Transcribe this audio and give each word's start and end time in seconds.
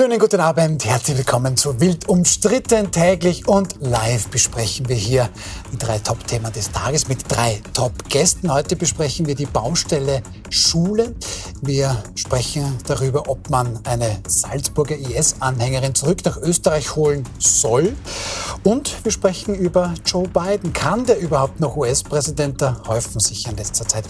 Schönen 0.00 0.20
guten 0.20 0.38
Abend, 0.38 0.84
herzlich 0.84 1.18
willkommen 1.18 1.56
zu 1.56 1.80
Wild 1.80 2.08
umstritten 2.08 2.92
täglich 2.92 3.48
und 3.48 3.74
live 3.80 4.28
besprechen 4.28 4.88
wir 4.88 4.94
hier 4.94 5.28
die 5.72 5.76
drei 5.76 5.98
Top-Themen 5.98 6.52
des 6.52 6.70
Tages 6.70 7.08
mit 7.08 7.24
drei 7.26 7.60
Top-Gästen. 7.72 8.52
Heute 8.52 8.76
besprechen 8.76 9.26
wir 9.26 9.34
die 9.34 9.46
Baustelle 9.46 10.22
Schule. 10.50 11.16
Wir 11.62 12.00
sprechen 12.14 12.78
darüber, 12.86 13.28
ob 13.28 13.50
man 13.50 13.80
eine 13.86 14.20
Salzburger 14.24 14.96
IS-Anhängerin 14.96 15.96
zurück 15.96 16.24
nach 16.24 16.36
Österreich 16.36 16.94
holen 16.94 17.24
soll. 17.40 17.96
Und 18.62 19.04
wir 19.04 19.10
sprechen 19.10 19.56
über 19.56 19.94
Joe 20.06 20.28
Biden. 20.28 20.72
Kann 20.72 21.06
der 21.06 21.18
überhaupt 21.18 21.58
noch 21.58 21.76
US-Präsident? 21.76 22.62
Da 22.62 22.82
häufen 22.86 23.18
sich 23.18 23.48
in 23.48 23.56
letzter 23.56 23.88
Zeit 23.88 24.04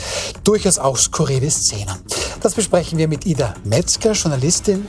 durchaus 0.45 0.79
auch 0.79 0.99
skurrile 0.99 1.51
Szenen. 1.51 1.97
Das 2.41 2.55
besprechen 2.55 2.99
wir 2.99 3.09
mit 3.09 3.27
Ida 3.27 3.55
Metzger, 3.65 4.13
Journalistin, 4.13 4.87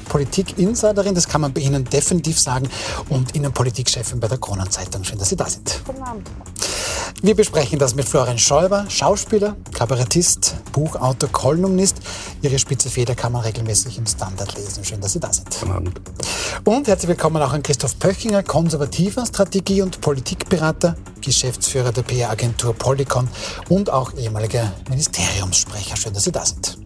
Politik-Insiderin, 0.89 1.15
das 1.15 1.27
kann 1.27 1.41
man 1.41 1.53
bei 1.53 1.61
Ihnen 1.61 1.83
definitiv 1.85 2.39
sagen, 2.39 2.67
und 3.09 3.35
Innenpolitikchefin 3.35 4.19
bei 4.19 4.27
der 4.27 4.37
Kronenzeitung. 4.37 5.03
Schön, 5.03 5.17
dass 5.19 5.29
Sie 5.29 5.35
da 5.35 5.47
sind. 5.47 5.81
Guten 5.85 6.01
Abend. 6.01 6.29
Wir 7.21 7.35
besprechen 7.35 7.79
das 7.79 7.95
mit 7.95 8.07
Florian 8.07 8.37
Schäuber, 8.37 8.85
Schauspieler, 8.89 9.55
Kabarettist, 9.73 10.55
Buchautor, 10.71 11.29
Kolumnist. 11.29 11.97
Ihre 12.41 12.57
spitze 12.57 12.89
Feder 12.89 13.13
kann 13.13 13.33
man 13.33 13.41
regelmäßig 13.41 13.97
im 13.97 14.05
Standard 14.05 14.55
lesen. 14.55 14.83
Schön, 14.85 15.01
dass 15.01 15.13
Sie 15.13 15.19
da 15.19 15.31
sind. 15.31 15.49
Guten 15.59 15.71
Abend. 15.71 16.01
Und 16.63 16.87
herzlich 16.87 17.09
willkommen 17.09 17.41
auch 17.41 17.51
an 17.51 17.61
Christoph 17.61 17.99
Pöchinger, 17.99 18.41
konservativer 18.43 19.25
Strategie- 19.25 19.81
und 19.81 19.99
Politikberater, 20.01 20.95
Geschäftsführer 21.21 21.91
der 21.91 22.03
PR-Agentur 22.03 22.73
Polycon 22.73 23.27
und 23.67 23.89
auch 23.89 24.13
ehemaliger 24.13 24.71
Ministeriumssprecher. 24.89 25.97
Schön, 25.97 26.13
dass 26.13 26.23
Sie 26.23 26.31
da 26.31 26.45
sind. 26.45 26.77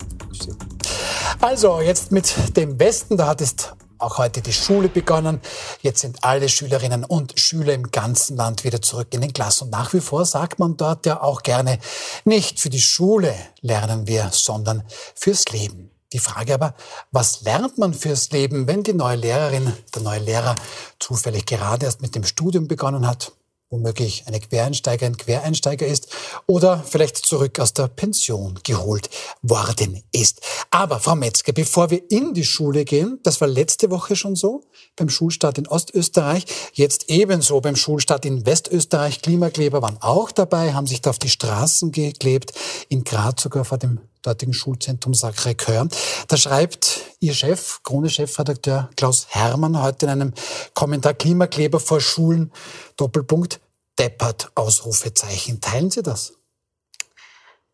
Also, 1.40 1.82
jetzt 1.82 2.12
mit 2.12 2.58
dem 2.58 2.80
Westen, 2.80 3.18
da 3.18 3.28
hat 3.28 3.42
es 3.42 3.56
auch 3.98 4.18
heute 4.18 4.42
die 4.42 4.54
Schule 4.54 4.90
begonnen. 4.90 5.40
Jetzt 5.82 6.02
sind 6.02 6.24
alle 6.24 6.50
Schülerinnen 6.50 7.04
und 7.04 7.40
Schüler 7.40 7.74
im 7.74 7.92
ganzen 7.92 8.38
Land 8.38 8.64
wieder 8.64 8.82
zurück 8.82 9.08
in 9.12 9.22
den 9.22 9.34
Klassen. 9.34 9.66
Und 9.66 9.70
nach 9.72 9.94
wie 9.94 10.02
vor 10.02 10.26
sagt 10.26 10.60
man 10.60 10.78
dort 10.78 11.06
ja 11.06 11.22
auch 11.22 11.44
gerne, 11.44 11.80
nicht 12.26 12.60
für 12.60 12.70
die 12.70 12.82
Schule 12.82 13.34
lernen 13.62 14.08
wir, 14.08 14.30
sondern 14.32 14.84
fürs 15.16 15.46
Leben. 15.50 15.92
Die 16.14 16.20
Frage 16.20 16.54
aber, 16.54 16.76
was 17.12 17.42
lernt 17.42 17.80
man 17.80 17.94
fürs 17.94 18.30
Leben, 18.32 18.68
wenn 18.68 18.84
die 18.84 18.94
neue 18.94 19.16
Lehrerin, 19.16 19.74
der 19.96 20.04
neue 20.04 20.20
Lehrer 20.20 20.56
zufällig 21.00 21.48
gerade 21.48 21.88
erst 21.88 22.02
mit 22.02 22.14
dem 22.14 22.24
Studium 22.24 22.68
begonnen 22.68 23.08
hat? 23.08 23.34
Womöglich 23.74 24.24
eine 24.28 24.40
Quereinsteigerin, 24.40 25.18
Quereinsteiger 25.18 25.86
ist 25.86 26.08
oder 26.46 26.84
vielleicht 26.88 27.18
zurück 27.18 27.60
aus 27.60 27.74
der 27.74 27.88
Pension 27.88 28.60
geholt 28.64 29.10
worden 29.42 30.04
ist. 30.12 30.42
Aber 30.70 31.00
Frau 31.00 31.16
Metzger, 31.16 31.54
bevor 31.54 31.90
wir 31.90 32.10
in 32.10 32.34
die 32.34 32.46
Schule 32.46 32.86
gehen, 32.86 33.20
das 33.24 33.42
war 33.42 33.48
letzte 33.48 33.90
Woche 33.90 34.16
schon 34.16 34.36
so, 34.36 34.64
beim 34.96 35.10
Schulstart 35.10 35.58
in 35.58 35.68
Ostösterreich, 35.68 36.46
jetzt 36.74 37.10
ebenso 37.10 37.60
beim 37.62 37.76
Schulstart 37.76 38.26
in 38.26 38.46
Westösterreich. 38.46 39.22
Klimakleber 39.22 39.82
waren 39.82 39.98
auch 40.02 40.32
dabei, 40.32 40.74
haben 40.74 40.88
sich 40.88 41.02
da 41.02 41.10
auf 41.10 41.20
die 41.20 41.30
Straßen 41.30 41.92
geklebt, 41.92 42.54
in 42.90 43.04
Graz 43.04 43.42
sogar 43.42 43.66
vor 43.66 43.80
dem 43.80 44.00
dortigen 44.22 44.54
Schulzentrum 44.54 45.14
Sacré-Cœur. 45.14 45.90
Da 46.28 46.38
schreibt 46.38 47.02
Ihr 47.20 47.34
Chef, 47.34 47.82
Krone-Chefredakteur 47.84 48.90
Klaus 48.96 49.28
Hermann 49.30 49.82
heute 49.82 50.06
in 50.06 50.12
einem 50.12 50.34
Kommentar 50.74 51.14
Klimakleber 51.14 51.80
vor 51.80 52.02
Schulen, 52.02 52.52
Doppelpunkt, 52.98 53.60
deppert, 54.00 54.52
Ausrufezeichen. 54.56 55.62
Teilen 55.62 55.92
Sie 55.92 56.04
das? 56.04 56.34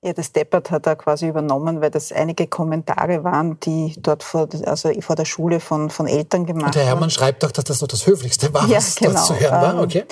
Ja, 0.01 0.13
das 0.13 0.31
Deppert 0.31 0.71
hat 0.71 0.87
er 0.87 0.95
quasi 0.95 1.27
übernommen, 1.27 1.81
weil 1.81 1.91
das 1.91 2.13
einige 2.13 2.47
Kommentare 2.47 3.25
waren, 3.25 3.59
die 3.59 3.95
dort 3.97 4.23
vor, 4.23 4.47
also 4.63 4.89
vor 5.01 5.17
der 5.17 5.25
Schule 5.25 5.59
von, 5.59 5.89
von 5.89 6.07
Eltern 6.07 6.45
gemacht 6.45 6.67
Und 6.67 6.75
Herr 6.77 6.85
Hermann 6.85 7.09
schreibt 7.09 7.43
doch, 7.43 7.51
dass 7.51 7.65
das 7.65 7.81
nur 7.81 7.89
das 7.89 8.07
Höflichste 8.07 8.53
war, 8.53 8.65
ja, 8.69 8.77
was 8.77 8.95
genau. 8.95 9.11
dort 9.11 9.25
zu 9.25 9.37
hören 9.37 9.61
war. 9.61 9.73
Ähm, 9.73 9.79
Okay. 9.79 10.05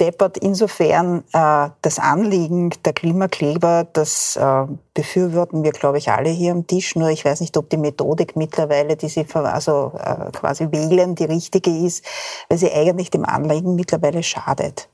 Deppert 0.00 0.38
insofern 0.38 1.24
äh, 1.34 1.68
das 1.82 1.98
Anliegen 1.98 2.70
der 2.86 2.94
Klimakleber, 2.94 3.86
das 3.92 4.36
äh, 4.36 4.64
befürworten 4.94 5.62
wir, 5.62 5.72
glaube 5.72 5.98
ich, 5.98 6.10
alle 6.10 6.30
hier 6.30 6.52
am 6.52 6.66
Tisch. 6.66 6.96
Nur 6.96 7.10
ich 7.10 7.22
weiß 7.22 7.42
nicht, 7.42 7.54
ob 7.58 7.68
die 7.68 7.76
Methodik 7.76 8.36
mittlerweile, 8.36 8.96
die 8.96 9.10
sie 9.10 9.26
also, 9.34 9.92
äh, 9.98 10.30
quasi 10.32 10.68
wählen, 10.70 11.14
die 11.16 11.24
richtige 11.24 11.70
ist, 11.70 12.02
weil 12.48 12.56
sie 12.56 12.72
eigentlich 12.72 13.10
dem 13.10 13.26
Anliegen 13.26 13.74
mittlerweile 13.74 14.22
schadet 14.22 14.88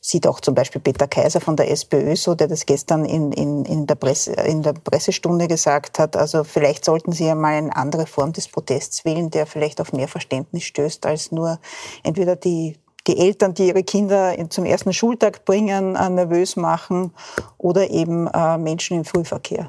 sieht 0.00 0.26
auch 0.26 0.40
zum 0.40 0.54
Beispiel 0.54 0.80
Peter 0.80 1.08
Kaiser 1.08 1.40
von 1.40 1.56
der 1.56 1.70
SPÖ 1.70 2.14
so, 2.16 2.34
der 2.34 2.46
das 2.48 2.66
gestern 2.66 3.04
in, 3.04 3.32
in, 3.32 3.64
in, 3.64 3.86
der, 3.86 3.96
Presse, 3.96 4.32
in 4.32 4.62
der 4.62 4.72
Pressestunde 4.72 5.48
gesagt 5.48 5.98
hat. 5.98 6.16
Also 6.16 6.44
vielleicht 6.44 6.84
sollten 6.84 7.12
Sie 7.12 7.26
ja 7.26 7.34
mal 7.34 7.54
eine 7.54 7.74
andere 7.74 8.06
Form 8.06 8.32
des 8.32 8.48
Protests 8.48 9.04
wählen, 9.04 9.30
der 9.30 9.46
vielleicht 9.46 9.80
auf 9.80 9.92
mehr 9.92 10.08
Verständnis 10.08 10.64
stößt, 10.64 11.04
als 11.04 11.32
nur 11.32 11.58
entweder 12.04 12.36
die, 12.36 12.78
die 13.08 13.18
Eltern, 13.18 13.54
die 13.54 13.66
ihre 13.68 13.82
Kinder 13.82 14.38
in- 14.38 14.50
zum 14.50 14.64
ersten 14.64 14.92
Schultag 14.92 15.44
bringen, 15.44 15.96
äh, 15.96 16.08
nervös 16.10 16.54
machen 16.56 17.12
oder 17.56 17.90
eben 17.90 18.28
äh, 18.28 18.58
Menschen 18.58 18.98
im 18.98 19.04
Frühverkehr. 19.04 19.66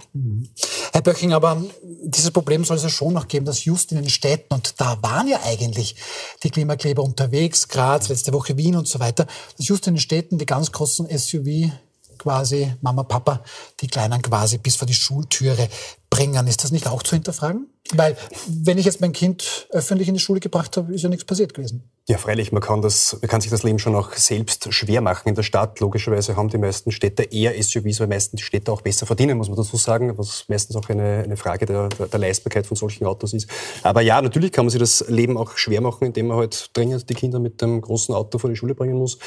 Herr 0.94 1.02
Böching, 1.02 1.34
aber 1.34 1.64
dieses 2.04 2.32
Problem 2.32 2.64
soll 2.66 2.78
es 2.78 2.84
ja 2.84 2.90
schon 2.90 3.14
noch 3.14 3.28
geben, 3.28 3.46
dass 3.46 3.66
just 3.66 3.92
in 3.92 3.98
den 4.00 4.10
Städten, 4.10 4.54
und 4.54 4.80
da 4.80 4.98
waren 5.02 5.28
ja 5.28 5.40
eigentlich 5.46 5.96
die 6.44 6.50
Klimakleber 6.50 7.02
unterwegs, 7.04 7.68
Graz, 7.68 8.10
letzte 8.10 8.34
Woche 8.34 8.58
Wien 8.58 8.76
und 8.76 8.88
so 8.88 9.00
weiter, 9.00 9.26
dass 9.58 9.68
just 9.68 9.88
in 9.88 9.96
den 9.96 10.00
Städten 10.02 10.38
die 10.38 10.46
ganz 10.46 10.72
großen 10.72 11.08
SUV 11.10 11.72
quasi, 12.18 12.74
Mama, 12.82 13.04
Papa, 13.04 13.42
die 13.80 13.88
Kleinen 13.88 14.22
quasi 14.22 14.58
bis 14.58 14.76
vor 14.76 14.86
die 14.86 14.94
Schultüre 14.94 15.70
bringen. 16.10 16.48
Ist 16.48 16.64
das 16.64 16.72
nicht 16.72 16.88
auch 16.88 17.04
zu 17.04 17.16
hinterfragen? 17.16 17.68
Weil, 17.94 18.16
wenn 18.48 18.78
ich 18.78 18.86
jetzt 18.86 19.02
mein 19.02 19.14
Kind 19.14 19.68
öffentlich 19.72 20.08
in 20.08 20.14
die 20.14 20.20
Schule 20.20 20.40
gebracht 20.40 20.78
habe, 20.78 20.94
ist 20.94 21.02
ja 21.02 21.10
nichts 21.10 21.26
passiert 21.26 21.54
gewesen. 21.54 21.90
Ja, 22.08 22.18
freilich, 22.18 22.52
man 22.52 22.62
kann, 22.62 22.82
das, 22.82 23.18
man 23.22 23.30
kann 23.30 23.42
sich 23.42 23.50
das 23.50 23.64
Leben 23.64 23.80
schon 23.80 23.96
auch 23.96 24.14
selbst 24.14 24.72
schwer 24.74 25.02
machen 25.02 25.30
in 25.30 25.36
der 25.36 25.44
Stadt. 25.44 25.80
Logischerweise 25.80 26.36
haben 26.36 26.50
die 26.50 26.58
meisten 26.58 26.92
Städte 26.92 27.24
eher 27.24 27.54
SUVs, 27.62 28.00
weil 28.00 28.08
meisten 28.08 28.38
die 28.38 28.44
Städte 28.44 28.72
auch 28.72 28.82
besser 28.82 29.06
verdienen, 29.06 29.38
muss 29.38 29.48
man 29.48 29.58
dazu 29.58 29.78
sagen, 29.78 30.16
was 30.18 30.46
meistens 30.48 30.76
auch 30.76 30.88
eine, 30.90 31.24
eine 31.24 31.38
Frage 31.38 31.66
der, 31.66 31.90
der, 31.90 32.08
der 32.08 32.20
Leistbarkeit 32.20 32.68
von 32.68 32.78
solchen 32.78 33.06
Autos 33.06 33.34
ist. 33.34 33.48
Aber 33.84 34.02
ja, 34.02 34.22
natürlich 34.22 34.52
kann 34.52 34.66
man 34.66 34.72
sich 34.72 34.80
das 34.80 35.06
Leben 35.08 35.38
auch 35.38 35.58
schwer 35.58 35.82
machen, 35.82 36.06
indem 36.06 36.28
man 36.28 36.38
halt 36.38 36.70
dringend 36.74 37.10
die 37.10 37.16
Kinder 37.16 37.40
mit 37.40 37.62
dem 37.62 37.82
großen 37.82 38.14
Auto 38.14 38.38
vor 38.38 38.50
die 38.50 38.56
Schule 38.56 38.76
bringen 38.76 38.98
muss. 38.98 39.18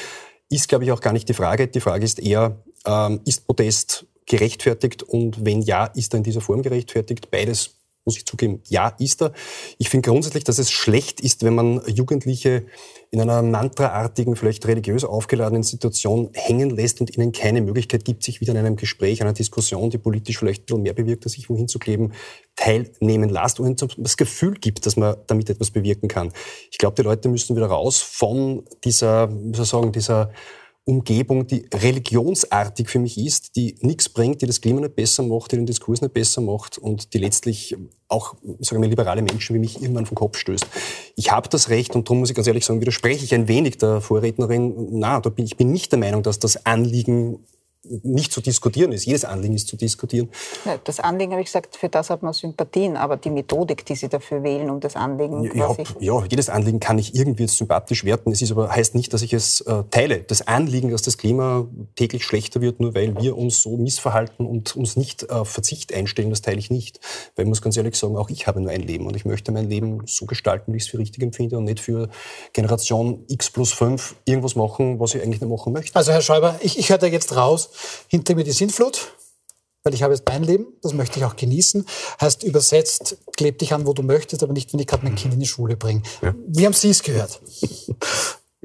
Ist, 0.49 0.67
glaube 0.67 0.83
ich, 0.85 0.91
auch 0.91 1.01
gar 1.01 1.13
nicht 1.13 1.27
die 1.27 1.33
Frage. 1.33 1.67
Die 1.67 1.81
Frage 1.81 2.05
ist 2.05 2.19
eher, 2.19 2.57
ähm, 2.85 3.21
ist 3.25 3.45
Protest 3.45 4.05
gerechtfertigt 4.25 5.03
und 5.03 5.45
wenn 5.45 5.61
ja, 5.61 5.85
ist 5.85 6.13
er 6.13 6.17
in 6.17 6.23
dieser 6.23 6.41
Form 6.41 6.61
gerechtfertigt? 6.61 7.31
Beides 7.31 7.75
muss 8.05 8.17
ich 8.17 8.25
zugeben, 8.25 8.61
ja, 8.67 8.89
ist 8.99 9.21
er. 9.21 9.31
Ich 9.77 9.89
finde 9.89 10.09
grundsätzlich, 10.09 10.43
dass 10.43 10.59
es 10.59 10.71
schlecht 10.71 11.21
ist, 11.21 11.43
wenn 11.43 11.55
man 11.55 11.81
Jugendliche 11.87 12.65
in 13.11 13.21
einer 13.21 13.41
mantraartigen, 13.41 14.35
vielleicht 14.35 14.67
religiös 14.67 15.05
aufgeladenen 15.05 15.63
Situation 15.63 16.29
hängen 16.33 16.69
lässt 16.69 16.99
und 16.99 17.15
ihnen 17.15 17.31
keine 17.31 17.61
Möglichkeit 17.61 18.03
gibt, 18.03 18.23
sich 18.23 18.41
wieder 18.41 18.51
in 18.51 18.59
einem 18.59 18.75
Gespräch, 18.75 19.21
einer 19.21 19.33
Diskussion, 19.33 19.89
die 19.89 19.97
politisch 19.97 20.37
vielleicht 20.37 20.63
ein 20.63 20.65
bisschen 20.65 20.81
mehr 20.83 20.93
bewirkt, 20.93 21.25
als 21.25 21.33
sich 21.33 21.49
wohin 21.49 21.67
zu 21.67 21.79
kleben, 21.79 22.13
teilnehmen 22.55 23.29
lässt 23.29 23.59
und 23.59 23.87
das 23.97 24.17
Gefühl 24.17 24.55
gibt, 24.55 24.85
dass 24.85 24.97
man 24.97 25.15
damit 25.27 25.49
etwas 25.49 25.71
bewirken 25.71 26.09
kann. 26.09 26.33
Ich 26.71 26.77
glaube, 26.77 26.95
die 26.95 27.03
Leute 27.03 27.29
müssen 27.29 27.55
wieder 27.55 27.67
raus 27.67 27.99
von 27.99 28.63
dieser, 28.83 29.31
wie 29.31 29.55
soll 29.55 29.63
ich 29.63 29.69
sagen, 29.69 29.91
dieser 29.91 30.31
Umgebung, 30.85 31.47
die 31.47 31.65
religionsartig 31.73 32.89
für 32.89 32.99
mich 32.99 33.17
ist, 33.17 33.55
die 33.55 33.75
nichts 33.81 34.09
bringt, 34.09 34.41
die 34.41 34.45
das 34.45 34.59
Klima 34.59 34.81
nicht 34.81 34.95
besser 34.95 35.23
macht, 35.23 35.51
die 35.51 35.55
den 35.55 35.65
Diskurs 35.65 36.01
nicht 36.01 36.13
besser 36.13 36.41
macht 36.41 36.77
und 36.77 37.13
die 37.13 37.19
letztlich 37.19 37.77
auch, 38.09 38.35
sagen 38.59 38.81
wir, 38.81 38.89
liberale 38.89 39.21
Menschen 39.21 39.55
wie 39.55 39.59
mich 39.59 39.81
irgendwann 39.81 40.05
vom 40.05 40.15
Kopf 40.15 40.37
stößt. 40.37 40.67
Ich 41.15 41.31
habe 41.31 41.47
das 41.47 41.69
Recht 41.69 41.95
und 41.95 42.07
darum 42.07 42.19
muss 42.19 42.29
ich 42.29 42.35
ganz 42.35 42.47
ehrlich 42.47 42.65
sagen, 42.65 42.81
widerspreche 42.81 43.23
ich 43.23 43.33
ein 43.33 43.47
wenig 43.47 43.77
der 43.77 44.01
Vorrednerin. 44.01 44.89
Na, 44.91 45.21
ich 45.37 45.55
bin 45.55 45.71
nicht 45.71 45.91
der 45.93 45.99
Meinung, 45.99 46.21
dass 46.21 46.39
das 46.39 46.65
Anliegen 46.65 47.39
nicht 47.85 48.31
zu 48.31 48.41
diskutieren 48.41 48.91
ist. 48.93 49.05
Jedes 49.05 49.25
Anliegen 49.25 49.55
ist 49.55 49.67
zu 49.67 49.75
diskutieren. 49.75 50.29
Das 50.85 50.99
Anliegen, 50.99 51.33
habe 51.33 51.41
ich 51.41 51.47
gesagt, 51.47 51.75
für 51.75 51.89
das 51.89 52.09
hat 52.09 52.23
man 52.23 52.31
Sympathien, 52.31 52.95
aber 52.95 53.17
die 53.17 53.29
Methodik, 53.29 53.85
die 53.85 53.95
Sie 53.95 54.07
dafür 54.07 54.41
wählen, 54.43 54.69
um 54.69 54.79
das 54.79 54.95
Anliegen 54.95 55.43
Ich 55.43 55.61
hab, 55.61 56.01
ja, 56.01 56.23
jedes 56.29 56.49
Anliegen 56.49 56.79
kann 56.79 56.97
ich 56.97 57.13
irgendwie 57.13 57.47
sympathisch 57.47 58.05
werten. 58.05 58.31
Es 58.31 58.41
ist 58.41 58.51
aber, 58.51 58.69
heißt 58.69 58.95
nicht, 58.95 59.13
dass 59.13 59.21
ich 59.21 59.33
es 59.33 59.61
äh, 59.61 59.83
teile. 59.91 60.19
Das 60.19 60.47
Anliegen, 60.47 60.91
dass 60.91 61.01
das 61.01 61.17
Klima 61.17 61.67
täglich 61.95 62.23
schlechter 62.23 62.61
wird, 62.61 62.79
nur 62.79 62.95
weil 62.95 63.19
wir 63.21 63.37
uns 63.37 63.61
so 63.61 63.75
missverhalten 63.75 64.45
und 64.45 64.75
uns 64.75 64.95
nicht 64.95 65.29
auf 65.29 65.49
Verzicht 65.49 65.93
einstellen, 65.93 66.29
das 66.29 66.41
teile 66.41 66.59
ich 66.59 66.71
nicht. 66.71 67.01
Weil 67.35 67.45
ich 67.45 67.49
muss 67.49 67.61
ganz 67.61 67.75
ehrlich 67.75 67.95
sagen, 67.95 68.15
auch 68.15 68.29
ich 68.29 68.47
habe 68.47 68.61
nur 68.61 68.71
ein 68.71 68.81
Leben 68.81 69.07
und 69.07 69.15
ich 69.15 69.25
möchte 69.25 69.51
mein 69.51 69.69
Leben 69.69 70.03
so 70.05 70.25
gestalten, 70.25 70.71
wie 70.71 70.77
ich 70.77 70.83
es 70.83 70.89
für 70.89 70.99
richtig 70.99 71.21
empfinde 71.21 71.57
und 71.57 71.65
nicht 71.65 71.81
für 71.81 72.07
Generation 72.53 73.25
X 73.27 73.49
plus 73.49 73.73
5 73.73 74.15
irgendwas 74.23 74.55
machen, 74.55 75.01
was 75.01 75.15
ich 75.15 75.21
eigentlich 75.21 75.41
nicht 75.41 75.49
machen 75.49 75.73
möchte. 75.73 75.95
Also 75.95 76.13
Herr 76.13 76.21
Schäuber, 76.21 76.55
ich, 76.61 76.79
ich 76.79 76.89
höre 76.89 76.97
da 76.97 77.07
jetzt 77.07 77.35
raus, 77.35 77.71
hinter 78.07 78.35
mir 78.35 78.43
die 78.43 78.51
Sintflut, 78.51 79.13
weil 79.83 79.93
ich 79.93 80.03
habe 80.03 80.13
jetzt 80.13 80.27
mein 80.27 80.43
Leben, 80.43 80.67
das 80.81 80.93
möchte 80.93 81.19
ich 81.19 81.25
auch 81.25 81.35
genießen. 81.35 81.85
Heißt 82.21 82.43
übersetzt, 82.43 83.17
kleb 83.35 83.59
dich 83.59 83.73
an, 83.73 83.85
wo 83.85 83.93
du 83.93 84.01
möchtest, 84.01 84.43
aber 84.43 84.53
nicht, 84.53 84.73
wenn 84.73 84.79
ich 84.79 84.87
gerade 84.87 85.03
mein 85.03 85.15
Kind 85.15 85.33
in 85.33 85.39
die 85.39 85.47
Schule 85.47 85.75
bringe. 85.75 86.03
Wie 86.47 86.65
haben 86.65 86.73
Sie 86.73 86.89
es 86.89 87.03
gehört? 87.03 87.41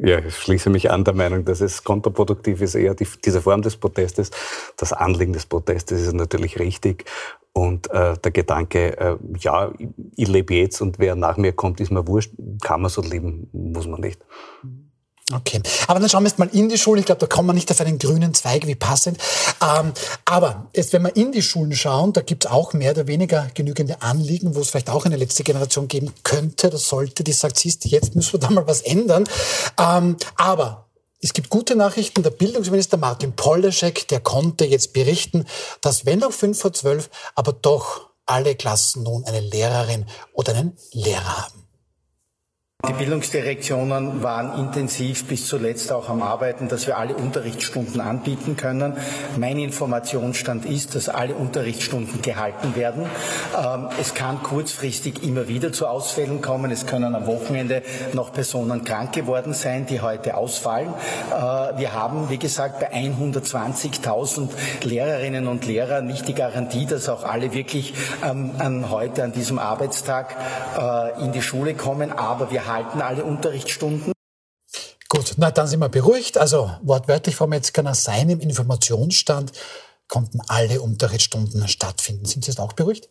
Ja, 0.01 0.21
ich 0.25 0.37
schließe 0.37 0.71
mich 0.71 0.93
an 0.93 1.03
der 1.03 1.15
Meinung, 1.15 1.45
dass 1.45 1.61
es 1.61 1.83
kontraproduktiv 1.83 2.61
ist, 2.61 2.77
eher 2.77 2.95
die, 2.95 3.07
diese 3.25 3.43
Form 3.43 3.63
des 3.63 3.77
Protestes. 3.77 4.31
Das 4.77 4.93
Anliegen 4.93 5.33
des 5.33 5.47
Protestes 5.47 6.03
ist 6.03 6.13
natürlich 6.13 6.61
richtig. 6.61 7.05
Und 7.53 7.91
äh, 7.91 8.17
der 8.17 8.31
Gedanke, 8.31 8.97
äh, 8.97 9.17
ja, 9.41 9.73
ich 10.15 10.29
lebe 10.29 10.55
jetzt 10.55 10.81
und 10.81 11.01
wer 11.01 11.17
nach 11.17 11.37
mir 11.37 11.53
kommt, 11.53 11.81
ist 11.81 11.91
mir 11.91 12.07
wurscht, 12.07 12.31
kann 12.63 12.81
man 12.81 12.91
so 12.91 13.03
leben, 13.03 13.49
muss 13.53 13.89
man 13.89 14.01
nicht. 14.01 14.25
Okay, 15.31 15.61
aber 15.87 16.01
dann 16.01 16.09
schauen 16.09 16.23
wir 16.23 16.29
jetzt 16.31 16.39
mal 16.39 16.49
in 16.53 16.71
die 16.71 16.79
Schulen. 16.79 17.01
Ich 17.01 17.07
glaube, 17.07 17.19
da 17.19 17.27
kommt 17.27 17.47
man 17.47 17.55
nicht 17.55 17.71
auf 17.71 17.81
einen 17.83 17.99
grünen 17.99 18.33
Zweig, 18.33 18.67
wie 18.67 18.75
passend. 18.75 19.19
Ähm, 19.63 19.93
aber 20.25 20.71
jetzt, 20.75 20.95
wenn 20.95 21.03
wir 21.03 21.15
in 21.17 21.33
die 21.33 21.43
Schulen 21.43 21.75
schauen, 21.75 22.15
da 22.15 22.23
gibt 22.23 22.47
es 22.47 22.51
auch 22.51 22.73
mehr 22.73 22.93
oder 22.93 23.07
weniger 23.07 23.47
genügende 23.53 24.01
Anliegen, 24.01 24.55
wo 24.55 24.61
es 24.61 24.71
vielleicht 24.71 24.89
auch 24.89 25.05
eine 25.05 25.17
letzte 25.17 25.43
Generation 25.43 25.87
geben 25.87 26.15
könnte 26.23 26.69
oder 26.69 26.79
sollte, 26.79 27.25
die 27.25 27.33
sagt, 27.33 27.59
siehst 27.59 27.85
jetzt 27.85 28.15
müssen 28.15 28.33
wir 28.33 28.41
da 28.41 28.49
mal 28.49 28.67
was 28.67 28.81
ändern. 28.81 29.25
Ähm, 29.79 30.17
aber 30.37 30.89
es 31.21 31.35
gibt 31.35 31.51
gute 31.51 31.77
Nachrichten. 31.77 32.23
Der 32.23 32.31
Bildungsminister 32.31 32.97
Martin 32.97 33.33
Polleschek, 33.33 34.09
der 34.09 34.21
konnte 34.21 34.65
jetzt 34.65 34.95
berichten, 34.95 35.47
dass 35.83 36.07
wenn 36.07 36.25
auch 36.25 36.33
fünf 36.33 36.59
vor 36.59 36.73
zwölf, 36.73 37.11
aber 37.35 37.53
doch 37.53 38.09
alle 38.25 38.55
Klassen 38.55 39.03
nun 39.03 39.25
eine 39.25 39.41
Lehrerin 39.41 40.07
oder 40.33 40.55
einen 40.55 40.79
Lehrer 40.93 41.45
haben. 41.45 41.68
Die 42.87 42.93
Bildungsdirektionen 42.93 44.23
waren 44.23 44.57
intensiv 44.57 45.27
bis 45.27 45.49
zuletzt 45.49 45.91
auch 45.91 46.09
am 46.09 46.23
Arbeiten, 46.23 46.69
dass 46.69 46.87
wir 46.87 46.97
alle 46.97 47.17
Unterrichtsstunden 47.17 48.01
anbieten 48.01 48.57
können. 48.57 48.97
Mein 49.37 49.59
Informationsstand 49.59 50.65
ist, 50.65 50.95
dass 50.95 51.09
alle 51.09 51.35
Unterrichtsstunden 51.35 52.23
gehalten 52.23 52.77
werden. 52.77 53.07
Ähm, 53.61 53.89
es 54.01 54.15
kann 54.15 54.45
kurzfristig 54.45 55.25
immer 55.25 55.49
wieder 55.49 55.73
zu 55.73 55.89
Ausfällen 55.89 56.41
kommen. 56.41 56.71
Es 56.71 56.87
können 56.87 57.17
am 57.17 57.27
Wochenende 57.27 57.83
noch 58.13 58.33
Personen 58.33 58.85
krank 58.85 59.13
geworden 59.13 59.55
sein, 59.55 59.87
die 59.87 60.01
heute 60.01 60.37
ausfallen. 60.37 60.95
Äh, 61.33 61.35
wir 61.81 61.95
haben, 61.95 62.31
wie 62.31 62.39
gesagt, 62.39 62.79
bei 62.79 62.93
120.000 62.93 64.51
Lehrerinnen 64.85 65.49
und 65.49 65.67
Lehrern 65.67 66.07
nicht 66.07 66.29
die 66.29 66.35
Garantie, 66.35 66.87
dass 66.87 67.09
auch 67.09 67.25
alle 67.25 67.53
wirklich 67.53 67.93
ähm, 68.25 68.53
an 68.61 68.89
heute, 68.89 69.25
an 69.25 69.33
diesem 69.33 69.59
Arbeitstag 69.59 70.37
äh, 70.79 71.25
in 71.25 71.33
die 71.33 71.43
Schule 71.43 71.75
kommen. 71.75 72.13
Aber 72.13 72.53
wir 72.53 72.68
halten 72.69 73.03
alle 73.03 73.25
Unterrichtsstunden. 73.25 74.13
Gut, 75.09 75.35
na 75.39 75.51
dann 75.51 75.67
sind 75.67 75.81
wir 75.81 75.89
beruhigt. 75.89 76.37
Also 76.39 76.71
wortwörtlich 76.83 77.35
Frau 77.35 77.47
Metzger, 77.47 77.83
nach 77.83 77.95
seinem 77.95 78.41
Informationsstand 78.41 79.53
konnten 80.07 80.41
alle 80.49 80.81
Unterrichtsstunden 80.81 81.67
stattfinden. 81.69 82.27
Sind 82.27 82.45
Sie 82.45 82.51
jetzt 82.51 82.61
auch 82.61 82.75
beruhigt? 82.75 83.09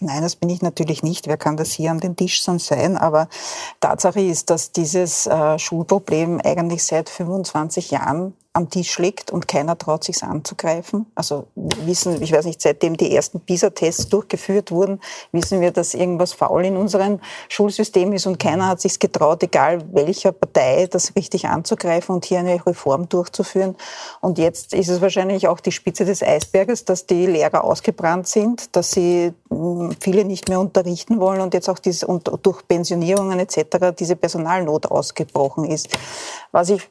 Nein, 0.00 0.22
das 0.22 0.36
bin 0.36 0.50
ich 0.50 0.60
natürlich 0.60 1.02
nicht. 1.02 1.26
Wer 1.26 1.38
kann 1.38 1.56
das 1.56 1.72
hier 1.72 1.90
an 1.90 2.00
den 2.00 2.16
Tisch 2.16 2.42
sonst 2.42 2.66
sein? 2.66 2.98
Aber 2.98 3.28
Tatsache 3.80 4.20
ist, 4.20 4.50
dass 4.50 4.72
dieses 4.72 5.26
äh, 5.26 5.58
Schulproblem 5.58 6.40
eigentlich 6.44 6.84
seit 6.84 7.08
25 7.08 7.92
Jahren 7.92 8.34
am 8.56 8.70
Tisch 8.70 8.98
liegt 8.98 9.30
und 9.30 9.46
keiner 9.46 9.76
traut 9.76 10.02
sich 10.02 10.22
anzugreifen. 10.22 11.06
Also 11.14 11.46
wissen, 11.54 12.22
ich 12.22 12.32
weiß 12.32 12.46
nicht, 12.46 12.62
seitdem 12.62 12.96
die 12.96 13.14
ersten 13.14 13.40
PISA-Tests 13.40 14.08
durchgeführt 14.08 14.70
wurden, 14.70 15.00
wissen 15.30 15.60
wir, 15.60 15.70
dass 15.70 15.92
irgendwas 15.92 16.32
faul 16.32 16.64
in 16.64 16.76
unserem 16.76 17.20
Schulsystem 17.48 18.12
ist 18.14 18.26
und 18.26 18.38
keiner 18.38 18.68
hat 18.68 18.80
sich 18.80 18.98
getraut, 18.98 19.42
egal 19.42 19.84
welcher 19.92 20.32
Partei, 20.32 20.86
das 20.86 21.14
richtig 21.14 21.46
anzugreifen 21.46 22.14
und 22.14 22.24
hier 22.24 22.38
eine 22.38 22.64
Reform 22.64 23.08
durchzuführen. 23.08 23.76
Und 24.20 24.38
jetzt 24.38 24.72
ist 24.72 24.88
es 24.88 25.00
wahrscheinlich 25.02 25.48
auch 25.48 25.60
die 25.60 25.72
Spitze 25.72 26.06
des 26.06 26.22
Eisberges, 26.22 26.86
dass 26.86 27.06
die 27.06 27.26
Lehrer 27.26 27.62
ausgebrannt 27.62 28.26
sind, 28.26 28.74
dass 28.74 28.90
sie 28.90 29.34
hm, 29.50 29.94
viele 30.00 30.24
nicht 30.24 30.48
mehr 30.48 30.60
unterrichten 30.60 31.20
wollen 31.20 31.42
und 31.42 31.52
jetzt 31.52 31.68
auch 31.68 31.78
diese, 31.78 32.06
und 32.06 32.30
durch 32.42 32.66
Pensionierungen 32.66 33.38
etc. 33.38 33.94
diese 33.98 34.16
Personalnot 34.16 34.86
ausgebrochen 34.86 35.64
ist. 35.64 35.88
Was 36.52 36.70
ich 36.70 36.88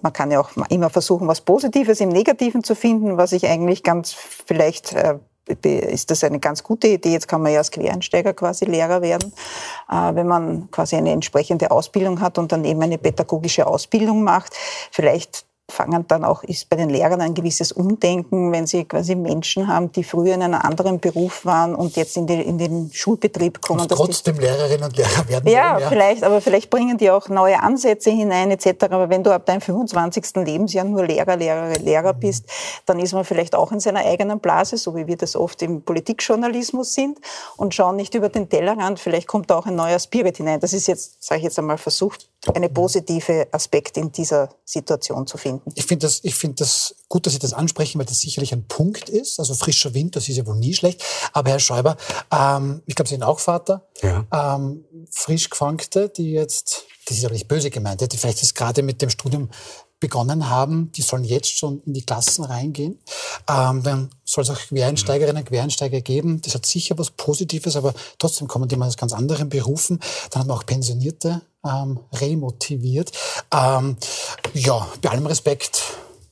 man 0.00 0.12
kann 0.12 0.30
ja 0.30 0.40
auch 0.40 0.50
immer 0.68 0.90
versuchen, 0.90 1.26
was 1.26 1.40
Positives 1.40 2.00
im 2.00 2.08
Negativen 2.10 2.62
zu 2.62 2.74
finden, 2.74 3.16
was 3.16 3.32
ich 3.32 3.46
eigentlich 3.46 3.82
ganz 3.82 4.12
vielleicht 4.12 4.94
äh, 4.94 5.18
ist 5.64 6.10
das 6.10 6.24
eine 6.24 6.40
ganz 6.40 6.62
gute 6.62 6.88
Idee. 6.88 7.12
Jetzt 7.12 7.26
kann 7.26 7.42
man 7.42 7.52
ja 7.52 7.58
als 7.58 7.70
Quereinsteiger 7.70 8.34
quasi 8.34 8.66
Lehrer 8.66 9.02
werden, 9.02 9.32
äh, 9.90 10.14
wenn 10.14 10.26
man 10.26 10.70
quasi 10.70 10.96
eine 10.96 11.10
entsprechende 11.10 11.70
Ausbildung 11.70 12.20
hat 12.20 12.38
und 12.38 12.52
dann 12.52 12.64
eben 12.64 12.82
eine 12.82 12.98
pädagogische 12.98 13.66
Ausbildung 13.66 14.22
macht. 14.22 14.54
Vielleicht 14.90 15.47
fangen 15.70 16.06
dann 16.08 16.24
auch, 16.24 16.42
ist 16.44 16.68
bei 16.68 16.76
den 16.76 16.88
Lehrern 16.88 17.20
ein 17.20 17.34
gewisses 17.34 17.72
Umdenken, 17.72 18.52
wenn 18.52 18.66
sie 18.66 18.84
quasi 18.84 19.14
Menschen 19.14 19.68
haben, 19.68 19.92
die 19.92 20.02
früher 20.02 20.34
in 20.34 20.42
einem 20.42 20.60
anderen 20.60 20.98
Beruf 20.98 21.44
waren 21.44 21.74
und 21.74 21.94
jetzt 21.96 22.16
in, 22.16 22.26
die, 22.26 22.40
in 22.40 22.56
den 22.56 22.90
Schulbetrieb 22.92 23.60
kommen. 23.60 23.80
Und 23.80 23.90
trotzdem 23.90 24.36
die, 24.36 24.42
Lehrerinnen 24.42 24.84
und 24.84 24.96
Lehrer 24.96 25.28
werden 25.28 25.48
ja, 25.48 25.72
wollen, 25.72 25.82
ja, 25.82 25.88
vielleicht, 25.88 26.24
aber 26.24 26.40
vielleicht 26.40 26.70
bringen 26.70 26.96
die 26.96 27.10
auch 27.10 27.28
neue 27.28 27.62
Ansätze 27.62 28.10
hinein 28.10 28.50
etc. 28.50 28.84
Aber 28.90 29.10
wenn 29.10 29.22
du 29.22 29.30
ab 29.30 29.44
deinem 29.44 29.60
25. 29.60 30.36
Lebensjahr 30.36 30.84
nur 30.84 31.06
Lehrer, 31.06 31.36
Lehrer, 31.36 31.78
Lehrer 31.78 32.14
mhm. 32.14 32.20
bist, 32.20 32.46
dann 32.86 32.98
ist 32.98 33.12
man 33.12 33.24
vielleicht 33.24 33.54
auch 33.54 33.70
in 33.70 33.80
seiner 33.80 34.00
eigenen 34.00 34.40
Blase, 34.40 34.78
so 34.78 34.96
wie 34.96 35.06
wir 35.06 35.16
das 35.16 35.36
oft 35.36 35.60
im 35.62 35.82
Politikjournalismus 35.82 36.94
sind 36.94 37.18
und 37.56 37.74
schauen 37.74 37.96
nicht 37.96 38.14
über 38.14 38.30
den 38.30 38.48
Tellerrand. 38.48 38.98
Vielleicht 39.00 39.28
kommt 39.28 39.50
da 39.50 39.58
auch 39.58 39.66
ein 39.66 39.76
neuer 39.76 39.98
Spirit 39.98 40.38
hinein. 40.38 40.60
Das 40.60 40.72
ist 40.72 40.86
jetzt, 40.86 41.22
sage 41.22 41.40
ich 41.40 41.44
jetzt 41.44 41.58
einmal, 41.58 41.76
versucht, 41.78 42.28
eine 42.54 42.68
positive 42.68 43.48
Aspekt 43.50 43.96
in 43.96 44.12
dieser 44.12 44.48
Situation 44.64 45.26
zu 45.26 45.36
finden. 45.36 45.57
Ich 45.74 45.86
finde 45.86 46.06
das, 46.06 46.20
ich 46.22 46.34
finde 46.34 46.56
das 46.56 46.94
gut, 47.08 47.26
dass 47.26 47.32
Sie 47.32 47.38
das 47.38 47.52
ansprechen, 47.52 47.98
weil 47.98 48.06
das 48.06 48.20
sicherlich 48.20 48.52
ein 48.52 48.66
Punkt 48.66 49.08
ist. 49.08 49.38
Also 49.38 49.54
frischer 49.54 49.94
Wind, 49.94 50.16
das 50.16 50.28
ist 50.28 50.36
ja 50.36 50.46
wohl 50.46 50.56
nie 50.56 50.74
schlecht. 50.74 51.02
Aber 51.32 51.50
Herr 51.50 51.60
Schäuber, 51.60 51.96
ähm, 52.30 52.82
ich 52.86 52.94
glaube, 52.94 53.08
Sie 53.08 53.14
sind 53.14 53.22
auch 53.22 53.38
Vater. 53.38 53.88
Ja. 54.02 54.26
Ähm, 54.32 54.84
frisch 55.10 55.50
Gefangte, 55.50 56.08
die 56.08 56.32
jetzt, 56.32 56.84
das 57.06 57.18
ist 57.18 57.24
aber 57.24 57.34
nicht 57.34 57.48
böse 57.48 57.70
gemeint, 57.70 58.00
die 58.00 58.16
vielleicht 58.16 58.42
jetzt 58.42 58.54
gerade 58.54 58.82
mit 58.82 59.02
dem 59.02 59.10
Studium 59.10 59.50
begonnen 60.00 60.48
haben, 60.48 60.92
die 60.92 61.02
sollen 61.02 61.24
jetzt 61.24 61.56
schon 61.56 61.82
in 61.84 61.94
die 61.94 62.04
Klassen 62.04 62.44
reingehen. 62.44 62.98
Ähm, 63.48 63.82
dann 63.82 64.10
soll 64.24 64.44
es 64.44 64.50
auch 64.50 64.58
Quereinsteigerinnen 64.58 65.42
und 65.42 65.48
Quereinsteiger 65.48 66.00
geben. 66.00 66.40
Das 66.42 66.54
hat 66.54 66.66
sicher 66.66 66.96
was 66.98 67.10
Positives, 67.10 67.76
aber 67.76 67.94
trotzdem 68.18 68.48
kommen 68.48 68.68
die 68.68 68.76
mal 68.76 68.86
aus 68.86 68.96
ganz 68.96 69.12
anderen 69.12 69.48
Berufen. 69.48 69.98
Dann 70.30 70.40
hat 70.40 70.48
man 70.48 70.56
auch 70.56 70.66
Pensionierte 70.66 71.42
ähm, 71.64 72.00
remotiviert. 72.14 73.12
Ähm, 73.52 73.96
ja, 74.54 74.86
bei 75.02 75.10
allem 75.10 75.26
Respekt, 75.26 75.82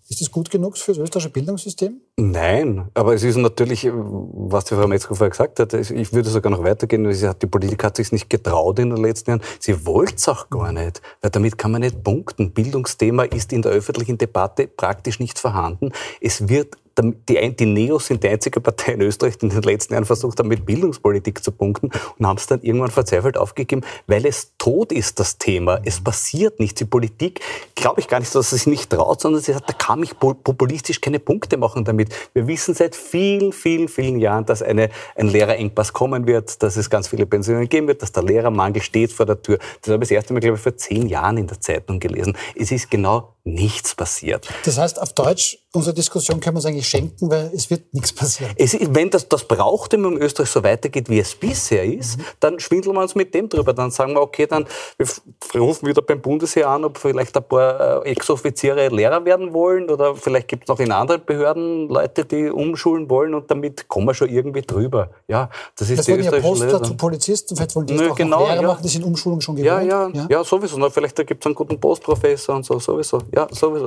ist 0.08 0.20
das 0.20 0.30
gut 0.30 0.50
genug 0.50 0.78
für 0.78 0.92
das 0.92 0.98
österreichische 0.98 1.30
Bildungssystem? 1.30 2.00
Nein, 2.16 2.88
aber 2.94 3.14
es 3.14 3.24
ist 3.24 3.36
natürlich, 3.36 3.88
was 3.92 4.64
die 4.66 4.74
Frau 4.74 4.86
Metzger 4.86 5.16
vorher 5.16 5.30
gesagt 5.30 5.58
hat, 5.58 5.74
ich 5.74 6.12
würde 6.12 6.30
sogar 6.30 6.52
noch 6.52 6.62
weitergehen, 6.62 7.04
die 7.10 7.46
Politik 7.46 7.82
hat 7.82 7.96
sich 7.96 8.12
nicht 8.12 8.30
getraut 8.30 8.78
in 8.78 8.90
den 8.90 9.02
letzten 9.02 9.30
Jahren. 9.30 9.42
Sie 9.58 9.84
wollte 9.84 10.14
es 10.16 10.28
auch 10.28 10.48
gar 10.48 10.72
nicht, 10.72 11.02
weil 11.22 11.30
damit 11.30 11.58
kann 11.58 11.72
man 11.72 11.80
nicht 11.80 12.04
punkten. 12.04 12.52
Bildungsthema 12.52 13.24
ist 13.24 13.52
in 13.52 13.62
der 13.62 13.72
öffentlichen 13.72 14.16
Debatte 14.16 14.68
praktisch 14.68 15.18
nicht 15.18 15.38
vorhanden. 15.38 15.90
Es 16.20 16.48
wird 16.48 16.76
die, 17.02 17.56
die 17.56 17.66
Neos 17.66 18.06
sind 18.06 18.22
die 18.22 18.28
einzige 18.28 18.60
Partei 18.60 18.92
in 18.92 19.02
Österreich, 19.02 19.38
die 19.38 19.46
in 19.46 19.50
den 19.50 19.62
letzten 19.62 19.92
Jahren 19.92 20.04
versucht 20.04 20.38
haben, 20.38 20.48
mit 20.48 20.64
Bildungspolitik 20.64 21.42
zu 21.42 21.52
punkten 21.52 21.90
und 22.18 22.26
haben 22.26 22.36
es 22.36 22.46
dann 22.46 22.62
irgendwann 22.62 22.90
verzweifelt 22.90 23.36
aufgegeben, 23.36 23.82
weil 24.06 24.26
es 24.26 24.52
tot 24.58 24.92
ist, 24.92 25.20
das 25.20 25.38
Thema. 25.38 25.80
Es 25.84 26.00
passiert 26.00 26.58
nichts. 26.60 26.78
Die 26.78 26.84
Politik, 26.84 27.40
glaube 27.74 28.00
ich 28.00 28.08
gar 28.08 28.20
nicht, 28.20 28.34
dass 28.34 28.50
sie 28.50 28.56
sich 28.56 28.66
nicht 28.66 28.90
traut, 28.90 29.20
sondern 29.20 29.42
sie 29.42 29.52
sagt, 29.52 29.68
da 29.68 29.72
kann 29.72 30.02
ich 30.02 30.18
populistisch 30.18 31.00
keine 31.00 31.18
Punkte 31.18 31.56
machen 31.56 31.84
damit. 31.84 32.14
Wir 32.32 32.46
wissen 32.46 32.74
seit 32.74 32.94
vielen, 32.94 33.52
vielen, 33.52 33.88
vielen 33.88 34.18
Jahren, 34.18 34.44
dass 34.46 34.62
eine, 34.62 34.90
ein 35.14 35.28
Lehrerengpass 35.28 35.92
kommen 35.92 36.26
wird, 36.26 36.62
dass 36.62 36.76
es 36.76 36.90
ganz 36.90 37.08
viele 37.08 37.26
Pensionen 37.26 37.68
geben 37.68 37.88
wird, 37.88 38.02
dass 38.02 38.12
der 38.12 38.22
Lehrermangel 38.22 38.82
steht 38.82 39.12
vor 39.12 39.26
der 39.26 39.40
Tür. 39.40 39.58
Das 39.82 39.92
habe 39.92 40.04
ich 40.04 40.08
das 40.08 40.14
erste 40.16 40.32
Mal, 40.32 40.40
glaube 40.40 40.56
ich, 40.56 40.62
vor 40.62 40.76
zehn 40.76 41.06
Jahren 41.08 41.36
in 41.38 41.46
der 41.46 41.60
Zeitung 41.60 42.00
gelesen. 42.00 42.36
Es 42.54 42.72
ist 42.72 42.90
genau 42.90 43.35
nichts 43.46 43.94
passiert. 43.94 44.48
Das 44.64 44.76
heißt, 44.76 45.00
auf 45.00 45.12
Deutsch, 45.12 45.58
unsere 45.72 45.94
Diskussion 45.94 46.40
können 46.40 46.56
wir 46.56 46.58
uns 46.58 46.66
eigentlich 46.66 46.88
schenken, 46.88 47.30
weil 47.30 47.50
es 47.54 47.70
wird 47.70 47.94
nichts 47.94 48.12
passieren. 48.12 48.52
Es, 48.56 48.76
wenn 48.90 49.08
das, 49.08 49.28
das 49.28 49.44
braucht, 49.44 49.92
wenn 49.92 50.04
in 50.04 50.18
Österreich 50.18 50.50
so 50.50 50.64
weitergeht, 50.64 51.08
wie 51.08 51.20
es 51.20 51.34
bisher 51.34 51.84
ist, 51.84 52.18
mhm. 52.18 52.24
dann 52.40 52.58
schwindeln 52.60 52.96
wir 52.96 53.02
uns 53.02 53.14
mit 53.14 53.32
dem 53.34 53.48
drüber. 53.48 53.72
Dann 53.72 53.92
sagen 53.92 54.14
wir, 54.14 54.20
okay, 54.20 54.46
dann 54.46 54.66
wir 54.98 55.06
rufen 55.54 55.86
wieder 55.86 56.02
beim 56.02 56.20
Bundesheer 56.20 56.68
an, 56.68 56.84
ob 56.84 56.98
vielleicht 56.98 57.36
ein 57.36 57.44
paar 57.46 58.04
äh, 58.04 58.10
Ex-Offiziere 58.10 58.88
Lehrer 58.88 59.24
werden 59.24 59.52
wollen 59.52 59.90
oder 59.90 60.16
vielleicht 60.16 60.48
gibt 60.48 60.64
es 60.64 60.68
noch 60.68 60.80
in 60.80 60.90
anderen 60.90 61.24
Behörden 61.24 61.88
Leute, 61.88 62.24
die 62.24 62.50
umschulen 62.50 63.08
wollen 63.08 63.34
und 63.34 63.48
damit 63.48 63.86
kommen 63.86 64.08
wir 64.08 64.14
schon 64.14 64.28
irgendwie 64.28 64.62
drüber. 64.62 65.10
Ja, 65.28 65.50
das 65.76 65.90
ist 65.90 65.98
das 65.98 66.06
die 66.06 66.12
österreichische 66.12 66.36
ja 66.36 66.68
Poster 66.68 66.82
zu 66.82 66.96
Polizisten, 66.96 67.54
vielleicht 67.54 67.76
wollen 67.76 67.86
die 67.86 67.94
Nö, 67.94 68.10
auch 68.10 68.16
genau, 68.16 68.46
Lehrer 68.46 68.62
ja. 68.62 68.68
machen, 68.68 68.82
die 68.82 68.88
sind 68.88 69.04
Umschulung 69.04 69.40
schon 69.40 69.54
gewohnt. 69.54 69.66
Ja, 69.66 69.80
ja, 69.80 70.10
ja, 70.12 70.26
ja. 70.28 70.44
sowieso. 70.44 70.76
Na, 70.78 70.90
vielleicht 70.90 71.14
gibt 71.24 71.42
es 71.42 71.46
einen 71.46 71.54
guten 71.54 71.78
Postprofessor 71.78 72.56
und 72.56 72.64
so, 72.64 72.78
sowieso. 72.80 73.22
Ja, 73.36 73.46
sowieso. 73.50 73.86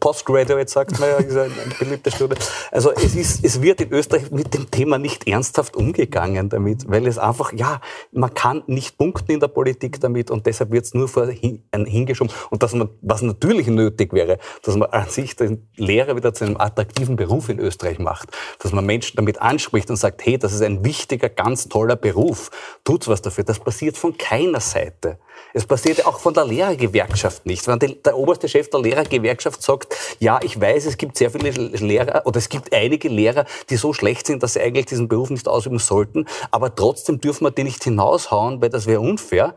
Postgraduate 0.00 0.70
sagt 0.70 0.98
man 0.98 1.10
ja, 1.10 1.16
ist 1.16 1.36
eine 1.36 1.52
beliebte 1.78 2.10
Studie. 2.10 2.36
Also 2.72 2.92
es, 2.92 3.14
ist, 3.14 3.44
es 3.44 3.60
wird 3.60 3.82
in 3.82 3.92
Österreich 3.92 4.30
mit 4.30 4.54
dem 4.54 4.70
Thema 4.70 4.96
nicht 4.96 5.28
ernsthaft 5.28 5.76
umgegangen 5.76 6.48
damit, 6.48 6.88
weil 6.88 7.06
es 7.06 7.18
einfach, 7.18 7.52
ja, 7.52 7.82
man 8.12 8.32
kann 8.32 8.62
nicht 8.66 8.96
punkten 8.96 9.32
in 9.32 9.40
der 9.40 9.48
Politik 9.48 10.00
damit 10.00 10.30
und 10.30 10.46
deshalb 10.46 10.72
wird 10.72 10.86
es 10.86 10.94
nur 10.94 11.08
vor 11.08 11.26
hin, 11.26 11.62
hingeschoben. 11.74 12.32
Und 12.48 12.62
dass 12.62 12.72
man, 12.72 12.88
was 13.02 13.20
natürlich 13.20 13.66
nötig 13.66 14.14
wäre, 14.14 14.38
dass 14.62 14.76
man 14.76 14.88
an 14.88 15.10
sich 15.10 15.36
den 15.36 15.68
Lehrer 15.76 16.16
wieder 16.16 16.32
zu 16.32 16.44
einem 16.44 16.56
attraktiven 16.56 17.16
Beruf 17.16 17.50
in 17.50 17.58
Österreich 17.58 17.98
macht, 17.98 18.30
dass 18.60 18.72
man 18.72 18.86
Menschen 18.86 19.16
damit 19.16 19.42
anspricht 19.42 19.90
und 19.90 19.96
sagt, 19.96 20.24
hey, 20.24 20.38
das 20.38 20.54
ist 20.54 20.62
ein 20.62 20.86
wichtiger, 20.86 21.28
ganz 21.28 21.68
toller 21.68 21.96
Beruf, 21.96 22.50
tut's 22.82 23.08
was 23.08 23.20
dafür. 23.20 23.44
Das 23.44 23.58
passiert 23.58 23.98
von 23.98 24.16
keiner 24.16 24.60
Seite. 24.60 25.18
Es 25.52 25.66
passiert 25.66 26.06
auch 26.06 26.20
von 26.20 26.34
der 26.34 26.44
Lehrergewerkschaft 26.44 27.46
nicht. 27.46 27.66
Wenn 27.66 27.78
der 27.78 28.16
oberste 28.16 28.48
Chef 28.48 28.68
der 28.70 28.80
Lehrergewerkschaft 28.80 29.62
sagt, 29.62 29.96
ja, 30.18 30.40
ich 30.42 30.60
weiß, 30.60 30.86
es 30.86 30.96
gibt 30.96 31.16
sehr 31.16 31.30
viele 31.30 31.50
Lehrer 31.50 32.22
oder 32.26 32.38
es 32.38 32.48
gibt 32.48 32.74
einige 32.74 33.08
Lehrer, 33.08 33.44
die 33.70 33.76
so 33.76 33.92
schlecht 33.92 34.26
sind, 34.26 34.42
dass 34.42 34.54
sie 34.54 34.60
eigentlich 34.60 34.86
diesen 34.86 35.08
Beruf 35.08 35.30
nicht 35.30 35.48
ausüben 35.48 35.78
sollten, 35.78 36.26
aber 36.50 36.74
trotzdem 36.74 37.20
dürfen 37.20 37.44
wir 37.44 37.50
die 37.50 37.64
nicht 37.64 37.84
hinaushauen, 37.84 38.60
weil 38.60 38.70
das 38.70 38.86
wäre 38.86 39.00
unfair 39.00 39.54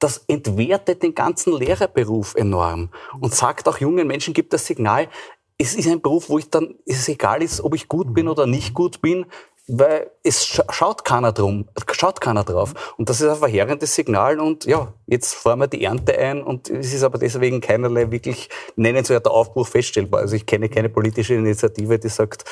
das 0.00 0.24
entwertet 0.28 1.02
den 1.02 1.14
ganzen 1.14 1.56
Lehrerberuf 1.56 2.34
enorm 2.34 2.90
und 3.20 3.34
sagt 3.34 3.66
auch 3.68 3.78
jungen 3.78 4.06
Menschen, 4.06 4.34
gibt 4.34 4.52
das 4.52 4.66
Signal, 4.66 5.08
es 5.56 5.74
ist 5.74 5.86
ein 5.88 6.02
Beruf, 6.02 6.28
wo 6.28 6.38
ich 6.38 6.50
dann, 6.50 6.74
es 6.84 7.08
egal 7.08 7.42
ist, 7.42 7.60
ob 7.60 7.74
ich 7.74 7.88
gut 7.88 8.12
bin 8.12 8.28
oder 8.28 8.46
nicht 8.46 8.74
gut 8.74 9.00
bin, 9.00 9.24
weil 9.66 10.10
es 10.22 10.44
schaut 10.44 11.04
keiner 11.04 11.32
drum, 11.32 11.66
schaut 11.92 12.20
keiner 12.20 12.44
drauf. 12.44 12.74
Und 12.98 13.08
das 13.08 13.20
ist 13.20 13.28
ein 13.28 13.36
verheerendes 13.36 13.94
Signal 13.94 14.38
und 14.38 14.66
ja, 14.66 14.92
jetzt 15.06 15.34
fahren 15.34 15.60
wir 15.60 15.68
die 15.68 15.82
Ernte 15.84 16.18
ein 16.18 16.42
und 16.42 16.68
es 16.68 16.92
ist 16.92 17.02
aber 17.02 17.18
deswegen 17.18 17.60
keinerlei 17.60 18.10
wirklich 18.10 18.50
nennenswerter 18.76 19.30
Aufbruch 19.30 19.66
feststellbar. 19.66 20.20
Also 20.20 20.36
ich 20.36 20.44
kenne 20.44 20.68
keine 20.68 20.90
politische 20.90 21.34
Initiative, 21.34 21.98
die 21.98 22.08
sagt, 22.08 22.44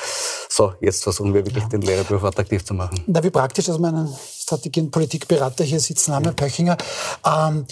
so, 0.49 0.73
jetzt 0.81 1.03
versuchen 1.03 1.33
wir 1.33 1.45
wirklich 1.45 1.63
ja. 1.63 1.69
den 1.69 1.81
Lehrerberuf 1.81 2.23
attraktiv 2.23 2.65
zu 2.65 2.73
machen. 2.73 3.03
Na, 3.05 3.23
wie 3.23 3.29
praktisch, 3.29 3.65
dass 3.65 3.77
wir 3.77 3.87
einen 3.87 4.07
und 4.51 4.91
Politikberater 4.91 5.63
hier 5.63 5.79
sitzen 5.79 6.13
haben, 6.13 6.25
Herr 6.25 6.33
Pöchinger. 6.33 6.77
Ähm, 7.25 7.65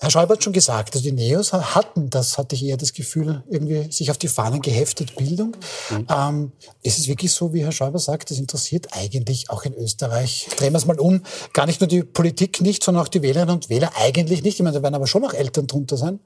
Herr 0.00 0.10
Schäuber 0.10 0.34
hat 0.34 0.44
schon 0.44 0.52
gesagt, 0.52 0.94
also 0.94 1.02
die 1.02 1.12
Neos 1.12 1.52
hatten, 1.52 2.08
das 2.08 2.38
hatte 2.38 2.54
ich 2.54 2.64
eher 2.64 2.76
das 2.76 2.92
Gefühl, 2.92 3.42
irgendwie 3.50 3.90
sich 3.90 4.12
auf 4.12 4.18
die 4.18 4.28
Fahnen 4.28 4.62
geheftet, 4.62 5.16
Bildung. 5.16 5.56
Mhm. 5.90 6.06
Ähm, 6.08 6.52
ist 6.82 6.98
es 6.98 7.08
wirklich 7.08 7.32
so, 7.32 7.52
wie 7.52 7.64
Herr 7.64 7.72
Schäuber 7.72 7.98
sagt, 7.98 8.30
das 8.30 8.38
interessiert 8.38 8.88
eigentlich 8.92 9.50
auch 9.50 9.64
in 9.64 9.74
Österreich, 9.74 10.48
drehen 10.56 10.72
wir 10.72 10.78
es 10.78 10.86
mal 10.86 11.00
um, 11.00 11.22
gar 11.52 11.66
nicht 11.66 11.80
nur 11.80 11.88
die 11.88 12.04
Politik 12.04 12.60
nicht, 12.60 12.84
sondern 12.84 13.04
auch 13.04 13.08
die 13.08 13.22
Wählerinnen 13.22 13.56
und 13.56 13.70
Wähler 13.70 13.90
eigentlich 13.96 14.44
nicht. 14.44 14.54
Ich 14.54 14.62
meine, 14.62 14.76
da 14.76 14.82
werden 14.84 14.94
aber 14.94 15.08
schon 15.08 15.24
auch 15.24 15.34
Eltern 15.34 15.66
drunter 15.66 15.96
sein. 15.96 16.20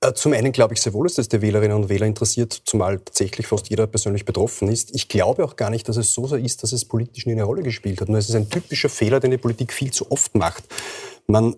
Äh, 0.00 0.12
zum 0.12 0.32
einen 0.32 0.52
glaube 0.52 0.74
ich 0.74 0.80
sehr 0.80 0.92
wohl, 0.92 1.08
dass 1.08 1.16
das 1.16 1.28
die 1.28 1.42
Wählerinnen 1.42 1.76
und 1.76 1.88
Wähler 1.88 2.06
interessiert, 2.06 2.62
zumal 2.64 2.98
tatsächlich 2.98 3.48
fast 3.48 3.70
jeder 3.70 3.88
persönlich 3.88 4.24
betroffen 4.24 4.68
ist. 4.68 4.94
Ich 4.94 5.08
glaube 5.08 5.44
auch 5.44 5.56
gar 5.56 5.70
nicht, 5.70 5.88
dass 5.88 5.96
es 5.96 6.14
so 6.14 6.28
so 6.28 6.36
ist, 6.36 6.62
dass 6.62 6.70
es 6.72 6.84
politisch 6.84 7.26
nie 7.26 7.32
eine 7.32 7.42
Rolle 7.42 7.64
gespielt 7.64 8.00
hat. 8.00 8.08
Nur 8.08 8.18
es 8.18 8.28
ist 8.28 8.36
ein 8.36 8.48
typischer 8.48 8.88
Fehler, 8.88 9.18
den 9.18 9.32
die 9.32 9.38
Politik 9.38 9.72
viel 9.72 9.90
zu 9.90 10.12
oft 10.12 10.36
macht. 10.36 10.62
Man 11.26 11.56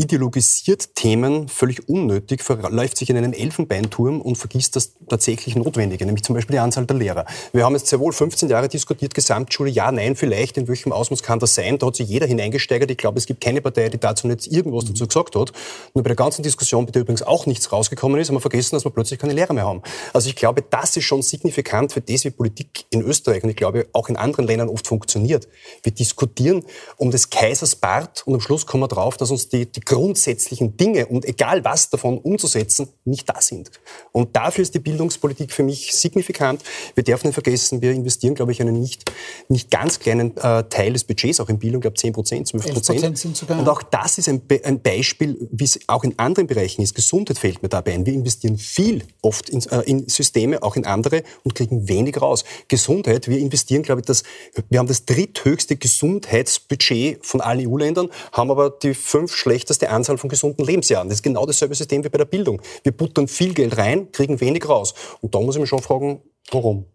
ideologisiert 0.00 0.94
Themen 0.94 1.48
völlig 1.48 1.88
unnötig, 1.88 2.42
verläuft 2.42 2.96
sich 2.96 3.10
in 3.10 3.16
einem 3.16 3.32
Elfenbeinturm 3.32 4.20
und 4.20 4.36
vergisst 4.36 4.76
das 4.76 4.92
tatsächlich 5.08 5.56
Notwendige, 5.56 6.06
nämlich 6.06 6.22
zum 6.22 6.36
Beispiel 6.36 6.54
die 6.54 6.60
Anzahl 6.60 6.86
der 6.86 6.96
Lehrer. 6.96 7.26
Wir 7.52 7.64
haben 7.64 7.74
jetzt 7.74 7.88
sehr 7.88 7.98
wohl 7.98 8.12
15 8.12 8.48
Jahre 8.48 8.68
diskutiert, 8.68 9.12
Gesamtschule, 9.12 9.70
ja, 9.70 9.90
nein, 9.90 10.14
vielleicht, 10.14 10.56
in 10.56 10.68
welchem 10.68 10.92
Ausmaß 10.92 11.24
kann 11.24 11.40
das 11.40 11.56
sein? 11.56 11.78
Da 11.78 11.88
hat 11.88 11.96
sich 11.96 12.08
jeder 12.08 12.26
hineingesteigert. 12.26 12.88
Ich 12.92 12.96
glaube, 12.96 13.18
es 13.18 13.26
gibt 13.26 13.40
keine 13.40 13.60
Partei, 13.60 13.88
die 13.88 13.98
dazu 13.98 14.28
nicht 14.28 14.46
irgendwas 14.46 14.84
dazu 14.84 15.08
gesagt 15.08 15.34
hat. 15.34 15.52
Nur 15.94 16.04
bei 16.04 16.08
der 16.08 16.16
ganzen 16.16 16.44
Diskussion, 16.44 16.86
bei 16.86 16.92
der 16.92 17.02
übrigens 17.02 17.22
auch 17.22 17.46
nichts 17.46 17.72
rausgekommen 17.72 18.20
ist, 18.20 18.28
haben 18.28 18.36
wir 18.36 18.40
vergessen, 18.40 18.76
dass 18.76 18.84
wir 18.84 18.92
plötzlich 18.92 19.18
keine 19.18 19.32
Lehrer 19.32 19.52
mehr 19.52 19.66
haben. 19.66 19.82
Also 20.12 20.28
ich 20.28 20.36
glaube, 20.36 20.62
das 20.62 20.96
ist 20.96 21.04
schon 21.06 21.22
signifikant 21.22 21.92
für 21.92 22.02
das, 22.02 22.24
wie 22.24 22.30
Politik 22.30 22.84
in 22.90 23.02
Österreich 23.02 23.42
und 23.42 23.50
ich 23.50 23.56
glaube 23.56 23.88
auch 23.92 24.08
in 24.08 24.16
anderen 24.16 24.46
Ländern 24.46 24.68
oft 24.68 24.86
funktioniert. 24.86 25.48
Wir 25.82 25.90
diskutieren 25.90 26.64
um 26.98 27.10
des 27.10 27.30
Kaisers 27.30 27.74
Bart 27.74 28.22
und 28.26 28.34
am 28.34 28.40
Schluss 28.40 28.64
kommen 28.64 28.84
wir 28.84 28.88
drauf, 28.88 29.16
dass 29.16 29.32
uns 29.32 29.48
die, 29.48 29.66
die 29.66 29.87
grundsätzlichen 29.88 30.76
Dinge 30.76 31.06
und 31.06 31.24
egal 31.24 31.64
was 31.64 31.88
davon 31.88 32.18
umzusetzen, 32.18 32.90
nicht 33.06 33.26
da 33.26 33.40
sind. 33.40 33.70
Und 34.12 34.36
dafür 34.36 34.60
ist 34.60 34.74
die 34.74 34.80
Bildungspolitik 34.80 35.50
für 35.50 35.62
mich 35.62 35.94
signifikant. 35.94 36.62
Wir 36.94 37.02
dürfen 37.04 37.28
nicht 37.28 37.34
vergessen, 37.34 37.80
wir 37.80 37.92
investieren, 37.92 38.34
glaube 38.34 38.52
ich, 38.52 38.60
einen 38.60 38.78
nicht, 38.78 39.10
nicht 39.48 39.70
ganz 39.70 39.98
kleinen 39.98 40.36
äh, 40.36 40.64
Teil 40.64 40.92
des 40.92 41.04
Budgets 41.04 41.40
auch 41.40 41.48
in 41.48 41.58
Bildung, 41.58 41.78
ich 41.78 41.84
glaube 41.84 41.96
10 41.96 42.12
Prozent, 42.12 42.48
12 42.48 42.74
Prozent. 42.74 43.48
Und 43.48 43.66
auch 43.66 43.82
das 43.82 44.18
ist 44.18 44.28
ein, 44.28 44.46
Be 44.46 44.60
ein 44.62 44.82
Beispiel, 44.82 45.48
wie 45.50 45.64
es 45.64 45.80
auch 45.86 46.04
in 46.04 46.18
anderen 46.18 46.46
Bereichen 46.46 46.82
ist. 46.82 46.94
Gesundheit 46.94 47.38
fällt 47.38 47.62
mir 47.62 47.70
dabei 47.70 47.94
ein. 47.94 48.04
Wir 48.04 48.12
investieren 48.12 48.58
viel 48.58 49.04
oft 49.22 49.48
in, 49.48 49.62
äh, 49.70 49.80
in 49.86 50.06
Systeme, 50.06 50.62
auch 50.62 50.76
in 50.76 50.84
andere 50.84 51.22
und 51.44 51.54
kriegen 51.54 51.88
wenig 51.88 52.20
raus. 52.20 52.44
Gesundheit, 52.68 53.26
wir 53.26 53.38
investieren, 53.38 53.82
glaube 53.82 54.02
ich, 54.02 54.06
das, 54.06 54.22
wir 54.68 54.80
haben 54.80 54.88
das 54.88 55.06
dritthöchste 55.06 55.76
Gesundheitsbudget 55.76 57.24
von 57.24 57.40
allen 57.40 57.66
EU-Ländern, 57.66 58.10
haben 58.32 58.50
aber 58.50 58.68
die 58.68 58.92
fünf 58.92 59.34
schlechtesten 59.34 59.77
begrenzte 59.78 59.90
Anzahl 59.90 60.18
von 60.18 60.28
gesunden 60.28 60.64
Lebensjahren. 60.64 61.08
Das 61.08 61.18
ist 61.18 61.22
genau 61.22 61.46
dasselbe 61.46 61.74
System 61.74 62.04
wie 62.04 62.08
bei 62.08 62.18
der 62.18 62.24
Bildung. 62.24 62.60
Wir 62.82 62.92
buttern 62.92 63.28
viel 63.28 63.54
Geld 63.54 63.76
rein, 63.76 64.10
kriegen 64.12 64.40
wenig 64.40 64.68
raus. 64.68 64.94
Und 65.20 65.34
da 65.34 65.40
muss 65.40 65.56
ich 65.56 65.60
mich 65.60 65.70
schon 65.70 65.82
fragen, 65.82 66.22
warum? 66.50 66.86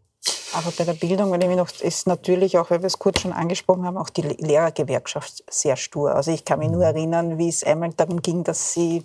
Aber 0.55 0.71
bei 0.77 0.83
der 0.83 0.93
Bildung, 0.93 1.31
wenn 1.31 1.41
ich 1.41 1.47
mich 1.47 1.57
noch, 1.57 1.69
ist 1.81 2.05
natürlich 2.05 2.57
auch, 2.59 2.69
weil 2.69 2.81
wir 2.81 2.87
es 2.87 2.99
kurz 2.99 3.21
schon 3.21 3.33
angesprochen 3.33 3.85
haben, 3.85 3.97
auch 3.97 4.09
die 4.09 4.21
Lehrergewerkschaft 4.21 5.43
sehr 5.49 5.75
stur. 5.75 6.13
Also 6.13 6.31
ich 6.31 6.45
kann 6.45 6.59
mich 6.59 6.69
nur 6.69 6.81
mhm. 6.81 6.95
erinnern, 6.95 7.37
wie 7.39 7.49
es 7.49 7.63
einmal 7.63 7.89
darum 7.93 8.21
ging, 8.21 8.43
dass 8.43 8.73
sie 8.73 9.03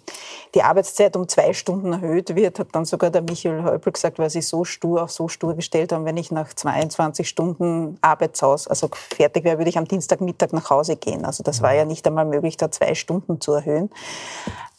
die 0.55 0.63
Arbeitszeit 0.63 1.17
um 1.17 1.27
zwei 1.27 1.55
Stunden 1.55 1.95
erhöht 1.95 2.35
wird, 2.37 2.59
hat 2.59 2.69
dann 2.73 2.85
sogar 2.85 3.11
der 3.11 3.23
Michael 3.23 3.65
Häupl 3.65 3.93
gesagt, 3.93 4.19
weil 4.19 4.29
sie 4.29 4.43
so 4.43 4.65
stur, 4.65 5.05
auch 5.05 5.09
so 5.09 5.29
stur 5.29 5.55
gestellt 5.55 5.93
haben, 5.93 6.05
wenn 6.05 6.19
ich 6.19 6.31
nach 6.31 6.53
22 6.53 7.27
Stunden 7.27 7.99
Arbeitshaus, 8.03 8.69
also 8.69 8.91
fertig 8.93 9.45
wäre, 9.45 9.57
würde 9.57 9.71
ich 9.71 9.79
am 9.79 9.89
Dienstagmittag 9.89 10.53
nach 10.53 10.69
Hause 10.69 10.97
gehen. 10.97 11.25
Also 11.25 11.43
das 11.43 11.63
war 11.63 11.73
ja 11.73 11.87
nicht 11.87 12.07
einmal 12.07 12.27
möglich, 12.27 12.59
da 12.59 12.71
zwei 12.71 12.95
Stunden 12.95 13.41
zu 13.41 13.53
erhöhen. 13.53 13.91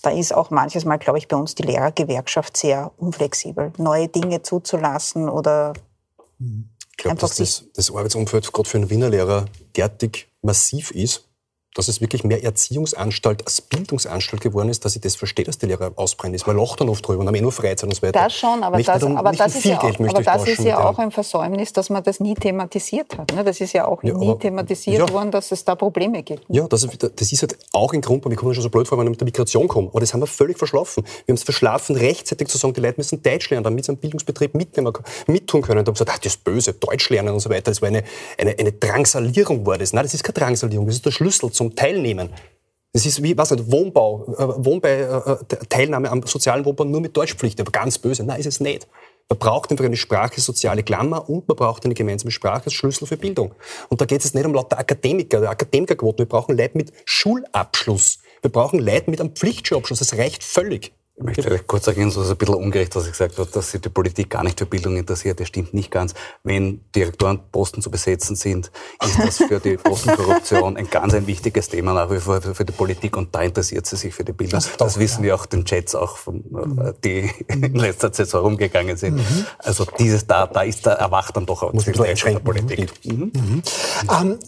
Da 0.01 0.11
ist 0.11 0.33
auch 0.33 0.51
manches 0.51 0.85
Mal, 0.85 0.97
glaube 0.97 1.17
ich, 1.17 1.27
bei 1.27 1.35
uns 1.35 1.55
die 1.55 1.63
Lehrergewerkschaft 1.63 2.55
sehr 2.55 2.91
unflexibel, 2.97 3.73
neue 3.77 4.07
Dinge 4.07 4.43
zuzulassen 4.43 5.27
oder 5.27 5.73
ich 6.39 6.97
glaube, 6.97 7.19
dass 7.19 7.35
das, 7.35 7.65
das 7.73 7.89
Arbeitsumfeld 7.89 8.51
gerade 8.51 8.67
für 8.67 8.77
einen 8.77 8.89
Wiener 8.89 9.09
Lehrer 9.09 9.45
derartig 9.75 10.27
massiv 10.41 10.91
ist, 10.91 11.28
dass 11.75 11.87
es 11.87 12.01
wirklich 12.01 12.23
mehr 12.23 12.43
Erziehungsanstalt 12.43 13.45
als 13.45 13.61
Bildungsanstalt 13.61 14.41
geworden 14.41 14.69
ist, 14.69 14.85
dass 14.85 14.95
ich 14.95 15.01
das 15.01 15.15
verstehe, 15.15 15.45
dass 15.45 15.59
die 15.59 15.67
Lehrer 15.67 15.91
ausbrennen 15.95 16.33
ist. 16.33 16.47
Man 16.47 16.57
lacht 16.57 16.81
dann 16.81 16.89
oft 16.89 17.07
drüber 17.07 17.21
und 17.21 17.27
haben 17.27 17.35
eh 17.35 17.41
nur 17.41 17.51
Freizeit 17.51 17.87
und 17.89 17.95
so 17.95 18.01
weiter. 18.01 18.19
Das 18.19 18.35
schon, 18.35 18.63
aber 18.63 18.77
nicht 18.77 18.89
das, 18.89 19.03
um, 19.03 19.15
aber 19.15 19.31
das 19.31 19.55
ist 19.55 19.65
ja, 19.65 19.77
auch, 19.77 19.83
aber 19.83 20.23
das 20.23 20.47
ist 20.47 20.63
ja 20.63 20.89
auch 20.89 20.97
ein 20.97 21.11
Versäumnis, 21.11 21.71
dass 21.71 21.89
man 21.89 22.03
das 22.03 22.19
nie 22.19 22.33
thematisiert 22.33 23.17
hat. 23.17 23.33
Ne? 23.33 23.43
Das 23.43 23.61
ist 23.61 23.73
ja 23.73 23.87
auch 23.87 24.03
ja, 24.03 24.17
nie 24.17 24.29
aber, 24.29 24.39
thematisiert 24.39 25.07
ja. 25.07 25.13
worden, 25.13 25.29
dass 25.31 25.51
es 25.51 25.63
da 25.63 25.75
Probleme 25.75 26.23
gibt. 26.23 26.43
Ja, 26.49 26.67
das, 26.67 26.87
das 27.15 27.31
ist 27.31 27.41
halt 27.41 27.57
auch 27.71 27.93
ein 27.93 28.01
Grund, 28.01 28.23
warum 28.23 28.31
ich 28.31 28.37
komme 28.39 28.53
schon 28.53 28.63
so 28.63 28.69
blöd 28.69 28.87
vor, 28.87 28.97
wenn 28.97 29.05
wir 29.05 29.11
mit 29.11 29.21
der 29.21 29.25
Migration 29.25 29.67
kommen. 29.67 29.89
Aber 29.89 29.99
das 29.99 30.13
haben 30.13 30.21
wir 30.21 30.27
völlig 30.27 30.57
verschlafen. 30.57 31.03
Wir 31.25 31.33
haben 31.33 31.37
es 31.37 31.43
verschlafen, 31.43 31.95
rechtzeitig 31.95 32.47
zu 32.47 32.57
sagen, 32.57 32.73
die 32.73 32.81
Leute 32.81 32.95
müssen 32.97 33.21
Deutsch 33.21 33.49
lernen, 33.51 33.63
damit 33.63 33.85
sie 33.85 33.91
am 33.91 33.97
Bildungsbetrieb 33.97 34.55
mitnehmen, 34.55 34.91
mittun 35.27 35.61
können. 35.61 35.79
Und 35.79 35.87
haben 35.87 35.93
gesagt, 35.93 36.11
ach, 36.11 36.17
das 36.17 36.33
ist 36.33 36.43
böse, 36.43 36.73
Deutsch 36.73 37.09
lernen 37.09 37.29
und 37.29 37.41
so 37.41 37.49
weiter. 37.49 37.71
Das 37.71 37.81
war 37.81 37.89
eine, 37.89 38.03
eine, 38.39 38.57
eine 38.57 38.71
Drangsalierung 38.71 39.65
war 39.65 39.77
das. 39.77 39.93
Nein, 39.93 40.03
das 40.03 40.15
ist 40.15 40.23
keine 40.23 40.33
Drangsalierung, 40.33 40.87
das 40.87 40.95
ist 40.95 41.05
der 41.05 41.11
Schlüssel 41.11 41.45
zum 41.59 41.75
Teilnehmen. 41.75 42.29
Das 42.93 43.05
ist 43.05 43.21
wie, 43.21 43.37
was 43.37 43.51
nicht, 43.51 43.69
Wohnbau, 43.69 44.33
äh, 44.37 44.65
Wohnbei, 44.65 45.01
äh, 45.01 45.31
äh, 45.31 45.65
Teilnahme 45.67 46.09
am 46.09 46.23
sozialen 46.23 46.63
Wohnbau 46.63 46.85
nur 46.85 47.01
mit 47.01 47.15
Deutschpflicht, 47.15 47.59
aber 47.59 47.71
ganz 47.71 47.97
böse. 47.97 48.23
Nein, 48.23 48.39
ist 48.39 48.45
es 48.45 48.61
nicht. 48.61 48.87
Man 49.27 49.37
braucht 49.37 49.69
einfach 49.69 49.85
eine 49.85 49.97
Sprache, 49.97 50.39
soziale 50.39 50.83
Klammer 50.83 51.29
und 51.29 51.47
man 51.49 51.57
braucht 51.57 51.83
eine 51.83 51.93
gemeinsame 51.93 52.31
Sprache 52.31 52.65
als 52.65 52.73
Schlüssel 52.73 53.05
für 53.07 53.17
Bildung. 53.17 53.53
Und 53.89 53.99
da 53.99 54.05
geht 54.05 54.23
es 54.23 54.33
nicht 54.33 54.45
um 54.45 54.53
lauter 54.53 54.79
Akademiker, 54.79 55.39
oder 55.39 55.49
Akademikerquoten. 55.51 56.19
Wir 56.19 56.29
brauchen 56.29 56.57
Leute 56.57 56.77
mit 56.77 56.93
Schulabschluss. 57.03 58.19
Wir 58.41 58.51
brauchen 58.51 58.79
Leute 58.79 59.11
mit 59.11 59.19
einem 59.19 59.35
Pflichtschulabschluss. 59.35 59.99
Das 59.99 60.17
reicht 60.17 60.43
völlig. 60.43 60.93
Ich 61.19 61.25
möchte 61.25 61.59
kurz 61.67 61.85
ergänzen, 61.85 62.19
das 62.19 62.27
ist 62.27 62.31
ein 62.31 62.37
bisschen 62.37 62.55
ungerecht, 62.55 62.95
was 62.95 63.03
ich 63.05 63.11
gesagt 63.11 63.37
habe, 63.37 63.49
dass 63.51 63.71
sich 63.71 63.81
die 63.81 63.89
Politik 63.89 64.29
gar 64.29 64.41
nicht 64.41 64.57
für 64.57 64.65
Bildung 64.65 64.95
interessiert. 64.95 65.37
Das 65.41 65.49
stimmt 65.49 65.73
nicht 65.73 65.91
ganz. 65.91 66.13
Wenn 66.43 66.79
Direktorenposten 66.95 67.83
zu 67.83 67.91
besetzen 67.91 68.37
sind, 68.37 68.71
ist 69.03 69.19
das 69.19 69.37
für 69.37 69.59
die 69.59 69.75
Postenkorruption 69.83 70.77
ein 70.77 70.89
ganz 70.89 71.13
ein 71.13 71.27
wichtiges 71.27 71.67
Thema 71.67 71.93
nach 71.93 72.09
wie 72.09 72.19
vor 72.19 72.41
für 72.41 72.63
die 72.63 72.71
Politik 72.71 73.17
und 73.17 73.35
da 73.35 73.41
interessiert 73.41 73.85
sie 73.85 73.97
sich 73.97 74.13
für 74.13 74.23
die 74.23 74.31
Bildung. 74.31 74.61
Das, 74.61 74.77
das 74.77 74.97
wissen 74.97 75.19
ja. 75.19 75.27
wir 75.27 75.35
auch 75.35 75.45
den 75.45 75.65
Chats 75.65 75.93
auch, 75.93 76.15
von, 76.15 76.37
äh, 76.81 76.93
die 77.03 77.29
in 77.47 77.75
letzter 77.75 78.13
Zeit 78.13 78.29
so 78.29 78.37
herumgegangen 78.37 78.95
sind. 78.95 79.17
Mhm. 79.17 79.45
Also 79.57 79.85
dieses 79.99 80.25
da, 80.25 80.47
da 80.47 80.61
ist 80.61 80.85
da 80.85 80.93
erwacht 80.93 81.35
dann 81.35 81.45
doch 81.45 81.63
auch 81.63 81.73
Muss 81.73 81.83
der 81.83 81.91
Politik. 82.39 82.93
Mhm. 83.03 83.31
Mhm. 83.35 83.63
Ähm, 84.09 84.39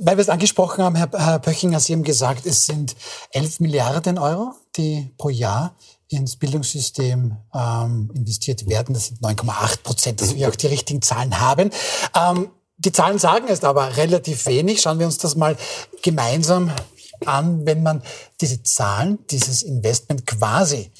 weil 0.00 0.16
wir 0.16 0.22
es 0.22 0.28
angesprochen 0.28 0.84
haben, 0.84 0.96
Herr, 0.96 1.10
Herr 1.12 1.38
Pöchinger, 1.38 1.80
Sie 1.80 1.92
haben 1.92 2.02
gesagt, 2.02 2.46
es 2.46 2.66
sind 2.66 2.96
11 3.30 3.60
Milliarden 3.60 4.18
Euro, 4.18 4.54
die 4.76 5.12
pro 5.18 5.28
Jahr 5.28 5.76
ins 6.08 6.36
Bildungssystem 6.36 7.36
ähm, 7.54 8.10
investiert 8.14 8.68
werden. 8.68 8.94
Das 8.94 9.06
sind 9.06 9.20
9,8 9.20 9.82
Prozent, 9.82 10.20
dass 10.20 10.34
wir 10.34 10.48
auch 10.48 10.56
die 10.56 10.66
richtigen 10.66 11.02
Zahlen 11.02 11.40
haben. 11.40 11.70
Ähm, 12.14 12.50
die 12.76 12.92
Zahlen 12.92 13.18
sagen 13.18 13.46
es 13.48 13.64
aber 13.64 13.96
relativ 13.96 14.46
wenig. 14.46 14.80
Schauen 14.80 14.98
wir 14.98 15.06
uns 15.06 15.18
das 15.18 15.36
mal 15.36 15.56
gemeinsam 16.02 16.70
an, 17.24 17.64
wenn 17.64 17.82
man 17.82 18.02
diese 18.40 18.62
Zahlen, 18.62 19.18
dieses 19.30 19.62
Investment 19.62 20.26
quasi 20.26 20.90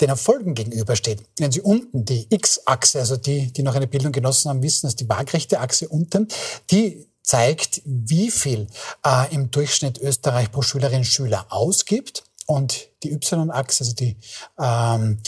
den 0.00 0.08
Erfolgen 0.08 0.54
gegenübersteht. 0.54 1.22
Wenn 1.38 1.52
Sie 1.52 1.60
unten 1.60 2.04
die 2.04 2.26
X-Achse, 2.30 2.98
also 3.00 3.16
die, 3.16 3.52
die 3.52 3.62
noch 3.62 3.74
eine 3.74 3.86
Bildung 3.86 4.12
genossen 4.12 4.48
haben, 4.48 4.62
wissen, 4.62 4.86
dass 4.86 4.96
die 4.96 5.08
waagrechte 5.08 5.60
Achse 5.60 5.88
unten, 5.88 6.28
die 6.70 7.06
zeigt, 7.24 7.82
wie 7.84 8.30
viel 8.30 8.68
äh, 9.04 9.34
im 9.34 9.50
Durchschnitt 9.50 9.98
Österreich 9.98 10.52
pro 10.52 10.62
Schülerin 10.62 11.04
Schüler 11.04 11.46
ausgibt. 11.48 12.22
Und 12.46 12.88
die 13.02 13.10
Y-Achse, 13.12 13.84
also 13.84 13.94
die, 13.94 14.16
ähm, 14.60 15.18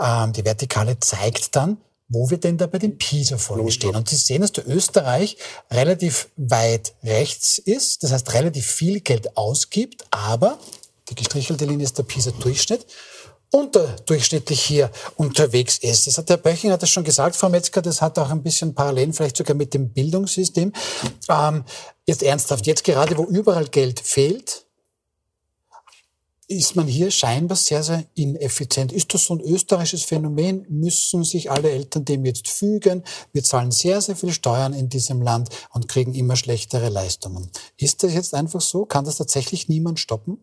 ähm, 0.00 0.32
die 0.32 0.44
Vertikale, 0.44 0.98
zeigt 0.98 1.54
dann, 1.54 1.76
wo 2.08 2.30
wir 2.30 2.38
denn 2.38 2.56
da 2.56 2.66
bei 2.66 2.78
den 2.78 2.96
PISA-Folgen 2.96 3.70
stehen. 3.70 3.94
Und 3.94 4.08
Sie 4.08 4.16
sehen, 4.16 4.40
dass 4.40 4.52
der 4.52 4.66
Österreich 4.66 5.36
relativ 5.70 6.28
weit 6.36 6.94
rechts 7.02 7.58
ist, 7.58 8.02
das 8.02 8.12
heißt 8.12 8.32
relativ 8.32 8.66
viel 8.66 9.00
Geld 9.00 9.36
ausgibt, 9.36 10.04
aber 10.10 10.58
die 11.10 11.14
gestrichelte 11.14 11.66
Linie 11.66 11.84
ist 11.84 11.98
der 11.98 12.04
PISA-Durchschnitt, 12.04 12.86
unterdurchschnittlich 13.54 14.60
hier 14.60 14.90
unterwegs 15.16 15.78
ist. 15.78 16.08
Das 16.08 16.18
hat 16.18 16.28
Herr 16.28 16.38
Böching 16.38 16.72
hat 16.72 16.82
das 16.82 16.90
schon 16.90 17.04
gesagt, 17.04 17.36
Frau 17.36 17.48
Metzger, 17.48 17.82
das 17.82 18.02
hat 18.02 18.18
auch 18.18 18.30
ein 18.30 18.42
bisschen 18.42 18.74
Parallelen 18.74 19.12
vielleicht 19.12 19.36
sogar 19.36 19.54
mit 19.54 19.72
dem 19.74 19.90
Bildungssystem. 19.90 20.72
Ähm, 21.28 21.64
jetzt 22.04 22.24
ernsthaft, 22.24 22.66
jetzt 22.66 22.82
gerade, 22.82 23.16
wo 23.16 23.24
überall 23.24 23.68
Geld 23.68 24.00
fehlt, 24.00 24.66
ist 26.48 26.74
man 26.74 26.88
hier 26.88 27.12
scheinbar 27.12 27.56
sehr, 27.56 27.84
sehr 27.84 28.04
ineffizient. 28.14 28.92
Ist 28.92 29.14
das 29.14 29.26
so 29.26 29.36
ein 29.36 29.40
österreichisches 29.40 30.02
Phänomen? 30.02 30.66
Müssen 30.68 31.22
sich 31.22 31.48
alle 31.48 31.70
Eltern 31.70 32.04
dem 32.04 32.24
jetzt 32.24 32.48
fügen? 32.48 33.04
Wir 33.32 33.44
zahlen 33.44 33.70
sehr, 33.70 34.00
sehr 34.00 34.16
viel 34.16 34.32
Steuern 34.32 34.74
in 34.74 34.88
diesem 34.88 35.22
Land 35.22 35.48
und 35.70 35.86
kriegen 35.86 36.12
immer 36.14 36.34
schlechtere 36.34 36.88
Leistungen. 36.88 37.48
Ist 37.76 38.02
das 38.02 38.14
jetzt 38.14 38.34
einfach 38.34 38.60
so? 38.60 38.84
Kann 38.84 39.04
das 39.04 39.16
tatsächlich 39.16 39.68
niemand 39.68 40.00
stoppen? 40.00 40.42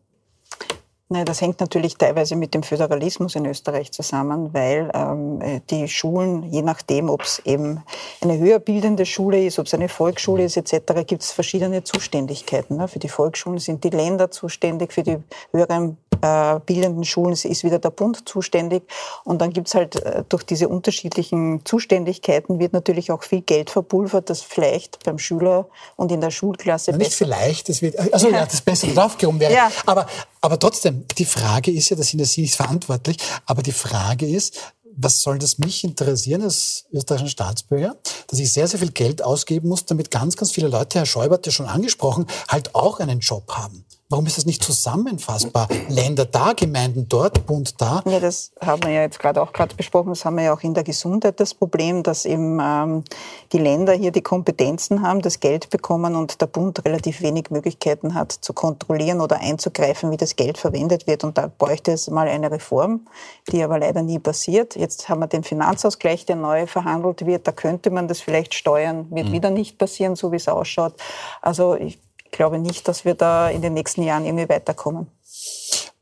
Nein, 1.12 1.26
das 1.26 1.42
hängt 1.42 1.60
natürlich 1.60 1.98
teilweise 1.98 2.38
mit 2.38 2.54
dem 2.54 2.64
Föderalismus 2.64 3.36
in 3.36 3.46
Österreich 3.46 3.92
zusammen, 3.92 4.54
weil 4.54 4.90
ähm, 4.94 5.62
die 5.70 5.90
Schulen, 5.90 6.44
je 6.44 6.62
nachdem, 6.62 7.10
ob 7.10 7.24
es 7.24 7.40
eben 7.40 7.84
eine 8.22 8.38
höher 8.38 8.60
bildende 8.60 9.06
Schule 9.06 9.46
ist, 9.46 9.60
ob 9.60 9.66
es 9.66 9.74
eine 9.74 9.90
Volksschule 9.90 10.46
ist 10.46 10.56
etc., 10.56 11.06
gibt 11.06 11.24
es 11.24 11.34
verschiedene 11.34 11.84
Zuständigkeiten. 11.84 12.78
Ne? 12.78 12.88
Für 12.88 13.00
die 13.00 13.10
Volksschulen 13.10 13.60
sind 13.60 13.84
die 13.84 13.90
Länder 13.90 14.32
zuständig, 14.32 14.94
für 14.94 15.04
die 15.04 15.18
höheren 15.52 15.98
äh, 16.22 16.60
bildenden 16.66 17.04
Schulen 17.04 17.34
ist 17.34 17.64
wieder 17.64 17.80
der 17.80 17.90
Bund 17.90 18.28
zuständig. 18.28 18.84
Und 19.24 19.42
dann 19.42 19.52
gibt's 19.52 19.76
halt 19.76 19.96
äh, 19.96 20.24
durch 20.30 20.44
diese 20.44 20.70
unterschiedlichen 20.70 21.66
Zuständigkeiten 21.66 22.60
wird 22.60 22.74
natürlich 22.74 23.12
auch 23.12 23.24
viel 23.24 23.42
Geld 23.42 23.70
verpulvert, 23.70 24.30
das 24.30 24.42
vielleicht 24.42 25.04
beim 25.04 25.18
Schüler 25.18 25.68
und 25.96 26.12
in 26.12 26.22
der 26.22 26.32
Schulklasse 26.32 26.92
ja, 26.92 26.98
Nicht 26.98 27.14
vielleicht, 27.14 27.70
das 27.70 27.82
wird, 27.82 27.98
also 28.14 28.30
ja, 28.30 28.46
das 28.46 28.62
besser 28.62 28.88
draufgehoben 28.88 29.40
wäre. 29.40 29.54
Ja. 29.54 29.72
Aber, 29.86 30.06
aber 30.42 30.58
trotzdem, 30.58 31.06
die 31.18 31.26
Frage 31.26 31.72
ist 31.72 31.90
ja, 31.90 31.96
da 31.96 32.04
sind 32.04 32.20
ja 32.20 32.26
Sie 32.26 32.42
nicht 32.42 32.56
verantwortlich, 32.56 33.18
aber 33.46 33.62
die 33.62 33.72
Frage 33.72 34.28
ist, 34.28 34.58
was 34.96 35.22
soll 35.22 35.40
das 35.40 35.58
mich 35.58 35.84
interessieren 35.84 36.42
als 36.42 36.86
österreichischen 36.92 37.30
Staatsbürger, 37.30 37.96
dass 38.28 38.40
ich 38.40 38.52
sehr, 38.52 38.68
sehr 38.68 38.80
viel 38.80 38.92
Geld 38.92 39.24
ausgeben 39.24 39.70
muss, 39.70 39.86
damit 39.86 40.12
ganz, 40.12 40.36
ganz 40.36 40.52
viele 40.52 40.68
Leute, 40.68 41.00
Herr 41.00 41.06
Schäuber 41.06 41.36
hat 41.36 41.46
ja 41.46 41.52
schon 41.52 41.68
angesprochen, 41.68 42.26
halt 42.48 42.76
auch 42.76 43.00
einen 43.00 43.20
Job 43.20 43.52
haben. 43.52 43.86
Warum 44.12 44.26
ist 44.26 44.38
das 44.38 44.46
nicht 44.46 44.62
zusammenfassbar? 44.62 45.70
Länder 45.88 46.26
da, 46.26 46.52
Gemeinden 46.52 47.08
dort, 47.08 47.46
Bund 47.46 47.80
da? 47.80 48.04
Ja, 48.06 48.20
das 48.20 48.52
haben 48.60 48.84
wir 48.84 48.90
ja 48.90 49.04
jetzt 49.04 49.20
gerade 49.20 49.42
auch 49.42 49.54
gerade 49.54 49.74
besprochen. 49.74 50.10
Das 50.10 50.26
haben 50.26 50.36
wir 50.36 50.44
ja 50.44 50.54
auch 50.54 50.64
in 50.64 50.74
der 50.74 50.84
Gesundheit 50.84 51.40
das 51.40 51.54
Problem, 51.54 52.04
dass 52.04 52.26
eben 52.26 52.60
ähm, 52.62 53.06
die 53.54 53.58
Länder 53.58 53.94
hier 53.94 54.12
die 54.12 54.22
Kompetenzen 54.22 55.02
haben, 55.02 55.22
das 55.22 55.40
Geld 55.40 55.70
bekommen 55.70 56.18
und 56.18 56.42
der 56.42 56.48
Bund 56.48 56.84
relativ 56.84 57.22
wenig 57.22 57.52
Möglichkeiten 57.52 58.14
hat 58.14 58.34
zu 58.34 58.52
kontrollieren 58.52 59.22
oder 59.22 59.40
einzugreifen, 59.40 60.12
wie 60.12 60.18
das 60.18 60.36
Geld 60.36 60.58
verwendet 60.58 61.08
wird. 61.08 61.24
Und 61.24 61.38
da 61.38 61.48
bräuchte 61.48 61.94
es 61.94 62.10
mal 62.10 62.28
eine 62.28 62.52
Reform, 62.52 63.08
die 63.50 63.64
aber 63.64 63.80
leider 63.80 64.02
nie 64.02 64.20
passiert. 64.20 64.76
Jetzt 64.76 65.08
haben 65.08 65.20
wir 65.20 65.28
den 65.28 65.46
Finanzausgleich, 65.46 66.26
der 66.26 66.36
neu 66.36 66.68
verhandelt 66.68 67.26
wird. 67.26 67.48
Da 67.48 67.54
könnte 67.54 67.90
man 67.92 68.10
das 68.10 68.20
vielleicht 68.20 68.56
steuern, 68.56 69.10
wird 69.10 69.30
mhm. 69.30 69.32
wieder 69.32 69.52
nicht 69.52 69.78
passieren, 69.78 70.18
so 70.18 70.34
wie 70.34 70.36
es 70.36 70.50
ausschaut. 70.50 70.96
Also 71.42 71.76
ich 71.76 71.98
glaube 72.32 72.60
nicht, 72.60 72.88
dass 72.88 73.06
wir 73.06 73.16
da 73.16 73.50
in 73.50 73.62
den 73.62 73.74
nächsten 73.74 74.04
Jahren 74.04 74.26
irgendwie 74.26 74.50
weiterkommen. 74.50 75.08